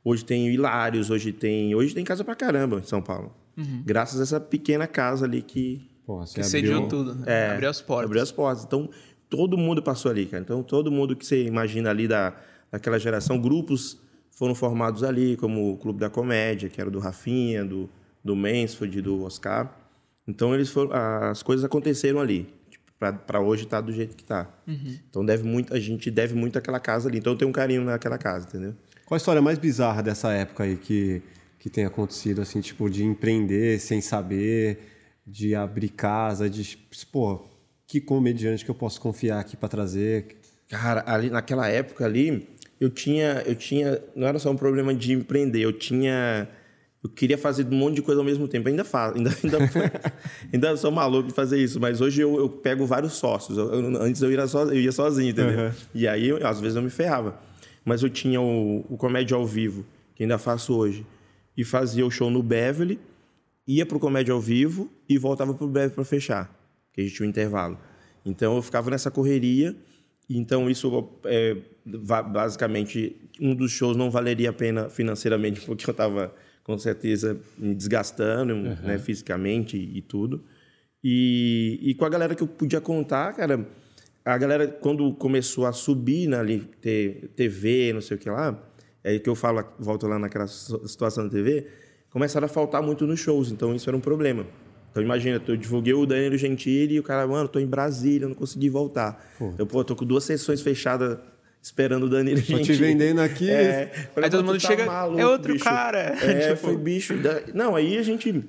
Hoje 0.05 0.23
tem 0.23 0.47
Hilários, 0.47 1.09
hoje 1.09 1.33
tem. 1.33 1.75
Hoje 1.75 1.93
tem 1.93 2.05
casa 2.05 2.23
pra 2.23 2.35
caramba 2.35 2.77
em 2.77 2.83
São 2.83 3.01
Paulo. 3.01 3.35
Uhum. 3.57 3.81
Graças 3.83 4.19
a 4.19 4.23
essa 4.23 4.39
pequena 4.39 4.87
casa 4.87 5.25
ali 5.25 5.41
que. 5.41 5.81
Você 6.05 6.35
que 6.35 6.39
abriu... 6.41 6.51
cediu 6.51 6.87
tudo, 6.87 7.15
né? 7.15 7.23
É, 7.25 7.51
abriu 7.53 7.69
as 7.69 7.81
portas. 7.81 8.05
Abriu 8.05 8.21
as 8.21 8.31
portas. 8.31 8.63
Então, 8.63 8.87
todo 9.27 9.57
mundo 9.57 9.81
passou 9.81 10.11
ali, 10.11 10.27
cara. 10.27 10.43
Então, 10.43 10.61
todo 10.61 10.91
mundo 10.91 11.15
que 11.15 11.25
você 11.25 11.43
imagina 11.43 11.89
ali 11.89 12.07
da 12.07 12.33
daquela 12.71 12.99
geração, 12.99 13.39
grupos 13.39 13.97
foram 14.31 14.53
formados 14.53 15.03
ali, 15.03 15.37
como 15.37 15.71
o 15.71 15.77
Clube 15.77 15.99
da 15.99 16.09
Comédia, 16.09 16.69
que 16.69 16.79
era 16.79 16.91
do 16.91 16.99
Rafinha, 16.99 17.63
do, 17.63 17.89
do 18.23 18.35
Mansfield, 18.35 19.01
do 19.01 19.23
Oscar. 19.23 19.73
Então 20.27 20.53
eles 20.53 20.69
foram, 20.69 20.91
as 20.93 21.41
coisas 21.41 21.63
aconteceram 21.63 22.19
ali. 22.19 22.53
Tipo, 22.69 22.85
para 23.25 23.39
hoje 23.39 23.63
estar 23.63 23.77
tá 23.77 23.81
do 23.81 23.93
jeito 23.93 24.15
que 24.15 24.23
está. 24.23 24.49
Uhum. 24.67 24.99
Então 25.09 25.25
deve 25.25 25.43
muito, 25.43 25.73
a 25.73 25.79
gente 25.79 26.11
deve 26.11 26.35
muito 26.35 26.57
àquela 26.57 26.79
casa 26.79 27.07
ali. 27.07 27.19
Então 27.19 27.33
eu 27.33 27.37
tenho 27.37 27.49
um 27.49 27.53
carinho 27.53 27.83
naquela 27.85 28.17
casa, 28.17 28.47
entendeu? 28.47 28.75
Qual 29.05 29.15
a 29.15 29.17
história 29.17 29.41
mais 29.41 29.59
bizarra 29.59 30.01
dessa 30.01 30.31
época 30.31 30.63
aí 30.63 30.77
que, 30.77 31.21
que 31.59 31.69
tem 31.69 31.85
acontecido, 31.85 32.41
assim, 32.41 32.59
tipo, 32.59 32.89
de 32.89 33.03
empreender 33.03 33.79
sem 33.79 34.01
saber, 34.01 34.79
de 35.25 35.53
abrir 35.53 35.89
casa, 35.89 36.49
de, 36.49 36.77
pô, 37.11 37.45
que 37.87 38.01
comediante 38.01 38.65
que 38.65 38.71
eu 38.71 38.75
posso 38.75 38.99
confiar 38.99 39.39
aqui 39.39 39.55
para 39.55 39.69
trazer? 39.69 40.37
Cara, 40.67 41.03
ali 41.05 41.29
naquela 41.29 41.67
época 41.67 42.03
ali, 42.03 42.47
eu 42.79 42.89
tinha, 42.89 43.43
eu 43.45 43.55
tinha, 43.55 44.01
não 44.15 44.27
era 44.27 44.39
só 44.39 44.49
um 44.49 44.57
problema 44.57 44.93
de 44.93 45.13
empreender, 45.13 45.61
eu 45.61 45.71
tinha, 45.71 46.49
eu 47.03 47.09
queria 47.09 47.37
fazer 47.37 47.67
um 47.67 47.77
monte 47.77 47.97
de 47.97 48.01
coisa 48.01 48.21
ao 48.21 48.25
mesmo 48.25 48.47
tempo. 48.47 48.67
Ainda 48.67 48.83
faço, 48.83 49.17
ainda, 49.17 49.29
ainda, 49.43 50.01
ainda 50.51 50.77
sou 50.77 50.89
maluco 50.91 51.27
de 51.27 51.33
fazer 51.35 51.59
isso, 51.59 51.79
mas 51.79 52.01
hoje 52.01 52.21
eu, 52.21 52.37
eu 52.37 52.49
pego 52.49 52.87
vários 52.87 53.13
sócios. 53.13 53.55
Eu, 53.55 53.71
eu, 53.71 54.01
antes 54.01 54.19
eu 54.23 54.31
ia, 54.31 54.47
so, 54.47 54.57
eu 54.57 54.81
ia 54.81 54.91
sozinho, 54.91 55.29
entendeu? 55.29 55.65
Uhum. 55.65 55.71
E 55.93 56.07
aí, 56.07 56.31
às 56.43 56.59
vezes, 56.59 56.75
eu 56.75 56.81
me 56.81 56.89
ferrava. 56.89 57.39
Mas 57.85 58.03
eu 58.03 58.09
tinha 58.09 58.41
o, 58.41 58.83
o 58.89 58.97
Comédia 58.97 59.37
ao 59.37 59.45
Vivo, 59.45 59.85
que 60.15 60.23
ainda 60.23 60.37
faço 60.37 60.75
hoje, 60.75 61.05
e 61.55 61.63
fazia 61.63 62.05
o 62.05 62.11
show 62.11 62.29
no 62.29 62.43
Beverly, 62.43 62.99
ia 63.65 63.85
pro 63.85 63.99
Comédia 63.99 64.33
ao 64.33 64.41
Vivo 64.41 64.91
e 65.07 65.17
voltava 65.17 65.53
pro 65.53 65.67
Beverly 65.67 65.93
para 65.93 66.03
fechar, 66.03 66.53
que 66.91 66.99
a 66.99 67.03
gente 67.03 67.15
tinha 67.15 67.25
um 67.25 67.29
intervalo. 67.29 67.77
Então 68.25 68.55
eu 68.55 68.61
ficava 68.61 68.89
nessa 68.89 69.11
correria 69.11 69.75
então, 70.29 70.69
isso 70.69 71.09
é 71.25 71.55
basicamente 71.93 73.15
um 73.39 73.53
dos 73.53 73.71
shows 73.71 73.95
não 73.95 74.09
valeria 74.09 74.49
a 74.49 74.53
pena 74.53 74.89
financeiramente, 74.89 75.61
porque 75.61 75.87
eu 75.87 75.91
estava 75.91 76.33
com 76.63 76.77
certeza 76.77 77.39
me 77.57 77.75
desgastando 77.75 78.53
uhum. 78.53 78.75
né, 78.81 78.97
fisicamente 78.97 79.77
e, 79.77 80.01
tudo. 80.01 80.43
E, 81.03 81.79
e, 81.83 81.93
com 81.93 82.05
a 82.05 82.09
galera 82.09 82.33
que 82.33 82.41
eu 82.41 82.47
podia 82.47 82.81
contar, 82.81 83.33
cara, 83.33 83.67
a 84.25 84.37
galera, 84.39 84.67
quando 84.67 85.13
começou 85.13 85.67
a 85.67 85.71
subir 85.71 86.27
né, 86.27 86.39
ali, 86.39 86.59
ter 86.81 87.29
TV, 87.35 87.93
não 87.93 88.01
sei 88.01 88.17
o 88.17 88.19
que 88.19 88.29
lá, 88.29 88.59
é 89.03 89.19
que 89.19 89.29
eu 89.29 89.35
falo, 89.35 89.63
volto 89.77 90.07
lá 90.07 90.17
naquela 90.17 90.47
situação 90.47 91.25
da 91.25 91.29
TV, 91.29 91.67
começaram 92.09 92.45
a 92.45 92.49
faltar 92.49 92.81
muito 92.81 93.05
nos 93.05 93.19
shows, 93.19 93.51
então 93.51 93.75
isso 93.75 93.87
era 93.87 93.95
um 93.95 94.01
problema. 94.01 94.47
Então 94.89 95.03
imagina, 95.03 95.39
eu 95.47 95.55
divulguei 95.55 95.93
o 95.93 96.05
Danilo 96.05 96.37
Gentili 96.37 96.95
e 96.95 96.99
o 96.99 97.03
cara, 97.03 97.27
mano, 97.27 97.47
tô 97.47 97.59
em 97.59 97.67
Brasília, 97.67 98.27
não 98.27 98.33
consegui 98.33 98.69
voltar. 98.69 99.31
Pô. 99.37 99.53
Eu, 99.59 99.67
pô, 99.67 99.83
tô 99.83 99.95
com 99.95 100.05
duas 100.05 100.23
sessões 100.23 100.61
fechadas 100.61 101.19
esperando 101.61 102.05
o 102.05 102.09
Danilo 102.09 102.37
Gentili. 102.37 102.59
Tô 102.59 102.65
te 102.65 102.73
vendendo 102.73 103.21
aqui. 103.21 103.49
É, 103.49 103.87
falei, 104.13 104.27
aí 104.27 104.31
todo 104.31 104.43
mundo 104.43 104.59
tá 104.59 104.67
chega, 104.67 104.85
maluco, 104.85 105.19
é 105.19 105.27
outro 105.27 105.53
bicho. 105.53 105.65
cara. 105.65 105.99
É, 105.99 106.49
tipo... 106.55 106.67
foi 106.67 106.77
bicho. 106.77 107.13
Não, 107.53 107.75
aí 107.75 107.97
a 107.97 108.01
gente 108.01 108.43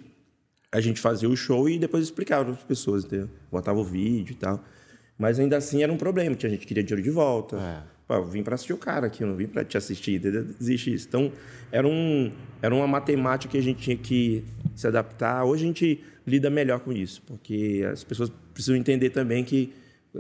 a 0.73 0.81
gente 0.81 1.01
fazia 1.01 1.29
o 1.29 1.37
show 1.37 1.69
e 1.69 1.79
depois 1.79 2.05
explicava 2.05 2.45
para 2.45 2.55
as 2.55 2.63
pessoas, 2.63 3.05
entendeu? 3.05 3.29
Botava 3.51 3.79
o 3.79 3.85
vídeo 3.85 4.33
e 4.33 4.37
tal. 4.37 4.63
Mas 5.19 5.39
ainda 5.39 5.57
assim 5.57 5.83
era 5.83 5.93
um 5.93 5.97
problema, 5.97 6.37
que 6.37 6.47
a 6.47 6.51
gente 6.51 6.67
queria 6.67 6.83
dinheiro 6.83 7.03
de 7.03 7.11
volta. 7.11 7.57
É. 7.57 7.97
Pô, 8.07 8.15
eu 8.15 8.25
vim 8.25 8.43
para 8.43 8.55
assistir 8.55 8.73
o 8.73 8.79
cara 8.79 9.07
aqui, 9.07 9.23
eu 9.23 9.29
não 9.29 9.35
vim 9.35 9.47
para 9.47 9.65
te 9.65 9.77
assistir, 9.77 10.17
entendeu? 10.17 10.47
Existe 10.61 10.95
isso. 10.95 11.09
Então, 11.09 11.33
era, 11.73 11.87
um, 11.87 12.31
era 12.63 12.75
uma 12.75 12.87
matemática 12.87 13.53
que 13.53 13.59
a 13.59 13.63
gente 13.63 13.83
tinha 13.83 13.97
que 13.97 14.45
se 14.77 14.87
adaptar. 14.87 15.45
Hoje 15.45 15.65
a 15.65 15.67
gente 15.67 16.05
lida 16.27 16.49
melhor 16.51 16.81
com 16.81 16.93
isso, 16.93 17.23
porque 17.27 17.85
as 17.91 18.05
pessoas 18.05 18.31
precisam 18.53 18.77
entender 18.77 19.11
também 19.11 19.43
que 19.43 19.73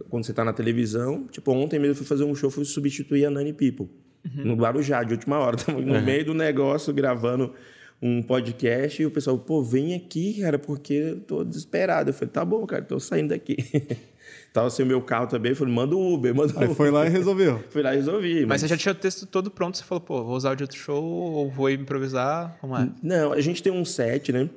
quando 0.08 0.24
você 0.24 0.32
está 0.32 0.44
na 0.44 0.52
televisão, 0.52 1.26
tipo, 1.30 1.52
ontem 1.52 1.78
mesmo 1.78 1.92
eu 1.92 1.96
fui 1.96 2.06
fazer 2.06 2.24
um 2.24 2.34
show, 2.34 2.50
fui 2.50 2.64
substituir 2.64 3.24
a 3.26 3.30
Nani 3.30 3.52
People, 3.52 3.88
uhum. 4.24 4.44
no 4.44 4.54
Guarujá, 4.54 5.02
de 5.02 5.14
última 5.14 5.38
hora. 5.38 5.56
Estamos 5.56 5.84
no 5.84 5.94
uhum. 5.94 6.04
meio 6.04 6.24
do 6.24 6.34
negócio, 6.34 6.92
gravando 6.92 7.54
um 8.00 8.22
podcast, 8.22 9.00
e 9.00 9.06
o 9.06 9.10
pessoal, 9.10 9.38
pô, 9.38 9.62
vem 9.62 9.94
aqui, 9.94 10.40
cara, 10.40 10.58
porque 10.58 10.92
eu 10.92 11.20
tô 11.20 11.44
desesperado. 11.44 12.10
Eu 12.10 12.14
falei, 12.14 12.30
tá 12.30 12.44
bom, 12.44 12.66
cara, 12.66 12.82
tô 12.82 13.00
saindo 13.00 13.28
daqui. 13.28 13.56
Tava 14.52 14.70
sem 14.70 14.84
o 14.84 14.88
meu 14.88 15.02
carro 15.02 15.26
também, 15.26 15.52
eu 15.52 15.56
falei, 15.56 15.74
manda 15.74 15.94
o 15.94 16.14
Uber, 16.14 16.34
manda 16.34 16.52
o 16.52 16.56
Uber. 16.56 16.68
Aí 16.68 16.74
foi 16.74 16.90
lá 16.90 17.06
e 17.06 17.08
resolveu. 17.08 17.62
Fui 17.70 17.82
lá 17.82 17.92
e 17.94 17.96
resolvi. 17.96 18.40
Mas... 18.40 18.48
mas... 18.48 18.60
você 18.62 18.68
já 18.68 18.76
tinha 18.76 18.92
o 18.92 18.94
texto 18.94 19.26
todo 19.26 19.50
pronto, 19.50 19.76
você 19.76 19.84
falou, 19.84 20.00
pô, 20.00 20.24
vou 20.24 20.36
usar 20.36 20.52
o 20.52 20.56
de 20.56 20.64
outro 20.64 20.78
show 20.78 21.04
ou 21.04 21.50
vou 21.50 21.70
improvisar? 21.70 22.56
Como 22.60 22.76
é? 22.76 22.88
Não, 23.02 23.32
a 23.32 23.40
gente 23.40 23.62
tem 23.62 23.72
um 23.72 23.84
set, 23.84 24.32
né? 24.32 24.48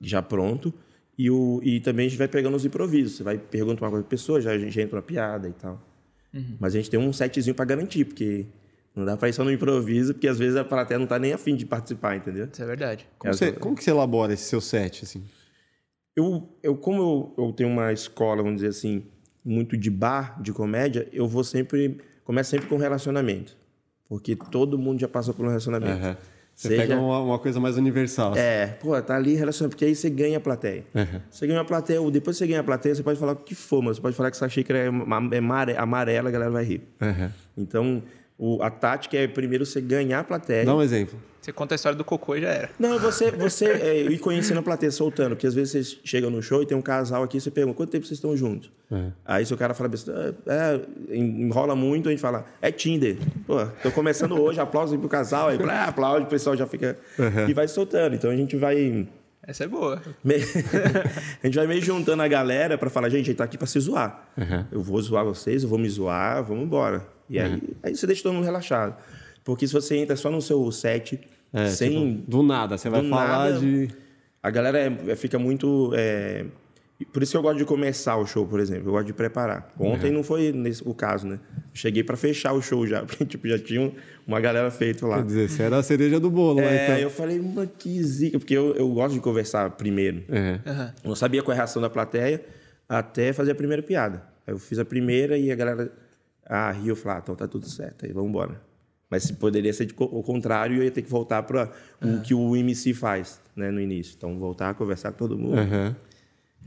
já 0.00 0.22
pronto. 0.22 0.72
E, 1.18 1.30
o, 1.30 1.60
e 1.62 1.80
também 1.80 2.06
a 2.06 2.08
gente 2.08 2.18
vai 2.18 2.28
pegando 2.28 2.56
os 2.56 2.64
improvisos. 2.64 3.18
Você 3.18 3.22
vai 3.22 3.36
perguntar 3.36 3.84
uma 3.84 3.90
coisa 3.90 4.04
para 4.04 4.10
pessoa, 4.10 4.40
já, 4.40 4.56
já 4.56 4.82
entra 4.82 4.96
uma 4.96 5.02
piada 5.02 5.48
e 5.48 5.52
tal. 5.52 5.80
Uhum. 6.32 6.56
Mas 6.58 6.74
a 6.74 6.78
gente 6.78 6.88
tem 6.88 6.98
um 6.98 7.12
setzinho 7.12 7.54
para 7.54 7.66
garantir, 7.66 8.06
porque 8.06 8.46
não 8.96 9.04
dá 9.04 9.16
para 9.16 9.28
ir 9.28 9.32
só 9.34 9.44
no 9.44 9.52
improviso, 9.52 10.14
porque 10.14 10.28
às 10.28 10.38
vezes 10.38 10.56
a 10.56 10.64
plateia 10.64 10.98
não 10.98 11.06
tá 11.06 11.18
nem 11.18 11.32
afim 11.32 11.54
de 11.54 11.66
participar, 11.66 12.16
entendeu? 12.16 12.48
Isso 12.50 12.62
é 12.62 12.66
verdade. 12.66 13.06
Como, 13.18 13.34
você, 13.34 13.52
como 13.52 13.76
que 13.76 13.84
você 13.84 13.90
elabora 13.90 14.32
esse 14.32 14.44
seu 14.44 14.60
set, 14.60 15.04
assim? 15.04 15.22
Eu, 16.16 16.48
eu 16.62 16.76
como 16.76 17.34
eu, 17.36 17.46
eu 17.46 17.52
tenho 17.52 17.70
uma 17.70 17.92
escola, 17.92 18.42
vamos 18.42 18.56
dizer 18.56 18.68
assim, 18.68 19.04
muito 19.44 19.76
de 19.76 19.90
bar, 19.90 20.40
de 20.42 20.52
comédia, 20.52 21.08
eu 21.12 21.26
vou 21.26 21.44
sempre... 21.44 21.98
Começo 22.24 22.50
sempre 22.50 22.68
com 22.68 22.76
relacionamento. 22.76 23.56
Porque 24.08 24.36
todo 24.36 24.78
mundo 24.78 25.00
já 25.00 25.08
passou 25.08 25.34
por 25.34 25.44
um 25.44 25.48
relacionamento. 25.48 26.06
Uhum. 26.06 26.16
Você 26.60 26.68
Seja... 26.68 26.82
pega 26.82 27.00
uma, 27.00 27.20
uma, 27.20 27.38
coisa 27.38 27.58
mais 27.58 27.78
universal. 27.78 28.36
É, 28.36 28.66
pô, 28.66 29.00
tá 29.00 29.16
ali 29.16 29.34
relacionado, 29.34 29.70
porque 29.70 29.86
aí 29.86 29.94
você 29.94 30.10
ganha 30.10 30.36
a 30.36 30.40
plateia. 30.40 30.84
Uhum. 30.94 31.20
Você 31.30 31.46
ganha 31.46 31.60
a 31.60 31.64
plateia, 31.64 31.98
depois 32.10 32.36
você 32.36 32.46
ganha 32.46 32.60
a 32.60 32.64
plateia, 32.64 32.94
você 32.94 33.02
pode 33.02 33.18
falar 33.18 33.32
o 33.32 33.36
que 33.36 33.54
for, 33.54 33.80
mas 33.80 33.96
você 33.96 34.02
pode 34.02 34.14
falar 34.14 34.30
que 34.30 34.36
essa 34.36 34.48
xícara 34.48 34.78
é, 34.78 34.86
é 34.86 35.78
amarela, 35.78 36.28
a 36.28 36.30
galera 36.30 36.50
vai 36.50 36.64
rir. 36.64 36.82
Uhum. 37.00 37.30
Então, 37.56 38.02
O, 38.42 38.62
a 38.62 38.70
tática 38.70 39.18
é 39.18 39.28
primeiro 39.28 39.66
você 39.66 39.82
ganhar 39.82 40.20
a 40.20 40.24
plateia. 40.24 40.64
Dá 40.64 40.74
um 40.74 40.80
exemplo. 40.80 41.20
Você 41.42 41.52
conta 41.52 41.74
a 41.74 41.76
história 41.76 41.96
do 41.96 42.04
cocô 42.04 42.36
e 42.36 42.40
já 42.40 42.48
era. 42.48 42.70
Não, 42.78 42.98
você, 42.98 43.30
você 43.30 43.66
é, 43.66 44.00
ir 44.00 44.18
conhecendo 44.18 44.60
a 44.60 44.62
plateia, 44.62 44.90
soltando. 44.90 45.30
Porque 45.30 45.46
às 45.46 45.52
vezes 45.52 45.72
você 45.86 45.98
chega 46.02 46.30
no 46.30 46.42
show 46.42 46.62
e 46.62 46.66
tem 46.66 46.74
um 46.76 46.80
casal 46.80 47.22
aqui, 47.22 47.38
você 47.38 47.50
pergunta, 47.50 47.76
quanto 47.76 47.90
tempo 47.90 48.06
vocês 48.06 48.16
estão 48.16 48.34
juntos? 48.34 48.72
É. 48.90 49.10
Aí 49.26 49.44
se 49.44 49.52
o 49.52 49.58
cara 49.58 49.74
fala, 49.74 49.90
é, 50.46 50.80
é, 51.10 51.16
enrola 51.16 51.76
muito, 51.76 52.08
a 52.08 52.12
gente 52.12 52.20
fala, 52.20 52.46
é 52.62 52.72
Tinder. 52.72 53.18
Pô, 53.46 53.66
tô 53.82 53.90
começando 53.90 54.40
hoje, 54.40 54.58
aplauso 54.58 54.98
pro 54.98 55.08
casal, 55.08 55.48
aí 55.48 55.58
blá, 55.58 55.84
aplaude, 55.84 56.24
o 56.24 56.28
pessoal 56.28 56.56
já 56.56 56.66
fica... 56.66 56.98
Uhum. 57.18 57.46
E 57.46 57.52
vai 57.52 57.68
soltando. 57.68 58.14
Então 58.14 58.30
a 58.30 58.36
gente 58.36 58.56
vai... 58.56 59.06
Essa 59.46 59.64
é 59.64 59.68
boa. 59.68 60.00
a 61.42 61.46
gente 61.46 61.56
vai 61.56 61.66
meio 61.66 61.82
juntando 61.82 62.22
a 62.22 62.28
galera 62.28 62.78
para 62.78 62.88
falar, 62.88 63.10
gente, 63.10 63.22
a 63.22 63.24
gente 63.24 63.36
tá 63.36 63.44
aqui 63.44 63.58
para 63.58 63.66
se 63.66 63.80
zoar. 63.80 64.30
Uhum. 64.38 64.64
Eu 64.72 64.82
vou 64.82 65.00
zoar 65.02 65.26
vocês, 65.26 65.62
eu 65.62 65.68
vou 65.68 65.78
me 65.78 65.88
zoar, 65.90 66.42
vamos 66.42 66.64
embora. 66.64 67.19
E 67.30 67.38
aí, 67.38 67.54
uhum. 67.54 67.60
aí 67.84 67.94
você 67.94 68.06
deixa 68.06 68.24
todo 68.24 68.34
mundo 68.34 68.44
relaxado. 68.44 68.96
Porque 69.44 69.66
se 69.66 69.72
você 69.72 69.96
entra 69.96 70.16
só 70.16 70.30
no 70.30 70.42
seu 70.42 70.70
set, 70.72 71.20
é, 71.52 71.68
sem. 71.68 72.16
Tipo, 72.16 72.30
do 72.30 72.42
nada, 72.42 72.76
você 72.76 72.90
vai 72.90 73.08
falar 73.08 73.50
nada, 73.50 73.60
de. 73.60 73.88
A 74.42 74.50
galera 74.50 74.78
é, 74.78 75.12
é, 75.12 75.16
fica 75.16 75.38
muito. 75.38 75.92
É... 75.94 76.44
Por 77.12 77.22
isso 77.22 77.32
que 77.32 77.38
eu 77.38 77.42
gosto 77.42 77.56
de 77.56 77.64
começar 77.64 78.16
o 78.16 78.26
show, 78.26 78.46
por 78.46 78.60
exemplo. 78.60 78.88
Eu 78.88 78.92
gosto 78.92 79.06
de 79.06 79.14
preparar. 79.14 79.72
Ontem 79.78 80.08
é. 80.08 80.10
não 80.10 80.22
foi 80.22 80.52
nesse, 80.52 80.86
o 80.86 80.92
caso, 80.92 81.26
né? 81.26 81.40
Cheguei 81.72 82.04
para 82.04 82.14
fechar 82.14 82.52
o 82.52 82.60
show 82.60 82.86
já, 82.86 83.04
porque 83.06 83.24
tipo, 83.24 83.48
já 83.48 83.58
tinha 83.58 83.90
uma 84.26 84.38
galera 84.38 84.70
feita 84.70 85.06
lá. 85.06 85.16
Quer 85.18 85.24
dizer, 85.24 85.48
você 85.48 85.62
era 85.62 85.78
a 85.78 85.82
cereja 85.82 86.20
do 86.20 86.30
bolo, 86.30 86.60
é, 86.60 86.64
lá, 86.64 86.74
então. 86.74 86.98
eu 86.98 87.08
falei, 87.08 87.40
uma 87.40 87.66
que 87.66 88.02
zica, 88.02 88.38
porque 88.38 88.52
eu, 88.52 88.74
eu 88.74 88.86
gosto 88.90 89.14
de 89.14 89.20
conversar 89.20 89.70
primeiro. 89.70 90.24
Uhum. 90.28 90.90
Eu 91.02 91.08
não 91.08 91.16
sabia 91.16 91.42
qual 91.42 91.52
é 91.52 91.56
a 91.56 91.60
reação 91.62 91.80
da 91.80 91.88
plateia 91.88 92.44
até 92.86 93.32
fazer 93.32 93.52
a 93.52 93.54
primeira 93.54 93.82
piada. 93.82 94.22
Aí 94.46 94.52
eu 94.52 94.58
fiz 94.58 94.78
a 94.78 94.84
primeira 94.84 95.38
e 95.38 95.50
a 95.50 95.54
galera 95.54 95.90
ah, 96.50 96.72
riu, 96.72 96.96
eu 96.96 97.10
ah, 97.10 97.20
então 97.22 97.36
tá 97.36 97.46
tudo 97.46 97.68
certo, 97.68 98.04
aí 98.04 98.12
vamos 98.12 98.28
embora. 98.28 98.60
Mas 99.08 99.30
poderia 99.30 99.72
ser 99.72 99.88
o 99.98 100.22
contrário, 100.22 100.78
eu 100.78 100.84
ia 100.84 100.90
ter 100.90 101.02
que 101.02 101.10
voltar 101.10 101.44
para 101.44 101.70
uhum. 102.02 102.16
o 102.16 102.20
que 102.20 102.34
o 102.34 102.56
MC 102.56 102.92
faz 102.92 103.40
né, 103.54 103.70
no 103.70 103.80
início. 103.80 104.14
Então, 104.16 104.36
voltar 104.36 104.70
a 104.70 104.74
conversar 104.74 105.12
com 105.12 105.18
todo 105.18 105.38
mundo. 105.38 105.58
Uhum. 105.58 105.94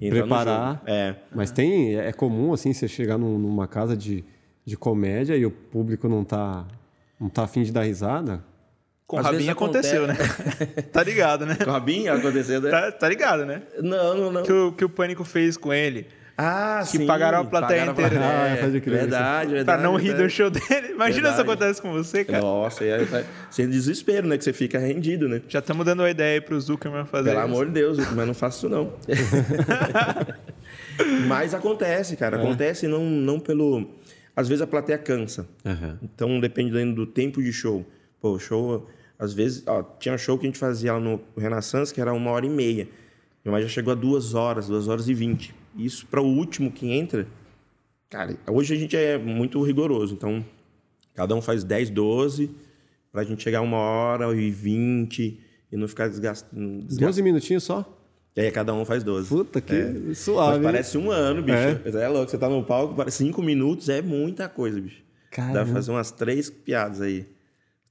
Preparar. 0.09 0.81
É. 0.85 1.15
Mas 1.33 1.51
tem, 1.51 1.95
é 1.95 2.11
comum, 2.13 2.53
assim, 2.53 2.73
você 2.73 2.87
chegar 2.87 3.17
num, 3.17 3.37
numa 3.37 3.67
casa 3.67 3.95
de, 3.95 4.23
de 4.65 4.77
comédia 4.77 5.35
e 5.35 5.45
o 5.45 5.51
público 5.51 6.07
não 6.07 6.23
tá, 6.23 6.65
não 7.19 7.29
tá 7.29 7.43
afim 7.43 7.63
de 7.63 7.71
dar 7.71 7.83
risada? 7.83 8.43
Com 9.05 9.17
Às 9.17 9.25
Rabinho 9.25 9.51
aconteceu, 9.51 10.07
né? 10.07 10.15
tá 10.91 11.03
ligado, 11.03 11.45
né? 11.45 11.55
Com 11.55 11.71
Rabinho 11.71 12.13
aconteceu, 12.13 12.61
né? 12.61 12.69
Tá, 12.69 12.91
tá 12.91 13.09
ligado, 13.09 13.45
né? 13.45 13.63
Não, 13.81 14.17
não, 14.17 14.31
não. 14.31 14.43
Que 14.43 14.51
o, 14.51 14.71
que 14.71 14.85
o 14.85 14.89
Pânico 14.89 15.23
fez 15.23 15.55
com 15.57 15.73
ele. 15.73 16.07
Ah, 16.35 16.79
que 16.81 16.97
sim. 16.97 17.05
pagaram 17.05 17.41
a 17.41 17.45
plateia 17.45 17.85
inteira. 17.85 18.19
Ah, 18.19 18.47
é, 18.47 18.55
verdade, 18.55 19.51
verdade. 19.51 19.65
Pra 19.65 19.77
não 19.77 19.95
rir 19.95 20.15
do 20.15 20.27
show 20.27 20.49
dele. 20.49 20.89
Imagina 20.89 21.29
verdade. 21.29 21.35
se 21.35 21.41
acontece 21.41 21.81
com 21.81 21.91
você, 21.91 22.25
cara. 22.25 22.41
Nossa, 22.41 22.83
é, 22.83 23.25
sem 23.51 23.69
desespero, 23.69 24.27
né? 24.27 24.37
Que 24.37 24.43
você 24.43 24.53
fica 24.53 24.79
rendido, 24.79 25.29
né? 25.29 25.43
Já 25.47 25.59
estamos 25.59 25.85
dando 25.85 25.99
uma 25.99 26.09
ideia 26.09 26.35
aí 26.35 26.41
pro 26.41 26.59
Zuckerman 26.59 27.05
fazer 27.05 27.29
Pelo 27.29 27.41
isso. 27.41 27.45
amor 27.45 27.67
de 27.67 27.73
Deus, 27.73 27.97
mas 28.13 28.27
não 28.27 28.33
faço 28.33 28.65
isso 28.65 28.69
não. 28.69 28.93
mas 31.27 31.53
acontece, 31.53 32.17
cara. 32.17 32.37
É. 32.37 32.39
Acontece 32.39 32.87
não, 32.87 33.03
não 33.03 33.39
pelo... 33.39 33.87
Às 34.35 34.47
vezes 34.47 34.63
a 34.63 34.67
plateia 34.67 34.97
cansa. 34.97 35.47
Uhum. 35.63 35.97
Então, 36.01 36.39
dependendo 36.39 36.95
do 36.95 37.05
tempo 37.05 37.43
de 37.43 37.53
show. 37.53 37.85
Pô, 38.19 38.39
show... 38.39 38.89
Às 39.19 39.35
vezes... 39.35 39.63
Ó, 39.67 39.83
tinha 39.99 40.15
um 40.15 40.17
show 40.17 40.35
que 40.39 40.47
a 40.47 40.49
gente 40.49 40.57
fazia 40.57 40.93
lá 40.93 40.99
no 40.99 41.21
Renaissance 41.37 41.93
que 41.93 42.01
era 42.01 42.11
uma 42.11 42.31
hora 42.31 42.47
e 42.47 42.49
meia. 42.49 42.87
Mas 43.45 43.65
já 43.65 43.69
chegou 43.69 43.91
a 43.91 43.95
duas 43.95 44.33
horas, 44.33 44.67
duas 44.67 44.87
horas 44.87 45.07
e 45.07 45.13
vinte. 45.13 45.53
Isso 45.75 46.05
para 46.07 46.21
o 46.21 46.25
último 46.25 46.71
que 46.71 46.91
entra, 46.91 47.27
cara, 48.09 48.37
hoje 48.47 48.73
a 48.73 48.77
gente 48.77 48.95
é 48.95 49.17
muito 49.17 49.61
rigoroso. 49.63 50.13
Então, 50.13 50.45
cada 51.13 51.35
um 51.35 51.41
faz 51.41 51.63
10, 51.63 51.89
12, 51.89 52.51
para 53.11 53.21
a 53.21 53.23
gente 53.23 53.43
chegar 53.43 53.61
uma 53.61 53.77
hora 53.77 54.35
e 54.35 54.51
20 54.51 55.39
e 55.71 55.77
não 55.77 55.87
ficar 55.87 56.07
desgastando. 56.07 56.83
Desgast... 56.83 57.01
12 57.01 57.21
minutinhos 57.21 57.63
só? 57.63 57.99
É, 58.35 58.49
cada 58.49 58.73
um 58.73 58.83
faz 58.83 59.03
12. 59.03 59.29
Puta, 59.29 59.61
que 59.61 59.73
é. 59.73 60.13
suave. 60.13 60.57
Mas 60.57 60.65
parece 60.65 60.97
um 60.97 61.11
ano, 61.11 61.41
bicho. 61.43 61.57
É. 61.57 62.03
é 62.03 62.07
louco, 62.07 62.29
você 62.29 62.37
tá 62.37 62.49
no 62.49 62.63
palco, 62.63 63.11
cinco 63.11 63.41
minutos 63.41 63.89
é 63.89 64.01
muita 64.01 64.49
coisa, 64.49 64.79
bicho. 64.81 65.03
Caramba. 65.29 65.59
Dá 65.59 65.65
pra 65.65 65.73
fazer 65.73 65.91
umas 65.91 66.11
três 66.11 66.49
piadas 66.49 67.01
aí. 67.01 67.27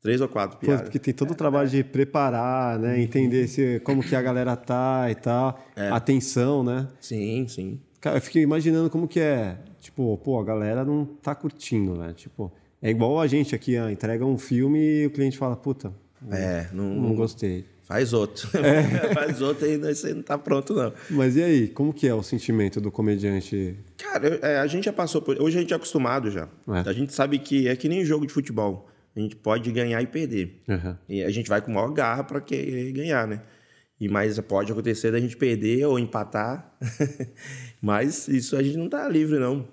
Três 0.03 0.21
ou 0.21 0.29
quatro 0.29 0.59
piadas. 0.59 0.83
porque 0.83 0.99
tem 0.99 1.15
todo 1.15 1.31
o 1.31 1.35
trabalho 1.35 1.69
de 1.69 1.85
preparar, 1.85 2.77
né? 2.77 3.01
Entender 3.01 3.47
se, 3.47 3.79
como 3.81 4.03
que 4.03 4.17
a 4.17 4.21
galera 4.21 4.57
tá 4.57 5.09
e 5.09 5.15
tal. 5.15 5.65
É. 5.77 5.91
Atenção, 5.91 6.65
né? 6.65 6.89
Sim, 7.01 7.47
sim. 7.47 7.81
Cara, 8.01 8.17
eu 8.17 8.21
fiquei 8.21 8.43
imaginando 8.43 8.91
como 8.91 9.07
que 9.07 9.21
é. 9.21 9.59
Tipo, 9.81 10.19
pô, 10.19 10.41
a 10.41 10.45
galera 10.45 10.85
não 10.85 11.05
tá 11.05 11.37
curtindo, 11.37 11.95
né? 11.95 12.13
Tipo, 12.17 12.53
é 12.83 12.91
igual 12.91 13.21
a 13.21 13.29
gente 13.29 13.55
aqui, 13.55 13.79
ó, 13.79 13.89
entrega 13.89 14.27
um 14.27 14.37
filme 14.37 14.81
e 14.81 15.07
o 15.07 15.11
cliente 15.11 15.39
fala, 15.39 15.55
puta, 15.55 15.93
é, 16.31 16.67
não, 16.73 16.85
não 16.85 17.15
gostei. 17.15 17.65
Faz 17.83 18.13
outro. 18.13 18.49
É. 18.59 18.83
Faz 19.15 19.41
outro 19.41 19.67
e 19.67 19.77
você 19.77 20.15
não 20.15 20.23
tá 20.23 20.37
pronto, 20.37 20.75
não. 20.75 20.93
Mas 21.11 21.37
e 21.37 21.43
aí, 21.43 21.69
como 21.69 21.93
que 21.93 22.09
é 22.09 22.15
o 22.15 22.23
sentimento 22.23 22.81
do 22.81 22.91
comediante? 22.91 23.77
Cara, 23.99 24.39
é, 24.43 24.59
a 24.59 24.67
gente 24.67 24.85
já 24.85 24.93
passou 24.93 25.23
por. 25.23 25.41
Hoje 25.41 25.59
a 25.59 25.61
gente 25.61 25.73
é 25.73 25.77
acostumado 25.77 26.31
já. 26.31 26.49
É. 26.69 26.89
A 26.89 26.93
gente 26.93 27.13
sabe 27.13 27.39
que 27.39 27.69
é 27.69 27.77
que 27.77 27.89
nem 27.89 28.05
jogo 28.05 28.27
de 28.27 28.33
futebol 28.33 28.89
a 29.15 29.21
gente 29.21 29.37
pode 29.37 29.71
ganhar 29.71 30.01
e 30.03 30.07
perder. 30.07 30.63
Uhum. 30.69 30.97
E 31.09 31.23
a 31.23 31.31
gente 31.31 31.49
vai 31.49 31.61
com 31.61 31.71
maior 31.71 31.93
garra 31.93 32.25
para 32.25 32.41
querer 32.41 32.93
ganhar, 32.93 33.27
né? 33.27 33.43
E 34.01 34.09
mais 34.09 34.39
pode 34.41 34.73
acontecer 34.73 35.13
da 35.13 35.21
gente 35.21 35.37
perder 35.37 35.87
ou 35.87 35.99
empatar. 35.99 36.75
mas 37.81 38.27
isso 38.27 38.57
a 38.57 38.63
gente 38.63 38.77
não 38.77 38.87
está 38.87 39.09
livre, 39.09 39.39
não. 39.39 39.69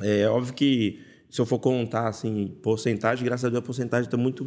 É 0.00 0.26
óbvio 0.28 0.54
que 0.54 1.00
se 1.28 1.40
eu 1.40 1.44
for 1.44 1.58
contar 1.58 2.08
assim, 2.08 2.56
porcentagem, 2.62 3.24
graças 3.24 3.44
a 3.44 3.48
Deus 3.48 3.62
a 3.62 3.66
porcentagem 3.66 4.06
está 4.06 4.16
muito 4.16 4.44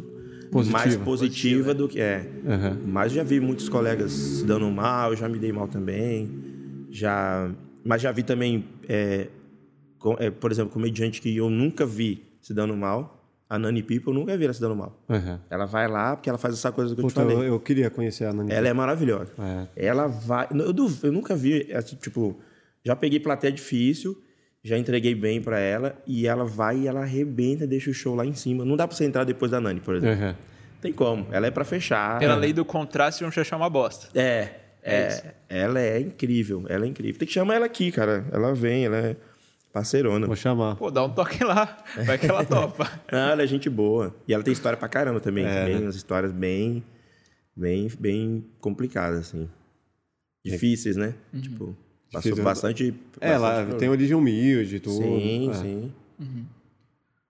positiva. 0.50 0.78
mais 0.78 0.96
positiva, 0.96 1.04
positiva, 1.04 1.74
do 1.74 1.88
que 1.88 2.00
é. 2.00 2.28
Uhum. 2.44 2.86
Mas 2.86 3.12
já 3.12 3.22
vi 3.22 3.38
muitos 3.38 3.68
colegas 3.68 4.10
se 4.10 4.44
dando 4.44 4.68
mal, 4.70 5.14
já 5.14 5.28
me 5.28 5.38
dei 5.38 5.52
mal 5.52 5.68
também. 5.68 6.28
Já, 6.90 7.54
mas 7.84 8.02
já 8.02 8.10
vi 8.10 8.22
também, 8.22 8.64
é, 8.88 9.28
com, 9.98 10.16
é, 10.18 10.30
por 10.30 10.50
exemplo, 10.50 10.72
comediante 10.72 11.20
que 11.20 11.36
eu 11.36 11.48
nunca 11.48 11.86
vi 11.86 12.24
se 12.40 12.52
dando 12.52 12.76
mal 12.76 13.21
a 13.52 13.58
Nani 13.58 13.82
People 13.82 14.14
nunca 14.14 14.34
vi 14.34 14.44
ela 14.44 14.54
se 14.54 14.60
dando 14.62 14.74
mal. 14.74 14.98
Uhum. 15.10 15.38
Ela 15.50 15.66
vai 15.66 15.86
lá 15.86 16.16
porque 16.16 16.30
ela 16.30 16.38
faz 16.38 16.54
essa 16.54 16.72
coisa 16.72 16.94
que 16.94 17.02
Puta, 17.02 17.20
eu 17.20 17.26
te 17.26 17.32
falei. 17.32 17.48
Eu, 17.48 17.52
eu 17.52 17.60
queria 17.60 17.90
conhecer 17.90 18.24
a 18.24 18.32
Nani 18.32 18.50
Ela 18.50 18.68
é 18.68 18.72
maravilhosa. 18.72 19.30
É. 19.38 19.86
Ela 19.88 20.06
vai... 20.06 20.48
Eu, 20.50 20.74
eu 21.02 21.12
nunca 21.12 21.36
vi, 21.36 21.70
assim, 21.74 21.94
tipo... 21.96 22.40
Já 22.82 22.96
peguei 22.96 23.20
plateia 23.20 23.52
difícil, 23.52 24.16
já 24.64 24.78
entreguei 24.78 25.14
bem 25.14 25.42
para 25.42 25.60
ela 25.60 25.94
e 26.06 26.26
ela 26.26 26.46
vai 26.46 26.78
e 26.78 26.88
ela 26.88 27.00
arrebenta, 27.00 27.66
deixa 27.66 27.90
o 27.90 27.94
show 27.94 28.14
lá 28.14 28.24
em 28.24 28.34
cima. 28.34 28.64
Não 28.64 28.74
dá 28.74 28.88
para 28.88 28.96
você 28.96 29.04
entrar 29.04 29.24
depois 29.24 29.50
da 29.50 29.60
Nani, 29.60 29.80
por 29.80 29.96
exemplo. 29.96 30.24
Uhum. 30.24 30.34
Tem 30.80 30.92
como. 30.92 31.26
Ela 31.30 31.46
é 31.46 31.50
para 31.50 31.62
fechar. 31.62 32.18
Pela 32.18 32.34
lei 32.34 32.54
do 32.54 32.64
contraste, 32.64 33.20
vão 33.22 33.28
achar 33.28 33.56
uma 33.56 33.68
bosta. 33.68 34.08
É. 34.18 34.48
É, 34.82 34.94
é 34.94 35.34
ela 35.48 35.78
é 35.78 36.00
incrível. 36.00 36.64
Ela 36.70 36.86
é 36.86 36.88
incrível. 36.88 37.18
Tem 37.18 37.28
que 37.28 37.34
chamar 37.34 37.56
ela 37.56 37.66
aqui, 37.66 37.92
cara. 37.92 38.24
Ela 38.32 38.54
vem, 38.54 38.86
ela 38.86 38.96
é 38.96 39.16
Parceirona. 39.72 40.26
Vou 40.26 40.36
chamar. 40.36 40.76
Pô, 40.76 40.90
dá 40.90 41.02
um 41.02 41.08
toque 41.08 41.42
lá. 41.42 41.82
Vai 42.04 42.18
que 42.18 42.26
ela 42.26 42.44
topa. 42.44 42.90
Não, 43.10 43.30
ela 43.30 43.42
é 43.42 43.46
gente 43.46 43.70
boa. 43.70 44.14
E 44.28 44.34
ela 44.34 44.42
tem 44.42 44.52
história 44.52 44.76
pra 44.76 44.88
caramba 44.88 45.18
também. 45.18 45.46
É, 45.46 45.64
bem, 45.64 45.74
né? 45.76 45.80
umas 45.80 45.96
histórias 45.96 46.30
bem, 46.30 46.84
bem, 47.56 47.90
bem 47.98 48.44
complicadas, 48.60 49.20
assim. 49.20 49.48
Difíceis, 50.44 50.96
né? 50.96 51.14
Uhum. 51.32 51.40
Tipo, 51.40 51.76
passou 52.12 52.22
Difícil. 52.22 52.44
bastante... 52.44 52.94
É, 53.18 53.30
ela 53.30 53.64
tem 53.76 53.88
origem 53.88 54.14
humilde 54.14 54.76
e 54.76 54.80
tudo. 54.80 55.02
Sim, 55.02 55.50
é. 55.50 55.54
sim. 55.54 55.92
Uhum. 56.20 56.44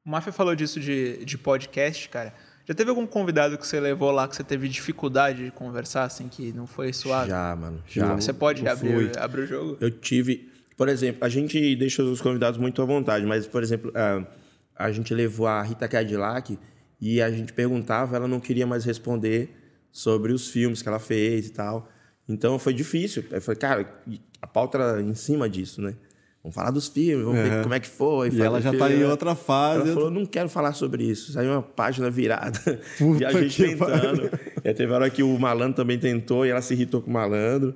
O 0.05 0.11
Mafia 0.11 0.33
falou 0.33 0.57
disso 0.57 0.81
de, 0.81 1.25
de 1.25 1.39
podcast, 1.39 2.09
cara. 2.09 2.35
Já 2.67 2.75
teve 2.75 2.91
algum 2.91 3.07
convidado 3.07 3.57
que 3.57 3.67
você 3.67 3.79
levou 3.79 4.11
lá 4.11 4.27
que 4.27 4.35
você 4.35 4.43
teve 4.43 4.69
dificuldade 4.69 5.45
de 5.45 5.51
conversar, 5.53 6.05
assim, 6.05 6.29
que 6.29 6.53
não 6.53 6.67
foi 6.67 6.93
suave? 6.93 7.31
Já, 7.31 7.55
mano. 7.55 7.83
Já. 7.87 8.15
Você 8.15 8.33
pode 8.33 8.67
abrir, 8.67 9.17
abrir 9.17 9.43
o 9.43 9.47
jogo? 9.47 9.77
Eu 9.81 9.91
tive... 9.91 10.51
Por 10.77 10.89
exemplo, 10.89 11.25
a 11.25 11.29
gente 11.29 11.77
deixa 11.77 12.03
os 12.03 12.21
convidados 12.21 12.59
muito 12.59 12.81
à 12.83 12.85
vontade, 12.85 13.25
mas, 13.27 13.47
por 13.47 13.63
exemplo, 13.63 13.93
a, 13.95 14.27
a 14.75 14.93
gente 14.93 15.15
levou 15.15 15.47
a 15.47 15.63
Rita 15.63 15.87
Cadillac 15.87 16.59
e 17.01 17.21
a 17.21 17.31
gente 17.31 17.53
perguntava, 17.53 18.17
ela 18.17 18.29
não 18.29 18.41
queria 18.41 18.67
mais 18.67 18.85
responder 18.85 19.51
sobre 19.91 20.33
os 20.33 20.49
filmes 20.49 20.83
que 20.83 20.89
ela 20.89 20.99
fez 20.99 21.49
e 21.49 21.51
tal. 21.51 21.89
Então 22.29 22.59
foi 22.59 22.73
difícil. 22.73 23.25
Eu 23.31 23.43
falei, 23.43 23.59
cara, 23.59 24.03
a 24.41 24.47
pauta 24.47 24.79
era 24.79 25.03
em 25.03 25.15
cima 25.15 25.49
disso, 25.49 25.83
né? 25.83 25.95
Vamos 26.43 26.57
falar 26.57 26.73
dos 26.73 26.89
filmes, 26.89 27.25
vamos 27.25 27.41
ver 27.41 27.63
como 27.63 27.75
é 27.75 27.79
que 27.79 27.87
foi. 27.87 28.31
E 28.31 28.41
ela 28.41 28.61
já 28.61 28.73
está 28.73 28.91
em 28.93 29.05
outra 29.05 29.37
fase. 29.37 29.83
Ela 29.83 29.95
falou, 29.95 30.11
não 30.11 30.27
quero 30.27 30.49
falar 30.49 30.73
sobre 30.73 31.05
isso. 31.05 31.33
Saiu 31.33 31.53
uma 31.53 31.63
página 31.63 32.11
virada. 32.11 32.59
Puta 32.99 33.23
e 33.23 33.25
a 33.25 33.31
gente 33.33 33.63
tentando. 33.63 34.31
E 34.65 34.75
teve 34.75 34.93
hora 34.93 35.09
que 35.09 35.23
o 35.23 35.39
malandro 35.39 35.77
também 35.77 36.01
tentou 36.01 36.45
e 36.45 36.51
ela 36.51 36.61
se 36.61 36.75
irritou 36.75 37.01
com 37.01 37.11
o 37.11 37.13
malandro. 37.13 37.75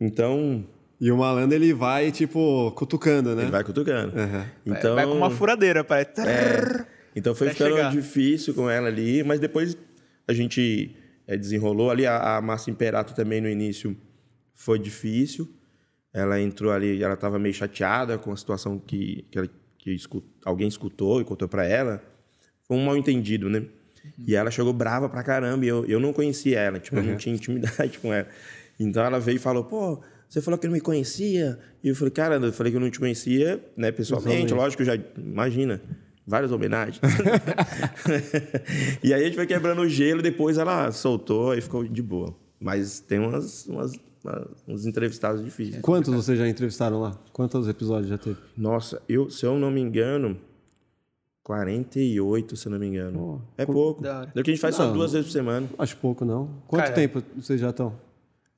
Então, 0.00 0.66
e 1.00 1.10
o 1.10 1.16
malandro, 1.16 1.56
ele 1.56 1.72
vai, 1.72 2.12
tipo, 2.12 2.70
cutucando, 2.72 3.34
né? 3.34 3.42
Ele 3.42 3.50
vai 3.50 3.64
cutucando. 3.64 4.14
Uhum. 4.14 4.44
Então, 4.66 4.94
vai 4.94 5.06
com 5.06 5.14
uma 5.14 5.30
furadeira, 5.30 5.82
parece. 5.82 6.20
É, 6.20 6.84
então 7.16 7.34
foi 7.34 7.48
ficando 7.48 7.76
chegar. 7.76 7.90
difícil 7.90 8.52
com 8.52 8.68
ela 8.68 8.88
ali, 8.88 9.24
mas 9.24 9.40
depois 9.40 9.76
a 10.28 10.34
gente 10.34 10.94
é, 11.26 11.38
desenrolou 11.38 11.90
ali. 11.90 12.06
A, 12.06 12.36
a 12.36 12.42
Márcia 12.42 12.70
Imperato 12.70 13.14
também 13.14 13.40
no 13.40 13.48
início 13.48 13.96
foi 14.54 14.78
difícil. 14.78 15.48
Ela 16.12 16.38
entrou 16.38 16.70
ali, 16.70 17.02
ela 17.02 17.14
estava 17.14 17.38
meio 17.38 17.54
chateada 17.54 18.18
com 18.18 18.30
a 18.30 18.36
situação 18.36 18.78
que, 18.78 19.24
que, 19.30 19.38
ela, 19.38 19.48
que 19.78 19.92
escut, 19.92 20.26
alguém 20.44 20.68
escutou 20.68 21.18
e 21.22 21.24
contou 21.24 21.48
para 21.48 21.64
ela. 21.64 22.02
foi 22.68 22.76
um 22.76 22.84
mal 22.84 22.96
entendido, 22.96 23.48
né? 23.48 23.60
Uhum. 23.60 24.24
E 24.26 24.34
ela 24.34 24.50
chegou 24.50 24.74
brava 24.74 25.08
pra 25.08 25.22
caramba 25.22 25.64
e 25.64 25.68
eu, 25.68 25.86
eu 25.86 25.98
não 25.98 26.12
conhecia 26.12 26.60
ela, 26.60 26.78
tipo, 26.78 26.96
uhum. 26.96 27.02
eu 27.02 27.10
não 27.12 27.16
tinha 27.16 27.34
intimidade 27.34 27.98
com 28.02 28.12
ela. 28.12 28.28
Então 28.78 29.02
ela 29.02 29.18
veio 29.18 29.36
e 29.36 29.38
falou, 29.38 29.64
pô, 29.64 30.02
você 30.30 30.40
falou 30.40 30.56
que 30.56 30.68
não 30.68 30.74
me 30.74 30.80
conhecia. 30.80 31.58
E 31.82 31.88
eu 31.88 31.96
falei, 31.96 32.12
cara, 32.12 32.36
eu 32.36 32.52
falei 32.52 32.70
que 32.70 32.76
eu 32.76 32.80
não 32.80 32.88
te 32.88 33.00
conhecia, 33.00 33.60
né, 33.76 33.90
pessoalmente, 33.90 34.54
lógico, 34.54 34.84
já 34.84 34.94
imagina. 35.18 35.82
Várias 36.24 36.52
homenagens. 36.52 37.00
e 39.02 39.12
aí 39.12 39.22
a 39.22 39.24
gente 39.24 39.34
foi 39.34 39.46
quebrando 39.46 39.82
o 39.82 39.88
gelo, 39.88 40.22
depois 40.22 40.56
ela 40.56 40.92
soltou 40.92 41.52
e 41.54 41.60
ficou 41.60 41.82
de 41.82 42.00
boa. 42.00 42.32
Mas 42.60 43.00
tem 43.00 43.18
umas, 43.18 43.66
umas 43.66 43.92
uns 44.68 44.86
entrevistados 44.86 45.44
difíceis. 45.44 45.82
Quantos 45.82 46.14
vocês 46.14 46.38
já 46.38 46.46
entrevistaram 46.46 47.00
lá? 47.00 47.18
Quantos 47.32 47.66
episódios 47.66 48.08
já 48.08 48.18
teve? 48.18 48.36
Nossa, 48.56 49.02
eu, 49.08 49.28
se 49.30 49.44
eu 49.44 49.58
não 49.58 49.72
me 49.72 49.80
engano, 49.80 50.38
48, 51.42 52.56
se 52.56 52.68
eu 52.68 52.70
não 52.70 52.78
me 52.78 52.86
engano. 52.86 53.42
Oh, 53.42 53.60
é 53.60 53.66
pouco. 53.66 54.06
É 54.06 54.40
o 54.40 54.44
que 54.44 54.50
a 54.50 54.54
gente 54.54 54.60
faz 54.60 54.78
não, 54.78 54.86
só 54.86 54.92
duas 54.92 55.10
vezes 55.10 55.26
por 55.26 55.32
semana. 55.32 55.68
Acho 55.76 55.96
pouco, 55.96 56.24
não. 56.24 56.62
Quanto 56.68 56.82
cara, 56.82 56.94
tempo 56.94 57.20
vocês 57.36 57.60
já 57.60 57.70
estão? 57.70 58.09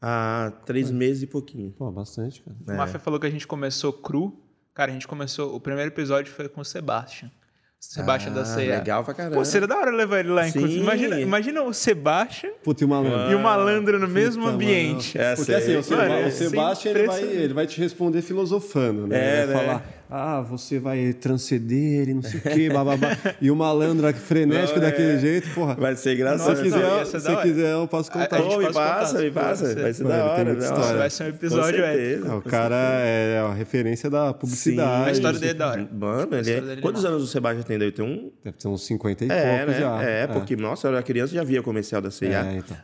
Há 0.05 0.53
três 0.67 0.91
é. 0.91 0.93
meses 0.93 1.23
e 1.23 1.27
pouquinho. 1.29 1.71
Pô, 1.79 1.89
bastante, 1.93 2.43
cara. 2.43 2.57
É. 2.69 2.73
O 2.73 2.77
Mafia 2.77 2.99
falou 2.99 3.21
que 3.21 3.27
a 3.27 3.31
gente 3.31 3.47
começou 3.47 3.93
cru. 3.93 4.37
Cara, 4.75 4.91
a 4.91 4.95
gente 4.95 5.07
começou. 5.07 5.55
O 5.55 5.61
primeiro 5.61 5.91
episódio 5.91 6.33
foi 6.33 6.49
com 6.49 6.61
o 6.61 6.65
Sebastian. 6.65 7.31
Sebastião 7.79 8.33
ah, 8.33 8.39
da 8.39 8.45
Ceia. 8.45 8.79
Legal 8.79 9.05
pra 9.05 9.13
caramba. 9.13 9.37
Pô, 9.37 9.45
seria 9.45 9.67
da 9.67 9.77
hora 9.77 9.91
levar 9.91 10.21
ele 10.21 10.31
lá, 10.31 10.49
inclusive. 10.49 10.81
Imagina, 10.81 11.21
imagina 11.21 11.63
o 11.63 11.73
Sebastião 11.73 12.53
Puta, 12.63 12.83
e 12.83 12.87
o 12.87 12.89
malandro. 12.89 13.33
E 13.33 13.35
o 13.35 13.39
malandro 13.41 13.99
no 13.99 14.09
mesmo 14.09 14.47
ambiente. 14.47 15.19
É, 15.19 15.35
Porque 15.35 15.53
assim, 15.53 15.77
o, 15.77 15.83
Seba, 15.83 16.27
o 16.27 16.31
Sebastião 16.31 16.95
ele 16.95 17.07
vai, 17.07 17.23
ele 17.23 17.55
vai 17.55 17.67
te 17.67 17.81
responder 17.81 18.23
filosofando, 18.23 19.09
né? 19.09 19.17
É, 19.17 19.43
ele 19.43 19.53
vai 19.53 19.55
né? 19.55 19.67
falar 19.67 20.02
ah, 20.15 20.43
você 20.43 20.79
vai 20.79 21.15
transcender 21.15 22.07
e 22.07 22.13
não 22.13 22.21
sei 22.21 22.39
o 22.39 22.43
quê, 22.43 22.69
bababá. 22.69 23.17
e 23.41 23.51
o 23.51 23.57
malandro 23.57 24.13
frenético 24.13 24.79
não, 24.79 24.87
daquele 24.87 25.13
é... 25.13 25.19
jeito, 25.19 25.49
porra. 25.55 25.75
Vai 25.75 25.97
ser 25.97 26.15
engraçado. 26.15 26.55
Se 26.55 26.63
quiser, 26.63 27.07
se 27.07 27.37
quiser 27.43 27.73
eu 27.73 27.89
posso 27.89 28.13
contar. 28.13 28.37
A, 28.37 28.41
a 28.41 28.59
me 28.59 28.73
passa, 28.73 29.23
me 29.23 29.31
passa. 29.31 29.75
Vai 29.75 29.95
ser 29.95 30.05
da 30.05 30.25
hora. 30.27 30.55
Vai 30.99 31.09
ser 31.09 31.25
um 31.25 31.29
episódio 31.29 31.83
épico. 31.83 32.37
O 32.37 32.43
cara 32.43 32.77
é 32.77 33.39
a 33.39 33.55
referência 33.55 34.11
da 34.11 34.35
publicidade. 34.35 35.05
Sim, 35.05 35.09
a 35.09 35.13
história 35.13 35.39
dele 35.39 35.53
é 35.53 35.55
da 35.55 35.71
hora. 35.71 35.89
Mano, 35.91 36.37
ele 36.37 36.73
é... 36.73 36.77
Quantos 36.83 37.05
anos 37.07 37.23
o 37.23 37.27
Sebastião 37.27 37.65
tem? 37.65 37.79
Deve 37.79 37.93
ter 37.93 38.03
um... 38.03 38.31
Deve 38.45 38.59
ter 38.59 38.69
uns 38.69 38.85
50 38.87 39.25
e 39.25 39.29
é, 39.31 39.57
pouco 39.57 39.71
né? 39.73 39.81
já. 39.81 40.03
É, 40.03 40.27
porque, 40.27 40.57
nossa, 40.57 40.89
eu 40.89 40.93
era 40.93 41.03
criança 41.03 41.33
e 41.33 41.37
já 41.37 41.45
via 41.45 41.63
comercial 41.63 42.03
da 42.03 42.11
CIA. 42.11 42.45
É, 42.45 42.57
então. 42.59 42.77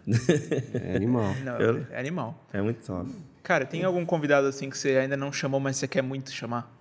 É 0.73 0.97
animal. 0.97 1.35
Não, 1.45 1.59
eu... 1.59 1.87
É 1.91 2.01
animal. 2.01 2.47
É 2.55 2.63
muito 2.63 2.87
top. 2.87 3.11
Cara, 3.43 3.67
tem 3.67 3.85
algum 3.85 4.05
convidado 4.07 4.47
assim 4.47 4.71
que 4.71 4.79
você 4.79 4.97
ainda 4.97 5.17
não 5.17 5.31
chamou, 5.31 5.61
mas 5.61 5.77
você 5.77 5.87
quer 5.87 6.03
muito 6.03 6.31
chamar? 6.31 6.78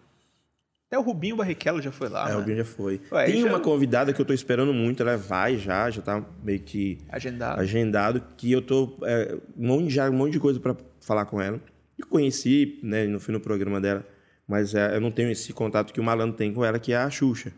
Até 0.88 0.98
o 0.98 1.02
Rubinho 1.02 1.36
Barrichello 1.36 1.82
já 1.82 1.92
foi 1.92 2.08
lá. 2.08 2.30
É, 2.30 2.34
o 2.34 2.40
Rubinho 2.40 2.58
já 2.58 2.64
foi. 2.64 3.02
Ué, 3.12 3.26
Tem 3.26 3.42
já... 3.42 3.48
uma 3.48 3.60
convidada 3.60 4.14
que 4.14 4.22
eu 4.22 4.26
tô 4.26 4.34
esperando 4.34 4.74
muito, 4.74 5.04
ela 5.04 5.18
vai 5.18 5.58
já, 5.58 5.90
já 5.90 6.02
tá 6.02 6.24
meio 6.42 6.62
que 6.62 6.98
agendado, 7.10 7.60
agendado 7.60 8.24
que 8.38 8.50
eu 8.50 8.62
tô 8.62 8.98
é, 9.04 9.38
um 9.58 9.68
monte, 9.68 9.90
já 9.94 10.10
um 10.10 10.14
monte 10.14 10.32
de 10.34 10.40
coisa 10.40 10.60
para 10.62 10.78
falar 11.02 11.26
com 11.26 11.42
ela. 11.42 11.60
E 12.00 12.04
conheci, 12.04 12.80
né, 12.82 13.06
não 13.06 13.20
fui 13.20 13.34
no 13.34 13.40
programa 13.40 13.82
dela, 13.82 14.06
mas 14.48 14.74
é, 14.74 14.96
eu 14.96 15.02
não 15.02 15.12
tenho 15.12 15.30
esse 15.30 15.52
contato 15.52 15.92
que 15.92 16.00
o 16.00 16.04
Malandro 16.04 16.38
tem 16.38 16.54
com 16.54 16.64
ela, 16.64 16.80
que 16.80 16.94
é 16.94 16.98
a 16.98 17.10
Xuxa. 17.10 17.52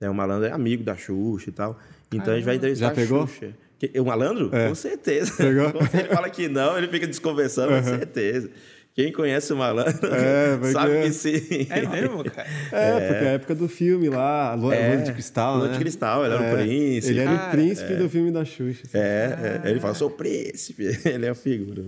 É, 0.00 0.08
o 0.08 0.14
Malandro 0.14 0.46
é 0.46 0.52
amigo 0.52 0.84
da 0.84 0.96
Xuxa 0.96 1.50
e 1.50 1.52
tal. 1.52 1.76
Então 2.08 2.18
Caramba. 2.18 2.32
a 2.32 2.36
gente 2.36 2.44
vai 2.44 2.54
entrevistar 2.56 2.88
já 2.88 2.94
pegou? 2.94 3.22
a 3.24 3.26
Xuxa. 3.26 3.54
O 4.00 4.04
Malandro? 4.04 4.54
É. 4.54 4.68
Com 4.68 4.74
certeza. 4.76 5.32
Pegou? 5.36 5.72
ele 5.98 6.08
fala 6.14 6.30
que 6.30 6.46
não, 6.48 6.78
ele 6.78 6.86
fica 6.86 7.08
desconversando, 7.08 7.72
uhum. 7.72 7.82
com 7.82 7.88
certeza. 7.88 8.50
Quem 8.94 9.10
conhece 9.10 9.52
o 9.52 9.56
malandro 9.56 10.14
é, 10.14 10.70
sabe 10.70 10.96
é. 10.96 11.02
que 11.02 11.12
sim. 11.12 11.66
É 11.70 11.86
mesmo, 11.86 12.24
cara? 12.24 12.46
É, 12.70 12.90
é, 12.90 13.00
porque 13.08 13.24
é 13.24 13.28
a 13.28 13.32
época 13.32 13.54
do 13.54 13.66
filme 13.66 14.10
lá, 14.10 14.54
Lua, 14.54 14.74
é, 14.74 14.96
Lua 14.96 15.04
de 15.04 15.12
Cristal, 15.12 15.56
Lua 15.56 15.68
né? 15.68 15.72
de 15.72 15.78
Cristal, 15.78 16.24
ele 16.26 16.34
era 16.34 16.42
o 16.42 16.44
é, 16.44 16.62
príncipe. 16.62 17.12
Ele 17.12 17.20
era 17.20 17.32
o 17.32 17.50
príncipe 17.50 17.94
do 17.94 18.08
filme 18.10 18.30
da 18.30 18.44
Xuxa. 18.44 18.82
Assim. 18.84 18.98
É, 18.98 19.62
ele 19.64 19.80
fala, 19.80 19.94
sou 19.94 20.10
príncipe. 20.10 20.84
ele 21.08 21.24
é 21.24 21.30
a 21.30 21.34
figura. 21.34 21.82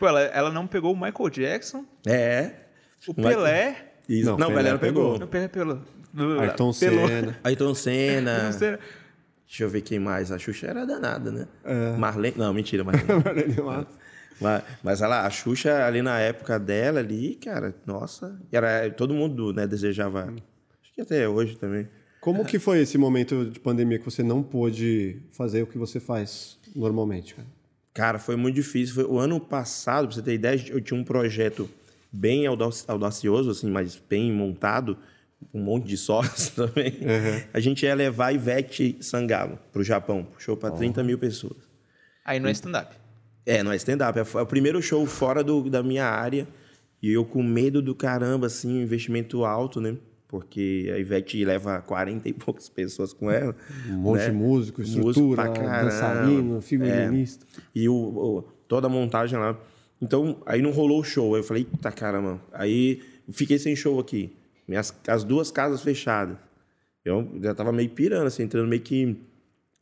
Pô, 0.00 0.08
ela, 0.08 0.20
ela 0.20 0.50
não 0.50 0.66
pegou 0.66 0.92
o 0.92 0.96
Michael 0.96 1.30
Jackson. 1.30 1.84
É. 2.04 2.50
O 3.06 3.14
Pelé. 3.14 3.76
Isso. 4.08 4.30
Não, 4.30 4.38
não 4.38 4.48
Pelé, 4.48 4.62
Pelé 4.64 4.78
pegou. 4.78 5.18
Não, 5.18 5.26
Pelé 5.28 5.48
pelo... 5.48 5.82
Ayrton 6.40 6.72
Senna. 6.72 7.38
Ayrton 7.44 7.74
Senna. 7.74 8.50
Deixa 8.50 9.64
eu 9.64 9.68
ver 9.68 9.80
quem 9.82 9.98
mais. 9.98 10.32
A 10.32 10.38
Xuxa 10.38 10.66
era 10.66 10.84
danada, 10.84 11.30
né? 11.30 11.46
É. 11.64 11.96
Marlene. 11.96 12.34
Não, 12.36 12.52
mentira, 12.52 12.82
Marlene. 12.84 13.06
Marlene 13.24 13.60
Matos. 13.62 13.94
Mas, 14.40 14.62
mas 14.82 15.00
ela, 15.00 15.26
a 15.26 15.30
Xuxa, 15.30 15.84
ali 15.84 16.02
na 16.02 16.18
época 16.18 16.58
dela, 16.58 17.00
ali, 17.00 17.34
cara, 17.36 17.74
nossa, 17.86 18.40
era, 18.52 18.90
todo 18.90 19.14
mundo 19.14 19.52
né, 19.52 19.66
desejava. 19.66 20.24
Acho 20.82 20.92
que 20.94 21.00
até 21.00 21.28
hoje 21.28 21.56
também. 21.56 21.88
Como 22.20 22.44
que 22.44 22.58
foi 22.58 22.80
esse 22.80 22.98
momento 22.98 23.46
de 23.46 23.60
pandemia 23.60 23.98
que 23.98 24.04
você 24.04 24.22
não 24.22 24.42
pôde 24.42 25.22
fazer 25.32 25.62
o 25.62 25.66
que 25.66 25.78
você 25.78 26.00
faz 26.00 26.58
normalmente, 26.74 27.34
cara? 27.34 27.48
Cara, 27.94 28.18
foi 28.18 28.36
muito 28.36 28.54
difícil. 28.54 28.94
Foi, 28.94 29.04
o 29.04 29.18
ano 29.18 29.40
passado, 29.40 30.06
pra 30.06 30.14
você 30.14 30.22
ter 30.22 30.34
ideia, 30.34 30.62
eu 30.68 30.80
tinha 30.80 30.98
um 30.98 31.04
projeto 31.04 31.68
bem 32.12 32.44
audacioso, 32.46 33.50
assim, 33.50 33.70
mas 33.70 33.96
bem 33.96 34.32
montado, 34.32 34.96
um 35.52 35.60
monte 35.60 35.86
de 35.86 35.96
sócios 35.96 36.48
também. 36.54 36.92
Uhum. 36.92 37.42
A 37.52 37.60
gente 37.60 37.84
ia 37.84 37.94
levar 37.94 38.32
Ivete 38.32 38.96
Sangalo 39.00 39.58
para 39.72 39.80
o 39.80 39.84
Japão, 39.84 40.26
show 40.38 40.56
para 40.56 40.74
oh. 40.74 40.76
30 40.76 41.02
mil 41.02 41.18
pessoas. 41.18 41.68
Aí 42.24 42.38
não 42.38 42.48
é 42.48 42.52
stand-up. 42.52 42.94
É, 43.48 43.62
não 43.62 43.72
é 43.72 43.76
stand-up. 43.76 44.18
É, 44.18 44.22
é 44.22 44.42
o 44.42 44.46
primeiro 44.46 44.82
show 44.82 45.04
fora 45.06 45.42
do, 45.42 45.70
da 45.70 45.82
minha 45.82 46.04
área. 46.04 46.46
E 47.02 47.10
eu 47.10 47.24
com 47.24 47.42
medo 47.42 47.80
do 47.80 47.94
caramba, 47.94 48.46
assim, 48.46 48.82
investimento 48.82 49.42
alto, 49.42 49.80
né? 49.80 49.96
Porque 50.26 50.92
a 50.94 50.98
Ivete 50.98 51.42
leva 51.42 51.80
40 51.80 52.28
e 52.28 52.32
poucas 52.34 52.68
pessoas 52.70 53.14
com 53.14 53.30
ela. 53.30 53.56
Um 53.88 53.94
monte 53.94 54.18
né? 54.18 54.26
de 54.26 54.32
músico, 54.32 54.82
estrutura, 54.82 55.46
músico 55.46 55.66
dançarino, 55.66 56.60
figurinista. 56.60 57.46
É. 57.56 57.62
E 57.74 57.88
o, 57.88 57.94
o, 57.94 58.42
toda 58.68 58.86
a 58.86 58.90
montagem 58.90 59.38
lá. 59.38 59.58
Então, 60.02 60.42
aí 60.44 60.60
não 60.60 60.70
rolou 60.70 61.00
o 61.00 61.04
show. 61.04 61.34
Aí 61.34 61.40
eu 61.40 61.44
falei, 61.44 61.66
tá 61.80 61.90
caramba. 61.90 62.38
Aí 62.52 63.00
fiquei 63.32 63.58
sem 63.58 63.74
show 63.74 63.98
aqui. 63.98 64.36
Minhas, 64.66 64.94
as 65.06 65.24
duas 65.24 65.50
casas 65.50 65.80
fechadas. 65.80 66.36
Eu 67.02 67.26
já 67.42 67.54
tava 67.54 67.72
meio 67.72 67.88
pirando, 67.88 68.26
assim, 68.26 68.42
entrando 68.42 68.68
meio 68.68 68.82
que 68.82 69.16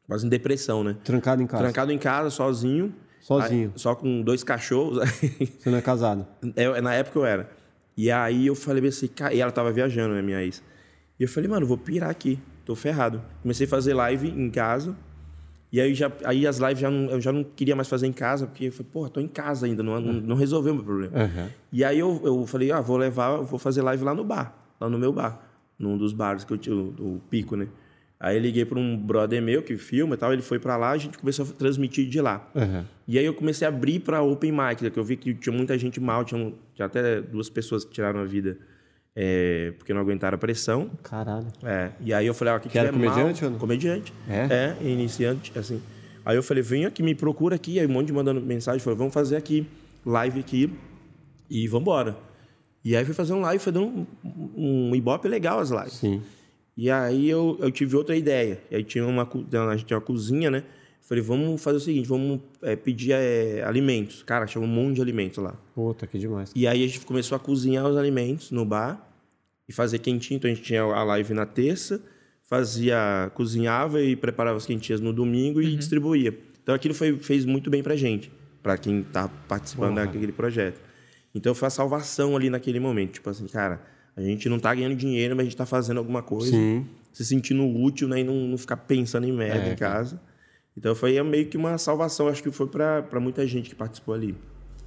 quase 0.06 0.24
em 0.24 0.28
depressão, 0.28 0.84
né? 0.84 0.96
Trancado 1.02 1.42
em 1.42 1.46
casa. 1.48 1.62
Trancado 1.64 1.90
em 1.90 1.98
casa, 1.98 2.30
sozinho. 2.30 2.94
Sozinho? 3.20 3.72
Aí, 3.74 3.80
só 3.80 3.94
com 3.94 4.22
dois 4.22 4.44
cachorros. 4.44 4.98
Você 5.58 5.70
não 5.70 5.78
é 5.78 5.82
casado? 5.82 6.26
É, 6.54 6.80
na 6.80 6.94
época 6.94 7.18
eu 7.18 7.26
era. 7.26 7.50
E 7.96 8.10
aí 8.10 8.46
eu 8.46 8.54
falei 8.54 8.86
assim, 8.86 9.08
e 9.32 9.40
ela 9.40 9.50
tava 9.50 9.72
viajando, 9.72 10.14
né, 10.14 10.22
minha 10.22 10.42
ex. 10.42 10.62
E 11.18 11.22
eu 11.22 11.28
falei, 11.28 11.48
mano, 11.48 11.66
vou 11.66 11.78
pirar 11.78 12.10
aqui, 12.10 12.38
tô 12.64 12.74
ferrado. 12.74 13.22
Comecei 13.42 13.66
a 13.66 13.68
fazer 13.68 13.94
live 13.94 14.28
em 14.28 14.50
casa. 14.50 14.94
E 15.72 15.80
aí, 15.80 15.94
já, 15.94 16.12
aí 16.24 16.46
as 16.46 16.58
lives 16.58 16.78
já 16.78 16.90
não, 16.90 17.10
eu 17.10 17.20
já 17.20 17.32
não 17.32 17.42
queria 17.42 17.74
mais 17.74 17.88
fazer 17.88 18.06
em 18.06 18.12
casa, 18.12 18.46
porque 18.46 18.66
eu 18.66 18.72
falei, 18.72 18.90
porra, 18.92 19.10
tô 19.10 19.20
em 19.20 19.26
casa 19.26 19.66
ainda, 19.66 19.82
não, 19.82 20.00
não, 20.00 20.12
não 20.12 20.36
resolveu 20.36 20.72
o 20.72 20.76
meu 20.76 20.84
problema. 20.84 21.12
Uhum. 21.18 21.48
E 21.72 21.84
aí 21.84 21.98
eu, 21.98 22.20
eu 22.24 22.46
falei, 22.46 22.70
ah, 22.70 22.80
vou 22.80 22.96
levar, 22.96 23.38
vou 23.38 23.58
fazer 23.58 23.82
live 23.82 24.04
lá 24.04 24.14
no 24.14 24.24
bar, 24.24 24.56
lá 24.80 24.88
no 24.88 24.98
meu 24.98 25.12
bar, 25.12 25.40
num 25.78 25.98
dos 25.98 26.12
bares 26.12 26.44
que 26.44 26.52
eu 26.52 26.58
tinha, 26.58 26.74
o, 26.74 27.16
o 27.16 27.20
Pico, 27.28 27.56
né? 27.56 27.66
Aí 28.18 28.38
liguei 28.38 28.64
para 28.64 28.78
um 28.78 28.96
brother 28.96 29.42
meu 29.42 29.62
que 29.62 29.76
filma 29.76 30.14
e 30.14 30.18
tal, 30.18 30.32
ele 30.32 30.42
foi 30.42 30.58
para 30.58 30.76
lá, 30.76 30.90
a 30.90 30.98
gente 30.98 31.18
começou 31.18 31.44
a 31.44 31.48
transmitir 31.48 32.08
de 32.08 32.20
lá. 32.20 32.50
Uhum. 32.54 32.82
E 33.06 33.18
aí 33.18 33.24
eu 33.24 33.34
comecei 33.34 33.66
a 33.66 33.68
abrir 33.68 34.00
para 34.00 34.22
open 34.22 34.52
mic, 34.52 34.82
né, 34.82 34.90
que 34.90 34.98
eu 34.98 35.04
vi 35.04 35.16
que 35.16 35.34
tinha 35.34 35.54
muita 35.54 35.76
gente 35.76 36.00
mal, 36.00 36.24
tinha, 36.24 36.52
tinha 36.74 36.86
até 36.86 37.20
duas 37.20 37.50
pessoas 37.50 37.84
que 37.84 37.92
tiraram 37.92 38.20
a 38.20 38.24
vida 38.24 38.58
é, 39.18 39.72
porque 39.78 39.94
não 39.94 40.00
aguentaram 40.02 40.34
a 40.34 40.38
pressão. 40.38 40.90
Caralho. 41.02 41.46
É. 41.64 41.90
E 42.00 42.12
aí 42.12 42.26
eu 42.26 42.34
falei, 42.34 42.52
ó, 42.52 42.58
que, 42.58 42.68
que 42.68 42.78
era 42.78 42.92
comediante 42.92 43.40
mal? 43.42 43.48
ou 43.48 43.50
não? 43.52 43.58
Comediante. 43.58 44.12
É? 44.28 44.76
É, 44.82 44.86
iniciante, 44.86 45.58
assim. 45.58 45.80
Aí 46.22 46.36
eu 46.36 46.42
falei, 46.42 46.62
vem 46.62 46.84
aqui, 46.84 47.02
me 47.02 47.14
procura 47.14 47.56
aqui. 47.56 47.80
Aí 47.80 47.86
um 47.86 47.90
monte 47.90 48.08
de 48.08 48.12
mandando 48.12 48.42
mensagem, 48.42 48.78
falou, 48.80 48.98
vamos 48.98 49.14
fazer 49.14 49.36
aqui, 49.36 49.66
live 50.04 50.40
aqui 50.40 50.70
e 51.48 51.66
vamos 51.66 51.82
embora. 51.82 52.16
E 52.84 52.94
aí 52.94 53.04
fui 53.06 53.14
fazer 53.14 53.32
um 53.32 53.40
live, 53.40 53.62
foi 53.62 53.72
dando 53.72 54.06
um, 54.22 54.90
um 54.90 54.94
ibope 54.94 55.26
legal 55.28 55.60
as 55.60 55.70
lives. 55.70 55.94
Sim. 55.94 56.22
E 56.76 56.90
aí 56.90 57.28
eu, 57.28 57.56
eu 57.60 57.70
tive 57.70 57.96
outra 57.96 58.14
ideia. 58.14 58.60
E 58.70 58.76
aí 58.76 58.84
tinha 58.84 59.06
uma, 59.06 59.22
a 59.22 59.76
gente 59.76 59.86
tinha 59.86 59.96
uma 59.96 60.04
cozinha, 60.04 60.50
né? 60.50 60.62
Falei, 61.00 61.22
vamos 61.22 61.62
fazer 61.62 61.76
o 61.78 61.80
seguinte, 61.80 62.06
vamos 62.06 62.40
é, 62.60 62.76
pedir 62.76 63.12
é, 63.12 63.62
alimentos. 63.64 64.22
Cara, 64.24 64.44
tinha 64.44 64.62
um 64.62 64.66
monte 64.66 64.96
de 64.96 65.00
alimentos 65.00 65.38
lá. 65.38 65.54
Puta, 65.74 66.06
que 66.06 66.18
demais. 66.18 66.50
E 66.54 66.66
aí 66.66 66.84
a 66.84 66.86
gente 66.86 67.00
começou 67.06 67.36
a 67.36 67.38
cozinhar 67.38 67.86
os 67.86 67.96
alimentos 67.96 68.50
no 68.50 68.64
bar 68.64 69.08
e 69.68 69.72
fazer 69.72 70.00
quentinho. 70.00 70.36
Então 70.36 70.50
a 70.50 70.54
gente 70.54 70.64
tinha 70.64 70.82
a 70.82 71.04
live 71.04 71.32
na 71.32 71.46
terça, 71.46 72.02
fazia, 72.42 73.30
cozinhava 73.34 74.02
e 74.02 74.16
preparava 74.16 74.56
as 74.56 74.66
quentinhas 74.66 75.00
no 75.00 75.12
domingo 75.12 75.62
e 75.62 75.70
uhum. 75.70 75.76
distribuía. 75.76 76.36
Então 76.62 76.74
aquilo 76.74 76.92
foi, 76.92 77.16
fez 77.18 77.44
muito 77.44 77.70
bem 77.70 77.84
pra 77.84 77.94
gente, 77.94 78.30
para 78.62 78.76
quem 78.76 79.02
tá 79.04 79.28
participando 79.48 79.94
Porra. 79.94 80.06
daquele 80.06 80.32
projeto. 80.32 80.80
Então 81.32 81.54
foi 81.54 81.68
a 81.68 81.70
salvação 81.70 82.36
ali 82.36 82.50
naquele 82.50 82.80
momento. 82.80 83.12
Tipo 83.12 83.30
assim, 83.30 83.46
cara 83.46 83.95
a 84.16 84.22
gente 84.22 84.48
não 84.48 84.56
está 84.56 84.74
ganhando 84.74 84.96
dinheiro, 84.96 85.36
mas 85.36 85.42
a 85.42 85.44
gente 85.44 85.54
está 85.54 85.66
fazendo 85.66 85.98
alguma 85.98 86.22
coisa. 86.22 86.50
Sim. 86.50 86.86
Se 87.12 87.24
sentindo 87.24 87.66
útil, 87.66 88.08
né? 88.08 88.20
E 88.20 88.24
não, 88.24 88.34
não 88.34 88.58
ficar 88.58 88.76
pensando 88.78 89.26
em 89.26 89.32
merda 89.32 89.68
é, 89.68 89.72
em 89.72 89.76
casa. 89.76 90.20
Então 90.76 90.94
foi 90.94 91.20
meio 91.22 91.46
que 91.46 91.56
uma 91.56 91.76
salvação, 91.78 92.28
acho 92.28 92.42
que 92.42 92.50
foi 92.50 92.66
para 92.66 93.20
muita 93.20 93.46
gente 93.46 93.68
que 93.68 93.74
participou 93.74 94.14
ali. 94.14 94.34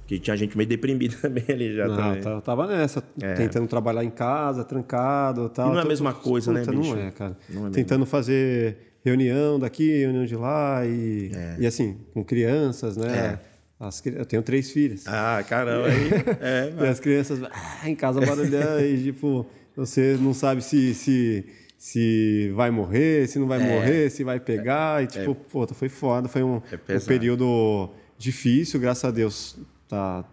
Que 0.06 0.18
tinha 0.18 0.36
gente 0.36 0.56
meio 0.56 0.68
deprimida 0.68 1.16
também 1.22 1.44
ali 1.48 1.76
já. 1.76 1.86
Não, 1.86 1.96
também. 1.96 2.22
Tá, 2.22 2.40
tava 2.40 2.66
nessa, 2.66 3.02
é. 3.22 3.34
tentando 3.34 3.68
trabalhar 3.68 4.04
em 4.04 4.10
casa, 4.10 4.64
trancado 4.64 5.48
tal. 5.48 5.68
E 5.68 5.72
não 5.72 5.78
é 5.78 5.82
a 5.82 5.86
mesma 5.86 6.12
coisa, 6.12 6.52
né, 6.52 6.64
bicho? 6.64 6.94
Não 6.94 6.98
é, 6.98 7.10
cara. 7.12 7.36
Não 7.48 7.66
é 7.68 7.70
tentando 7.70 8.04
fazer 8.04 8.76
reunião 9.04 9.58
daqui, 9.58 9.98
reunião 9.98 10.24
de 10.24 10.36
lá, 10.36 10.84
e, 10.84 11.30
é. 11.32 11.56
e 11.60 11.66
assim, 11.66 11.98
com 12.12 12.24
crianças, 12.24 12.96
né? 12.96 13.38
É. 13.80 13.84
As, 13.84 14.04
eu 14.04 14.26
tenho 14.26 14.42
três 14.42 14.70
filhas. 14.70 15.04
Ah, 15.06 15.42
caramba, 15.48 15.88
aí. 15.88 16.10
É, 16.40 16.72
e 16.84 16.86
as 16.86 17.00
crianças 17.00 17.42
ah, 17.42 17.88
em 17.88 17.94
casa 17.94 18.20
barulhando 18.20 18.84
e, 18.84 19.02
tipo, 19.02 19.46
você 19.74 20.18
não 20.20 20.34
sabe 20.34 20.62
se, 20.62 20.94
se, 20.94 21.46
se 21.78 22.52
vai 22.54 22.70
morrer, 22.70 23.26
se 23.28 23.38
não 23.38 23.46
vai 23.46 23.60
é. 23.62 23.74
morrer, 23.74 24.10
se 24.10 24.22
vai 24.22 24.38
pegar. 24.38 25.02
E, 25.02 25.06
tipo, 25.06 25.30
é. 25.32 25.36
pô, 25.50 25.66
foi 25.68 25.88
foda. 25.88 26.28
Foi 26.28 26.42
um, 26.42 26.60
é 26.88 26.96
um 26.96 27.00
período 27.00 27.90
difícil, 28.18 28.78
graças 28.78 29.04
a 29.04 29.10
Deus. 29.10 29.58
Tá, 29.88 30.24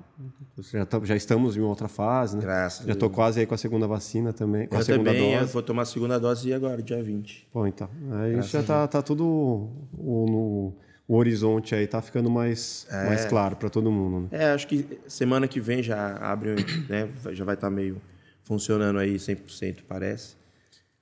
já, 0.60 0.86
tá, 0.86 1.00
já 1.04 1.16
estamos 1.16 1.58
em 1.58 1.62
outra 1.62 1.88
fase, 1.88 2.36
né? 2.36 2.44
Graças 2.44 2.86
Já 2.86 2.94
estou 2.94 3.10
quase 3.10 3.40
aí 3.40 3.46
com 3.46 3.56
a 3.56 3.58
segunda 3.58 3.88
vacina 3.88 4.34
também. 4.34 4.68
Com 4.68 4.76
eu 4.76 4.80
a 4.80 4.84
segunda 4.84 5.12
também, 5.12 5.32
dose. 5.32 5.44
Eu 5.44 5.48
vou 5.48 5.64
tomar 5.64 5.82
a 5.84 5.86
segunda 5.86 6.20
dose 6.20 6.54
agora, 6.54 6.82
dia 6.82 7.02
20. 7.02 7.48
Bom, 7.54 7.66
então. 7.66 7.90
Aí 8.12 8.34
Graças 8.34 8.52
já 8.52 8.62
tá, 8.62 8.88
tá 8.88 9.02
tudo 9.02 9.70
no, 9.98 10.74
o 11.08 11.16
horizonte 11.16 11.74
aí 11.74 11.88
tá 11.88 12.02
ficando 12.02 12.30
mais, 12.30 12.86
é. 12.92 13.06
mais 13.06 13.26
claro 13.26 13.56
para 13.56 13.70
todo 13.70 13.90
mundo. 13.90 14.30
Né? 14.32 14.44
É, 14.44 14.52
acho 14.52 14.68
que 14.68 15.00
semana 15.08 15.48
que 15.48 15.60
vem 15.60 15.82
já 15.82 16.18
abre, 16.18 16.56
né? 16.90 17.08
Já 17.32 17.46
vai 17.46 17.56
estar 17.56 17.70
tá 17.70 17.72
meio 17.74 18.02
funcionando 18.44 19.00
aí 19.00 19.16
100%, 19.16 19.80
parece. 19.88 20.36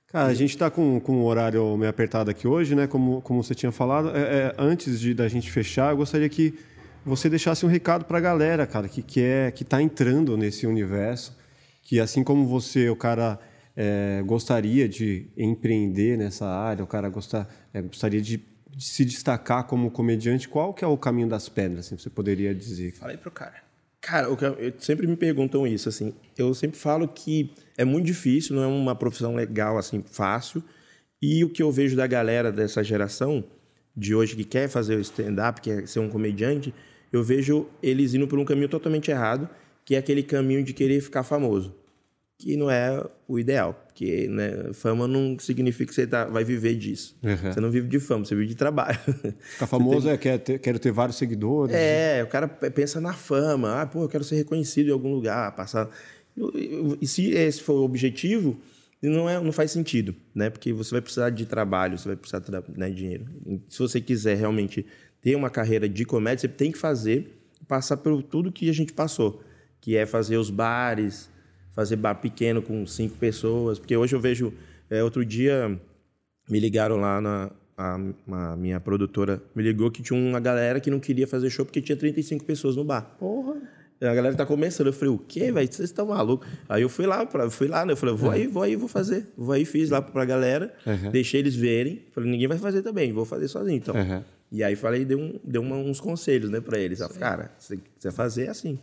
Cara, 0.06 0.28
a 0.28 0.34
gente 0.34 0.50
está 0.50 0.70
com, 0.70 1.00
com 1.00 1.18
um 1.18 1.24
horário 1.24 1.76
meio 1.76 1.90
apertado 1.90 2.30
aqui 2.30 2.46
hoje, 2.46 2.74
né? 2.74 2.86
Como, 2.86 3.20
como 3.22 3.42
você 3.42 3.54
tinha 3.54 3.72
falado. 3.72 4.10
É, 4.16 4.20
é, 4.20 4.54
antes 4.56 5.00
de 5.00 5.12
da 5.12 5.26
gente 5.26 5.50
fechar, 5.50 5.90
eu 5.90 5.96
gostaria 5.96 6.28
que 6.28 6.54
você 7.04 7.28
deixasse 7.28 7.66
um 7.66 7.68
recado 7.68 8.04
para 8.04 8.18
a 8.18 8.20
galera, 8.20 8.66
cara, 8.66 8.88
que 8.88 9.02
quer, 9.02 9.52
que 9.52 9.64
está 9.64 9.82
entrando 9.82 10.36
nesse 10.36 10.66
universo, 10.66 11.36
que 11.82 12.00
assim 12.00 12.22
como 12.22 12.46
você, 12.46 12.88
o 12.88 12.96
cara 12.96 13.38
é, 13.76 14.22
gostaria 14.24 14.88
de 14.88 15.28
empreender 15.36 16.16
nessa 16.16 16.46
área, 16.46 16.82
o 16.82 16.86
cara 16.86 17.08
gostar, 17.08 17.48
é, 17.74 17.82
gostaria 17.82 18.20
de 18.20 18.38
se 18.78 19.04
destacar 19.04 19.64
como 19.64 19.90
comediante, 19.90 20.48
qual 20.48 20.74
que 20.74 20.84
é 20.84 20.86
o 20.86 20.96
caminho 20.96 21.28
das 21.28 21.48
pedras, 21.48 21.86
assim, 21.86 21.96
você 21.96 22.10
poderia 22.10 22.54
dizer? 22.54 22.92
Falei 22.92 23.16
pro 23.16 23.30
cara. 23.30 23.64
Cara, 24.00 24.28
eu, 24.28 24.72
sempre 24.78 25.06
me 25.06 25.16
perguntam 25.16 25.66
isso, 25.66 25.88
assim. 25.88 26.14
Eu 26.36 26.54
sempre 26.54 26.78
falo 26.78 27.08
que 27.08 27.52
é 27.76 27.84
muito 27.84 28.06
difícil, 28.06 28.54
não 28.54 28.62
é 28.62 28.66
uma 28.66 28.94
profissão 28.94 29.34
legal, 29.34 29.78
assim, 29.78 30.04
fácil. 30.06 30.62
E 31.20 31.42
o 31.42 31.48
que 31.48 31.62
eu 31.62 31.72
vejo 31.72 31.96
da 31.96 32.06
galera 32.06 32.52
dessa 32.52 32.84
geração 32.84 33.42
de 33.96 34.14
hoje 34.14 34.36
que 34.36 34.44
quer 34.44 34.68
fazer 34.68 34.96
o 34.96 35.00
stand-up, 35.00 35.60
quer 35.60 35.88
ser 35.88 36.00
um 36.00 36.08
comediante, 36.08 36.72
eu 37.12 37.24
vejo 37.24 37.66
eles 37.82 38.14
indo 38.14 38.28
por 38.28 38.38
um 38.38 38.44
caminho 38.44 38.68
totalmente 38.68 39.10
errado, 39.10 39.48
que 39.84 39.94
é 39.94 39.98
aquele 39.98 40.22
caminho 40.22 40.62
de 40.62 40.74
querer 40.74 41.00
ficar 41.00 41.22
famoso 41.22 41.74
que 42.38 42.56
não 42.56 42.70
é 42.70 43.02
o 43.26 43.38
ideal, 43.38 43.72
porque 43.86 44.28
né, 44.28 44.72
fama 44.74 45.08
não 45.08 45.38
significa 45.38 45.88
que 45.88 45.94
você 45.94 46.06
tá, 46.06 46.26
vai 46.26 46.44
viver 46.44 46.74
disso. 46.74 47.16
Uhum. 47.22 47.52
Você 47.52 47.60
não 47.60 47.70
vive 47.70 47.88
de 47.88 47.98
fama, 47.98 48.24
você 48.24 48.34
vive 48.34 48.48
de 48.48 48.54
trabalho. 48.54 48.98
Ficar 49.40 49.66
famoso 49.66 50.02
tem... 50.02 50.12
é 50.12 50.16
quer 50.18 50.38
ter, 50.38 50.58
quero 50.58 50.78
ter 50.78 50.92
vários 50.92 51.16
seguidores. 51.16 51.74
É, 51.74 52.22
o 52.22 52.26
cara 52.26 52.46
pensa 52.46 53.00
na 53.00 53.14
fama, 53.14 53.80
ah, 53.80 53.86
pô, 53.86 54.02
eu 54.02 54.08
quero 54.08 54.22
ser 54.22 54.36
reconhecido 54.36 54.88
em 54.88 54.92
algum 54.92 55.12
lugar, 55.14 55.54
passar. 55.56 55.88
E 57.00 57.06
se 57.06 57.30
esse 57.30 57.62
for 57.62 57.74
o 57.74 57.84
objetivo, 57.84 58.60
não, 59.02 59.28
é, 59.28 59.40
não 59.40 59.52
faz 59.52 59.70
sentido, 59.70 60.14
né? 60.34 60.50
Porque 60.50 60.72
você 60.74 60.90
vai 60.90 61.00
precisar 61.00 61.30
de 61.30 61.46
trabalho, 61.46 61.96
você 61.96 62.08
vai 62.08 62.16
precisar 62.16 62.40
de 62.40 62.78
né, 62.78 62.90
dinheiro. 62.90 63.26
Se 63.68 63.78
você 63.78 63.98
quiser 63.98 64.36
realmente 64.36 64.84
ter 65.22 65.34
uma 65.34 65.48
carreira 65.48 65.88
de 65.88 66.04
comédia, 66.04 66.42
você 66.42 66.48
tem 66.48 66.70
que 66.70 66.78
fazer, 66.78 67.40
passar 67.66 67.96
por 67.96 68.22
tudo 68.22 68.52
que 68.52 68.68
a 68.68 68.74
gente 68.74 68.92
passou, 68.92 69.42
que 69.80 69.96
é 69.96 70.04
fazer 70.04 70.36
os 70.36 70.50
bares, 70.50 71.30
fazer 71.76 71.96
bar 71.96 72.14
pequeno 72.14 72.62
com 72.62 72.86
cinco 72.86 73.16
pessoas. 73.18 73.78
Porque 73.78 73.94
hoje 73.94 74.16
eu 74.16 74.20
vejo. 74.20 74.52
É, 74.88 75.04
outro 75.04 75.24
dia 75.24 75.78
me 76.48 76.58
ligaram 76.58 76.96
lá 76.96 77.20
na. 77.20 77.50
A, 77.78 78.00
a, 78.32 78.56
minha 78.56 78.80
produtora 78.80 79.42
me 79.54 79.62
ligou 79.62 79.90
que 79.90 80.02
tinha 80.02 80.18
uma 80.18 80.40
galera 80.40 80.80
que 80.80 80.90
não 80.90 80.98
queria 80.98 81.26
fazer 81.26 81.50
show 81.50 81.62
porque 81.62 81.82
tinha 81.82 81.94
35 81.94 82.42
pessoas 82.46 82.74
no 82.74 82.82
bar. 82.82 83.02
Porra! 83.18 83.54
A 84.00 84.14
galera 84.14 84.34
tá 84.34 84.46
começando. 84.46 84.86
Eu 84.86 84.92
falei, 84.94 85.12
o 85.12 85.18
quê, 85.18 85.52
velho? 85.52 85.70
Vocês 85.70 85.90
estão 85.90 86.06
malucos? 86.06 86.48
Aí 86.68 86.80
eu 86.80 86.88
fui 86.88 87.06
lá, 87.06 87.24
pra, 87.26 87.50
fui 87.50 87.68
lá, 87.68 87.84
né? 87.84 87.92
Eu 87.92 87.96
falei, 87.96 88.14
vou 88.14 88.30
aí, 88.30 88.46
vou 88.46 88.62
aí, 88.62 88.76
vou 88.76 88.88
fazer. 88.88 89.26
Vou 89.36 89.52
aí, 89.52 89.64
fiz 89.66 89.90
lá 89.90 90.00
pra 90.00 90.24
galera, 90.24 90.74
uhum. 90.86 91.10
deixei 91.10 91.40
eles 91.40 91.54
verem. 91.54 92.02
Falei, 92.12 92.30
ninguém 92.30 92.46
vai 92.46 92.58
fazer 92.58 92.82
também, 92.82 93.12
vou 93.12 93.24
fazer 93.24 93.48
sozinho, 93.48 93.76
então. 93.76 93.94
Uhum. 93.94 94.22
E 94.52 94.62
aí 94.62 94.76
falei, 94.76 95.04
dei, 95.04 95.16
um, 95.16 95.38
dei 95.42 95.60
uma, 95.60 95.76
uns 95.76 96.00
conselhos, 96.00 96.50
né, 96.50 96.60
pra 96.60 96.78
eles. 96.78 96.98
Falei, 96.98 97.18
cara, 97.18 97.50
se 97.58 97.68
você 97.68 97.82
quiser 97.96 98.12
fazer, 98.12 98.44
é 98.44 98.48
assim. 98.48 98.78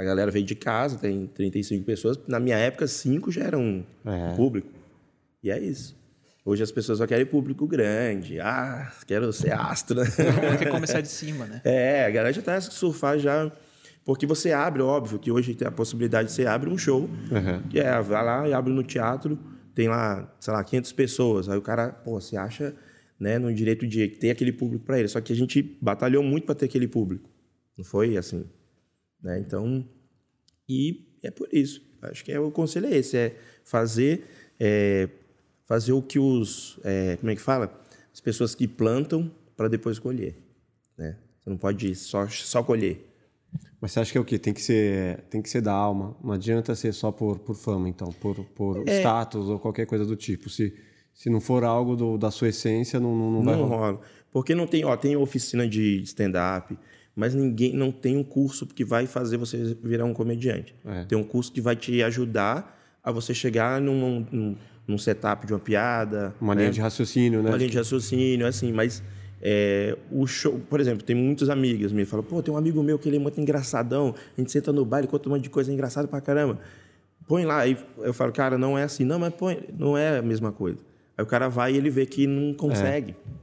A 0.00 0.02
galera 0.02 0.30
veio 0.30 0.46
de 0.46 0.54
casa, 0.54 0.96
tem 0.96 1.26
35 1.26 1.84
pessoas. 1.84 2.18
Na 2.26 2.40
minha 2.40 2.56
época, 2.56 2.86
cinco 2.86 3.30
já 3.30 3.44
eram 3.44 3.84
é. 4.06 4.34
público. 4.34 4.70
E 5.42 5.50
é 5.50 5.58
isso. 5.58 5.94
Hoje 6.42 6.62
as 6.62 6.72
pessoas 6.72 6.96
só 6.96 7.06
querem 7.06 7.26
público 7.26 7.66
grande. 7.66 8.40
Ah, 8.40 8.90
quero 9.06 9.30
ser 9.30 9.52
astro. 9.52 10.00
Né? 10.00 10.06
quer 10.58 10.70
começar 10.72 11.02
de 11.02 11.08
cima, 11.08 11.44
né? 11.44 11.60
É, 11.64 12.06
a 12.06 12.10
galera 12.10 12.32
já 12.32 12.40
tá 12.40 12.58
surfar 12.62 13.18
já. 13.18 13.52
Porque 14.02 14.24
você 14.24 14.52
abre, 14.52 14.80
óbvio, 14.80 15.18
que 15.18 15.30
hoje 15.30 15.54
tem 15.54 15.68
a 15.68 15.70
possibilidade 15.70 16.28
de 16.28 16.34
você 16.34 16.46
abre 16.46 16.70
um 16.70 16.78
show. 16.78 17.02
Uhum. 17.02 17.68
Que 17.68 17.78
é, 17.78 18.00
vai 18.00 18.24
lá 18.24 18.48
e 18.48 18.54
abre 18.54 18.72
no 18.72 18.82
teatro, 18.82 19.38
tem 19.74 19.86
lá, 19.86 20.34
sei 20.40 20.54
lá, 20.54 20.64
500 20.64 20.92
pessoas. 20.92 21.46
Aí 21.46 21.58
o 21.58 21.62
cara, 21.62 21.90
pô, 21.90 22.18
você 22.18 22.38
acha 22.38 22.74
né, 23.18 23.38
no 23.38 23.52
direito 23.52 23.86
de 23.86 24.08
ter 24.08 24.30
aquele 24.30 24.50
público 24.50 24.86
para 24.86 24.98
ele. 24.98 25.08
Só 25.08 25.20
que 25.20 25.30
a 25.30 25.36
gente 25.36 25.76
batalhou 25.78 26.22
muito 26.22 26.46
para 26.46 26.54
ter 26.54 26.64
aquele 26.64 26.88
público. 26.88 27.28
Não 27.76 27.84
foi 27.84 28.16
assim. 28.16 28.46
Né? 29.22 29.38
Então, 29.40 29.86
e 30.68 31.06
é 31.22 31.30
por 31.30 31.48
isso. 31.52 31.82
Acho 32.02 32.24
que 32.24 32.32
é, 32.32 32.40
o 32.40 32.50
conselho 32.50 32.86
é 32.86 32.96
esse, 32.96 33.16
é 33.16 33.36
fazer, 33.64 34.24
é, 34.58 35.08
fazer 35.64 35.92
o 35.92 36.02
que 36.02 36.18
os, 36.18 36.78
é, 36.84 37.16
como 37.16 37.30
é 37.30 37.34
que 37.34 37.42
fala? 37.42 37.78
As 38.12 38.20
pessoas 38.20 38.54
que 38.54 38.66
plantam 38.66 39.30
para 39.56 39.68
depois 39.68 39.98
colher. 39.98 40.36
Né? 40.96 41.16
Você 41.38 41.50
não 41.50 41.56
pode 41.56 41.94
só, 41.94 42.26
só 42.28 42.62
colher. 42.62 43.06
Mas 43.80 43.92
você 43.92 44.00
acha 44.00 44.12
que 44.12 44.18
é 44.18 44.20
o 44.20 44.24
quê? 44.24 44.38
Tem 44.38 44.52
que 44.52 44.62
ser, 44.62 45.20
tem 45.30 45.40
que 45.40 45.48
ser 45.48 45.62
da 45.62 45.72
alma. 45.72 46.16
Não 46.22 46.32
adianta 46.32 46.74
ser 46.74 46.92
só 46.92 47.10
por, 47.10 47.38
por 47.38 47.56
fama, 47.56 47.88
então, 47.88 48.12
por, 48.12 48.44
por 48.44 48.88
é. 48.88 48.98
status 48.98 49.48
ou 49.48 49.58
qualquer 49.58 49.86
coisa 49.86 50.04
do 50.04 50.16
tipo. 50.16 50.50
Se, 50.50 50.74
se 51.14 51.30
não 51.30 51.40
for 51.40 51.64
algo 51.64 51.96
do, 51.96 52.18
da 52.18 52.30
sua 52.30 52.48
essência, 52.48 53.00
não, 53.00 53.16
não, 53.16 53.30
não 53.30 53.42
vai 53.42 53.56
Não 53.56 53.66
rola. 53.66 54.00
Porque 54.30 54.54
não 54.54 54.66
tem, 54.66 54.84
ó, 54.84 54.96
tem 54.96 55.16
oficina 55.16 55.66
de 55.66 56.02
stand-up, 56.02 56.78
mas 57.14 57.34
ninguém 57.34 57.74
não 57.74 57.90
tem 57.90 58.16
um 58.16 58.24
curso 58.24 58.66
que 58.66 58.84
vai 58.84 59.06
fazer 59.06 59.36
você 59.36 59.76
virar 59.82 60.04
um 60.04 60.14
comediante. 60.14 60.74
É. 60.84 61.04
Tem 61.04 61.16
um 61.18 61.24
curso 61.24 61.52
que 61.52 61.60
vai 61.60 61.76
te 61.76 62.02
ajudar 62.02 62.78
a 63.02 63.10
você 63.10 63.34
chegar 63.34 63.80
num, 63.80 64.26
num, 64.30 64.56
num 64.86 64.98
setup 64.98 65.46
de 65.46 65.52
uma 65.52 65.58
piada. 65.58 66.34
Uma 66.40 66.54
né? 66.54 66.62
linha 66.62 66.72
de 66.72 66.80
raciocínio, 66.80 67.42
né? 67.42 67.50
Uma 67.50 67.56
linha 67.56 67.70
de 67.70 67.76
raciocínio, 67.76 68.46
assim, 68.46 68.72
mas 68.72 69.02
é, 69.42 69.96
o 70.10 70.26
show, 70.26 70.60
por 70.68 70.80
exemplo, 70.80 71.02
tem 71.02 71.16
muitas 71.16 71.48
amigas 71.48 71.92
me 71.92 72.04
falam, 72.04 72.24
pô, 72.24 72.42
tem 72.42 72.52
um 72.52 72.56
amigo 72.56 72.82
meu 72.82 72.98
que 72.98 73.08
ele 73.08 73.16
é 73.16 73.20
muito 73.20 73.40
engraçadão, 73.40 74.14
a 74.36 74.40
gente 74.40 74.52
senta 74.52 74.72
no 74.72 74.84
baile, 74.84 75.08
conta 75.08 75.28
um 75.28 75.32
monte 75.32 75.42
de 75.42 75.50
coisa 75.50 75.72
engraçada 75.72 76.06
pra 76.06 76.20
caramba. 76.20 76.58
Põe 77.26 77.44
lá, 77.44 77.60
aí 77.60 77.76
eu 77.98 78.12
falo, 78.12 78.32
cara, 78.32 78.58
não 78.58 78.76
é 78.76 78.82
assim. 78.82 79.04
Não, 79.04 79.18
mas 79.18 79.32
põe, 79.32 79.60
não 79.78 79.96
é 79.96 80.18
a 80.18 80.22
mesma 80.22 80.52
coisa. 80.52 80.78
Aí 81.16 81.22
o 81.22 81.26
cara 81.26 81.48
vai 81.48 81.72
e 81.72 81.76
ele 81.76 81.88
vê 81.88 82.04
que 82.04 82.26
não 82.26 82.52
consegue. 82.52 83.12
É. 83.12 83.40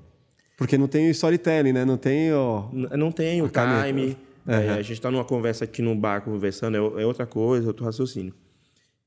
Porque 0.57 0.77
não 0.77 0.87
tem 0.87 1.09
storytelling, 1.11 1.71
né? 1.71 1.85
Não 1.85 1.97
tem 1.97 2.33
o... 2.33 2.69
Não 2.73 3.11
tem 3.11 3.41
o 3.43 3.47
time. 3.47 4.17
Uhum. 4.45 4.53
É, 4.53 4.69
a 4.71 4.81
gente 4.81 4.93
está 4.93 5.11
numa 5.11 5.23
conversa 5.23 5.65
aqui 5.65 5.81
no 5.81 5.93
bar 5.93 6.21
conversando, 6.21 6.75
é, 6.75 7.03
é 7.03 7.05
outra 7.05 7.27
coisa, 7.27 7.67
outro 7.67 7.85
raciocínio. 7.85 8.33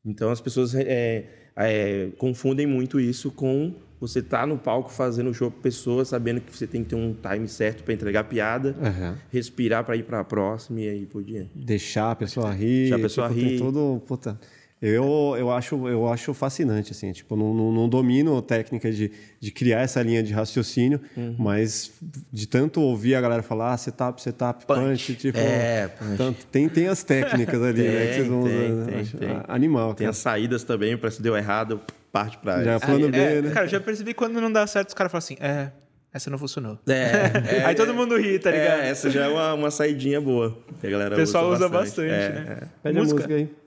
Então 0.04 0.30
as 0.30 0.40
pessoas 0.40 0.74
é, 0.74 1.26
é, 1.56 2.08
confundem 2.18 2.66
muito 2.66 3.00
isso 3.00 3.30
com 3.30 3.74
você 3.98 4.20
estar 4.20 4.40
tá 4.40 4.46
no 4.46 4.56
palco 4.56 4.90
fazendo 4.90 5.32
show 5.34 5.50
com 5.50 5.60
pessoas, 5.60 6.08
sabendo 6.08 6.40
que 6.40 6.56
você 6.56 6.66
tem 6.66 6.82
que 6.82 6.90
ter 6.90 6.96
um 6.96 7.14
time 7.14 7.46
certo 7.48 7.82
para 7.82 7.92
entregar 7.92 8.24
piada, 8.24 8.74
uhum. 8.80 9.14
respirar 9.30 9.84
para 9.84 9.96
ir 9.96 10.04
para 10.04 10.20
a 10.20 10.24
próxima 10.24 10.80
e 10.80 10.88
aí 10.88 11.06
por 11.06 11.22
diante. 11.22 11.50
Deixar 11.54 12.12
a 12.12 12.16
pessoa 12.16 12.50
rir. 12.50 12.82
Deixar 12.82 12.96
a 12.96 13.00
pessoa 13.00 13.28
tipo, 13.28 13.40
rir. 13.40 13.58
Todo, 13.58 14.00
puta, 14.06 14.40
eu, 14.82 15.34
eu, 15.38 15.50
acho, 15.50 15.88
eu 15.88 16.08
acho 16.08 16.32
fascinante, 16.32 16.92
assim, 16.92 17.12
tipo, 17.12 17.36
não, 17.36 17.52
não, 17.52 17.70
não 17.70 17.88
domino 17.88 18.38
a 18.38 18.42
técnica 18.42 18.90
de, 18.90 19.12
de 19.38 19.50
criar 19.50 19.80
essa 19.80 20.02
linha 20.02 20.22
de 20.22 20.32
raciocínio, 20.32 20.98
uhum. 21.14 21.36
mas 21.38 21.92
de 22.32 22.48
tanto 22.48 22.80
ouvir 22.80 23.14
a 23.14 23.20
galera 23.20 23.42
falar 23.42 23.74
ah, 23.74 23.76
setup, 23.76 24.22
setup, 24.22 24.64
punch, 24.64 24.80
punch 24.80 25.14
tipo, 25.16 25.38
é, 25.38 25.86
punch. 25.88 26.16
Tanto, 26.16 26.46
tem, 26.46 26.66
tem 26.66 26.88
as 26.88 27.02
técnicas 27.02 27.62
ali, 27.62 27.82
tem, 27.82 27.90
né, 27.90 28.06
que 28.06 28.14
vocês 28.14 28.26
vão 28.26 28.44
tem, 28.44 28.72
usar, 28.72 28.86
tem, 28.86 29.04
tem. 29.04 29.42
animal. 29.48 29.88
Tem 29.88 30.06
cara. 30.06 30.10
as 30.10 30.16
saídas 30.16 30.64
também, 30.64 30.96
para 30.96 31.10
se 31.10 31.20
deu 31.20 31.36
errado, 31.36 31.78
parte 32.10 32.38
para 32.38 32.64
Já 32.64 32.72
é 32.72 32.78
plano 32.78 33.10
B, 33.10 33.18
é, 33.18 33.42
né? 33.42 33.50
Cara, 33.50 33.66
já 33.66 33.80
percebi 33.80 34.14
quando 34.14 34.40
não 34.40 34.50
dá 34.50 34.66
certo, 34.66 34.88
os 34.88 34.94
caras 34.94 35.12
falam 35.12 35.18
assim, 35.22 35.36
é, 35.40 35.72
essa 36.10 36.30
não 36.30 36.38
funcionou. 36.38 36.78
É, 36.88 37.58
é 37.60 37.64
Aí 37.66 37.74
todo 37.74 37.92
mundo 37.92 38.16
ri, 38.16 38.38
tá 38.38 38.50
ligado? 38.50 38.80
É, 38.80 38.88
essa 38.88 39.10
já 39.10 39.26
é 39.26 39.28
uma, 39.28 39.52
uma 39.52 39.70
saidinha 39.70 40.22
boa. 40.22 40.58
Que 40.80 40.86
a 40.86 40.90
galera 40.90 41.14
o 41.14 41.18
pessoal 41.18 41.50
usa 41.50 41.68
bastante, 41.68 42.08
bastante 42.08 42.38
é, 42.38 42.40
né? 42.40 42.58
É. 42.62 42.66
Pede 42.82 42.98
música. 42.98 43.24
a 43.24 43.28
música 43.28 43.34
aí. 43.34 43.59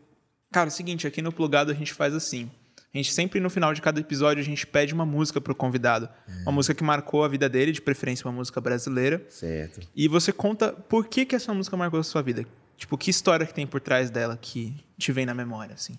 Cara, 0.54 0.68
é 0.68 0.72
o 0.72 0.72
seguinte, 0.72 1.06
aqui 1.06 1.22
no 1.22 1.32
Plugado 1.32 1.72
a 1.72 1.74
gente 1.74 1.93
faz 1.93 2.14
assim. 2.14 2.49
A 2.93 2.97
gente 2.97 3.12
sempre 3.12 3.39
no 3.39 3.49
final 3.49 3.74
de 3.74 3.82
cada 3.82 3.99
episódio 3.99 4.39
a 4.39 4.45
gente 4.45 4.66
pede 4.68 4.93
uma 4.93 5.06
música 5.06 5.41
pro 5.41 5.56
convidado. 5.56 6.08
Uma 6.43 6.51
música 6.51 6.76
que 6.76 6.84
marcou 6.84 7.24
a 7.24 7.28
vida 7.28 7.49
dele, 7.49 7.72
de 7.72 7.82
preferência 7.82 8.26
uma 8.26 8.34
música 8.34 8.62
brasileira. 8.62 9.26
Certo. 9.30 9.82
E 9.95 10.08
você 10.08 10.32
conta 10.32 10.72
por 10.72 11.08
que 11.08 11.26
que 11.26 11.36
essa 11.36 11.54
música 11.54 11.76
marcou 11.76 11.99
a 11.99 12.04
sua 12.04 12.22
vida. 12.22 12.45
Tipo, 12.78 12.97
que 12.97 13.10
história 13.10 13.45
que 13.45 13.54
tem 13.54 13.66
por 13.66 13.82
trás 13.82 14.10
dela 14.10 14.38
que 14.39 14.76
te 14.97 15.12
vem 15.12 15.26
na 15.26 15.34
memória, 15.34 15.74
assim? 15.74 15.97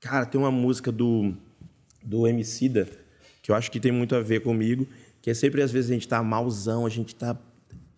Cara, 0.00 0.24
tem 0.24 0.40
uma 0.40 0.50
música 0.50 0.92
do, 0.92 1.34
do 2.02 2.26
Emicida 2.26 2.88
que 3.42 3.50
eu 3.50 3.54
acho 3.56 3.70
que 3.70 3.80
tem 3.80 3.90
muito 3.90 4.14
a 4.14 4.20
ver 4.20 4.40
comigo, 4.40 4.86
Que 5.22 5.30
é 5.30 5.34
sempre, 5.34 5.60
às 5.62 5.70
vezes, 5.70 5.90
a 5.90 5.94
gente 5.94 6.08
tá 6.08 6.22
malzão, 6.22 6.86
a 6.86 6.88
gente 6.88 7.14
tá. 7.14 7.36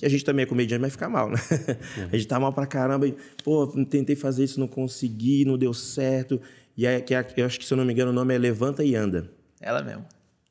Que 0.02 0.06
a 0.06 0.08
gente 0.08 0.24
também 0.24 0.42
é 0.42 0.46
comediante, 0.46 0.80
mas 0.80 0.90
fica 0.90 1.08
mal, 1.08 1.30
né? 1.30 1.36
Uhum. 1.96 2.08
A 2.10 2.16
gente 2.16 2.26
tá 2.26 2.40
mal 2.40 2.52
pra 2.52 2.66
caramba 2.66 3.06
e, 3.06 3.14
pô, 3.44 3.68
tentei 3.88 4.16
fazer 4.16 4.42
isso, 4.42 4.58
não 4.58 4.66
consegui, 4.66 5.44
não 5.44 5.56
deu 5.56 5.72
certo. 5.72 6.40
E 6.76 6.84
é, 6.84 7.00
que 7.00 7.14
é, 7.14 7.24
eu 7.36 7.46
acho 7.46 7.56
que, 7.56 7.64
se 7.64 7.72
eu 7.72 7.76
não 7.76 7.84
me 7.84 7.92
engano, 7.92 8.10
o 8.10 8.12
nome 8.12 8.34
é 8.34 8.38
Levanta 8.38 8.82
e 8.82 8.96
Anda. 8.96 9.30
Ela 9.60 9.80
mesmo. 9.80 10.04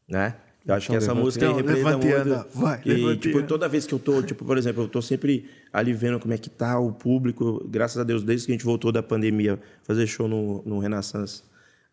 Né? 0.08 0.36
Eu 0.66 0.74
acho 0.74 0.86
então, 0.86 0.98
que 0.98 1.04
essa 1.04 1.14
música 1.14 1.50
aí 1.50 1.54
representa 1.54 1.98
muito. 1.98 2.16
Anda. 2.16 2.48
Vai, 2.56 2.80
e, 2.86 3.18
tipo, 3.18 3.44
toda 3.44 3.68
vez 3.68 3.86
que 3.86 3.94
eu 3.94 4.00
tô, 4.00 4.24
tipo, 4.24 4.46
por 4.46 4.58
exemplo, 4.58 4.84
eu 4.84 4.88
tô 4.88 5.02
sempre 5.02 5.50
ali 5.74 5.92
vendo 5.92 6.18
como 6.18 6.34
é 6.34 6.38
que 6.38 6.50
tá 6.50 6.80
o 6.80 6.94
público. 6.94 7.62
Graças 7.68 7.98
a 7.98 8.06
Deus, 8.06 8.24
desde 8.24 8.46
que 8.46 8.54
a 8.54 8.56
gente 8.56 8.64
voltou 8.64 8.90
da 8.90 9.04
pandemia, 9.04 9.60
fazer 9.84 10.08
show 10.08 10.30
no, 10.30 10.64
no 10.66 10.80
Renaissance, 10.80 11.44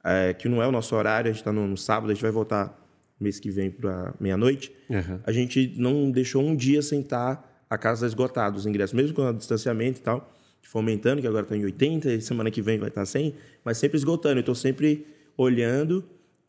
é, 0.05 0.33
que 0.33 0.49
não 0.49 0.63
é 0.63 0.69
o 0.69 0.71
nosso 0.71 0.95
horário, 0.95 1.29
a 1.29 1.35
gente 1.35 1.43
tá 1.43 1.53
no, 1.53 1.67
no 1.67 1.77
sábado, 1.77 2.13
a 2.13 2.15
gente 2.15 2.23
vai 2.23 2.31
voltar 2.31 2.81
mês 3.19 3.41
que 3.41 3.51
vem 3.51 3.69
para 3.69 4.15
meia-noite. 4.21 4.73
Uhum. 4.89 5.19
A 5.25 5.33
gente 5.33 5.75
não 5.77 6.09
deixou 6.09 6.43
um 6.43 6.55
dia 6.55 6.83
sem 6.83 7.01
estar 7.01 7.48
a 7.69 7.79
casa 7.79 8.07
esgotada, 8.07 8.57
os 8.57 8.67
ingressos, 8.67 8.95
mesmo 8.95 9.15
com 9.15 9.23
o 9.23 9.33
distanciamento 9.33 10.01
e 10.01 10.03
tal, 10.03 10.33
fomentando, 10.63 11.21
que 11.21 11.27
agora 11.27 11.45
está 11.45 11.57
em 11.57 11.65
80, 11.65 12.13
e 12.13 12.21
semana 12.21 12.51
que 12.51 12.61
vem 12.61 12.79
vai 12.79 12.89
estar 12.89 13.03
tá 13.03 13.07
100, 13.07 13.35
mas 13.65 13.79
sempre 13.79 13.97
esgotando. 13.97 14.37
Eu 14.37 14.41
estou 14.41 14.55
sempre 14.55 15.07
olhando 15.37 16.05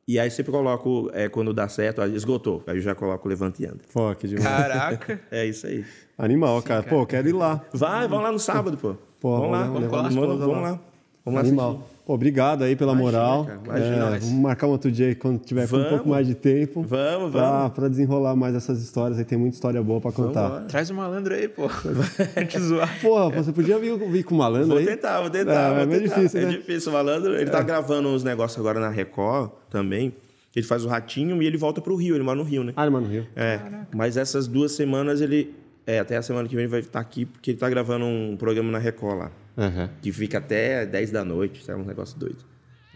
e 0.07 0.17
aí 0.17 0.31
sempre 0.31 0.51
coloco, 0.51 1.09
é, 1.13 1.29
quando 1.29 1.53
dá 1.53 1.67
certo, 1.67 2.03
esgotou. 2.03 2.63
Aí 2.65 2.77
eu 2.77 2.81
já 2.81 2.95
coloco 2.95 3.27
levanteando. 3.29 3.79
Pô, 3.93 4.13
que 4.15 4.27
demais. 4.27 4.47
Caraca. 4.47 5.21
é 5.29 5.45
isso 5.45 5.67
aí. 5.67 5.85
Animal, 6.17 6.59
Sim, 6.61 6.67
cara. 6.67 6.83
cara. 6.83 6.95
Pô, 6.95 7.05
quero 7.05 7.29
ir 7.29 7.33
lá. 7.33 7.63
Vai, 7.71 8.07
vamos 8.07 8.23
lá 8.23 8.31
no 8.31 8.39
sábado, 8.39 8.75
pô. 8.75 8.95
pô 9.19 9.37
vamos, 9.37 9.51
lá, 9.51 9.63
vamos, 9.67 9.87
vamos, 9.87 10.15
lá, 10.15 10.35
vamos 10.35 10.61
lá. 10.63 10.81
Vamos 11.29 11.43
lá. 11.43 11.47
Animal. 11.47 11.87
Pô, 12.09 12.15
obrigado 12.15 12.63
aí 12.63 12.75
pela 12.75 12.93
imagina, 12.93 13.19
moral. 13.19 13.45
Cara, 13.45 13.59
imagina, 13.63 14.15
é, 14.15 14.19
vamos 14.19 14.41
marcar 14.41 14.65
um 14.65 14.71
outro 14.71 14.91
dia 14.91 15.09
aí, 15.09 15.13
quando 15.13 15.37
tiver 15.37 15.67
vamos, 15.67 15.85
com 15.85 15.93
um 15.93 15.95
pouco 15.95 16.09
mais 16.09 16.25
de 16.25 16.33
tempo. 16.33 16.81
Vamos, 16.81 17.31
vamos. 17.31 17.71
Pra 17.71 17.87
desenrolar 17.87 18.35
mais 18.35 18.55
essas 18.55 18.81
histórias 18.81 19.19
aí. 19.19 19.25
Tem 19.25 19.37
muita 19.37 19.53
história 19.53 19.79
boa 19.83 20.01
pra 20.01 20.11
contar. 20.11 20.47
Vamos, 20.47 20.71
Traz 20.71 20.89
o 20.89 20.93
um 20.93 20.97
malandro 20.97 21.35
aí, 21.35 21.47
pô. 21.47 21.67
Vai 21.67 22.47
te 22.47 22.59
zoar. 22.59 22.99
Porra, 22.99 23.29
você 23.29 23.51
podia 23.51 23.77
vir, 23.77 23.95
vir 23.95 24.23
com 24.23 24.33
o 24.33 24.37
malandro 24.39 24.69
vou 24.69 24.77
aí? 24.79 24.85
Vou 24.85 24.93
tentar, 24.95 25.21
vou 25.21 25.29
tentar. 25.29 25.53
É, 25.53 25.85
vou 25.85 25.95
é 25.95 25.99
tentar. 25.99 26.15
difícil, 26.15 26.39
é 26.39 26.45
né? 26.45 26.49
É 26.51 26.57
difícil. 26.57 26.91
O 26.91 26.95
malandro, 26.95 27.35
ele 27.35 27.45
tá 27.45 27.57
é. 27.57 27.61
tá 27.61 27.63
gravando 27.63 28.09
uns 28.09 28.23
negócios 28.23 28.59
agora 28.59 28.79
na 28.79 28.89
Record 28.89 29.51
também. 29.69 30.11
Ele 30.55 30.65
faz 30.65 30.83
o 30.83 30.87
ratinho 30.87 31.43
e 31.43 31.45
ele 31.45 31.57
volta 31.57 31.79
pro 31.79 31.95
Rio. 31.95 32.15
Ele 32.15 32.23
mora 32.23 32.37
no 32.37 32.43
Rio, 32.43 32.63
né? 32.63 32.73
Ah, 32.75 32.81
ele 32.81 32.89
mora 32.91 33.05
no 33.05 33.11
Rio. 33.11 33.27
É. 33.35 33.59
Caraca. 33.59 33.87
Mas 33.95 34.17
essas 34.17 34.47
duas 34.47 34.71
semanas 34.71 35.21
ele. 35.21 35.53
É, 35.85 35.99
até 35.99 36.17
a 36.17 36.23
semana 36.23 36.47
que 36.47 36.55
vem 36.55 36.63
ele 36.63 36.71
vai 36.71 36.79
estar 36.79 36.99
aqui, 36.99 37.25
porque 37.25 37.51
ele 37.51 37.59
tá 37.59 37.69
gravando 37.69 38.05
um 38.05 38.35
programa 38.35 38.71
na 38.71 38.79
Record 38.79 39.19
lá. 39.19 39.31
Uhum. 39.57 39.89
Que 40.01 40.11
fica 40.11 40.37
até 40.37 40.85
10 40.85 41.11
da 41.11 41.25
noite, 41.25 41.69
é 41.69 41.75
um 41.75 41.83
negócio 41.83 42.17
doido. 42.17 42.43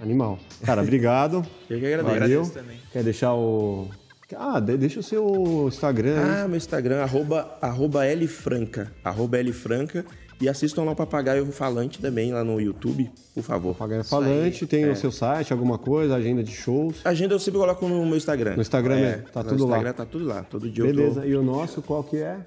Animal. 0.02 0.40
Cara, 0.66 0.82
obrigado. 0.82 1.46
Eu 1.70 1.80
que 1.80 1.86
agradeço. 1.86 2.54
Valeu. 2.54 2.78
Quer 2.92 3.04
deixar 3.04 3.34
o. 3.34 3.90
Ah, 4.36 4.60
deixa 4.60 5.00
o 5.00 5.04
seu 5.04 5.68
Instagram. 5.68 6.16
Ah, 6.18 6.48
meu 6.48 6.58
Instagram, 6.58 7.04
arroba, 7.04 7.58
arroba 7.62 8.02
Lfranca. 8.14 8.92
Arroba 9.04 9.40
Lfranca. 9.42 10.04
E 10.42 10.50
assistam 10.50 10.84
lá 10.84 10.92
o 10.92 10.96
Papagaio 10.96 11.46
Falante 11.52 12.00
também, 12.00 12.34
lá 12.34 12.44
no 12.44 12.60
YouTube, 12.60 13.10
por 13.34 13.44
favor. 13.44 13.74
Papagaio 13.74 14.04
Falante, 14.04 14.66
tem 14.66 14.84
é. 14.84 14.92
o 14.92 14.96
seu 14.96 15.12
site, 15.12 15.54
alguma 15.54 15.78
coisa, 15.78 16.16
agenda 16.16 16.44
de 16.44 16.52
shows? 16.52 16.98
Agenda 17.06 17.34
eu 17.34 17.40
sempre 17.40 17.60
coloco 17.60 17.88
no 17.88 18.06
meu 18.06 18.18
Instagram. 18.18 18.56
No 18.56 18.62
Instagram, 18.62 18.98
é, 18.98 19.12
tá 19.32 19.42
no 19.44 19.50
tudo 19.50 19.64
Instagram 19.64 19.88
lá. 19.88 19.94
tá 19.94 20.06
tudo 20.06 20.26
lá, 20.26 20.44
todo 20.44 20.70
dia 20.70 20.84
Beleza, 20.84 21.22
tô... 21.22 21.28
e 21.28 21.36
o 21.36 21.44
nosso 21.44 21.82
qual 21.82 22.04
que 22.04 22.18
é? 22.18 22.40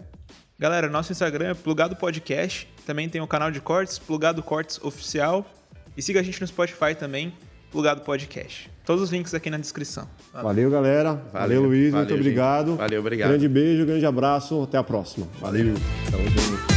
Galera, 0.58 0.88
nosso 0.88 1.12
Instagram 1.12 1.50
é 1.50 1.54
Plugado 1.54 1.96
Podcast, 1.96 2.66
também 2.86 3.10
tem 3.10 3.20
o 3.20 3.26
canal 3.26 3.50
de 3.50 3.60
cortes, 3.60 3.98
Plugado 3.98 4.42
Cortes 4.42 4.80
Oficial. 4.82 5.44
E 5.94 6.00
siga 6.00 6.20
a 6.20 6.22
gente 6.22 6.40
no 6.40 6.46
Spotify 6.46 6.94
também, 6.98 7.34
Plugado 7.70 8.00
Podcast. 8.00 8.70
Todos 8.84 9.02
os 9.02 9.10
links 9.10 9.34
aqui 9.34 9.50
na 9.50 9.58
descrição. 9.58 10.08
Valeu, 10.32 10.48
valeu 10.48 10.70
galera. 10.70 11.12
Valeu, 11.12 11.30
valeu 11.32 11.62
Luiz. 11.62 11.92
Valeu, 11.92 12.08
muito 12.08 12.14
obrigado. 12.18 12.76
Valeu, 12.76 13.00
obrigado. 13.00 13.28
Grande 13.28 13.48
beijo, 13.48 13.84
grande 13.84 14.06
abraço. 14.06 14.62
Até 14.62 14.78
a 14.78 14.82
próxima. 14.82 15.26
Valeu. 15.40 15.74
Tamo 16.10 16.24
junto. 16.30 16.75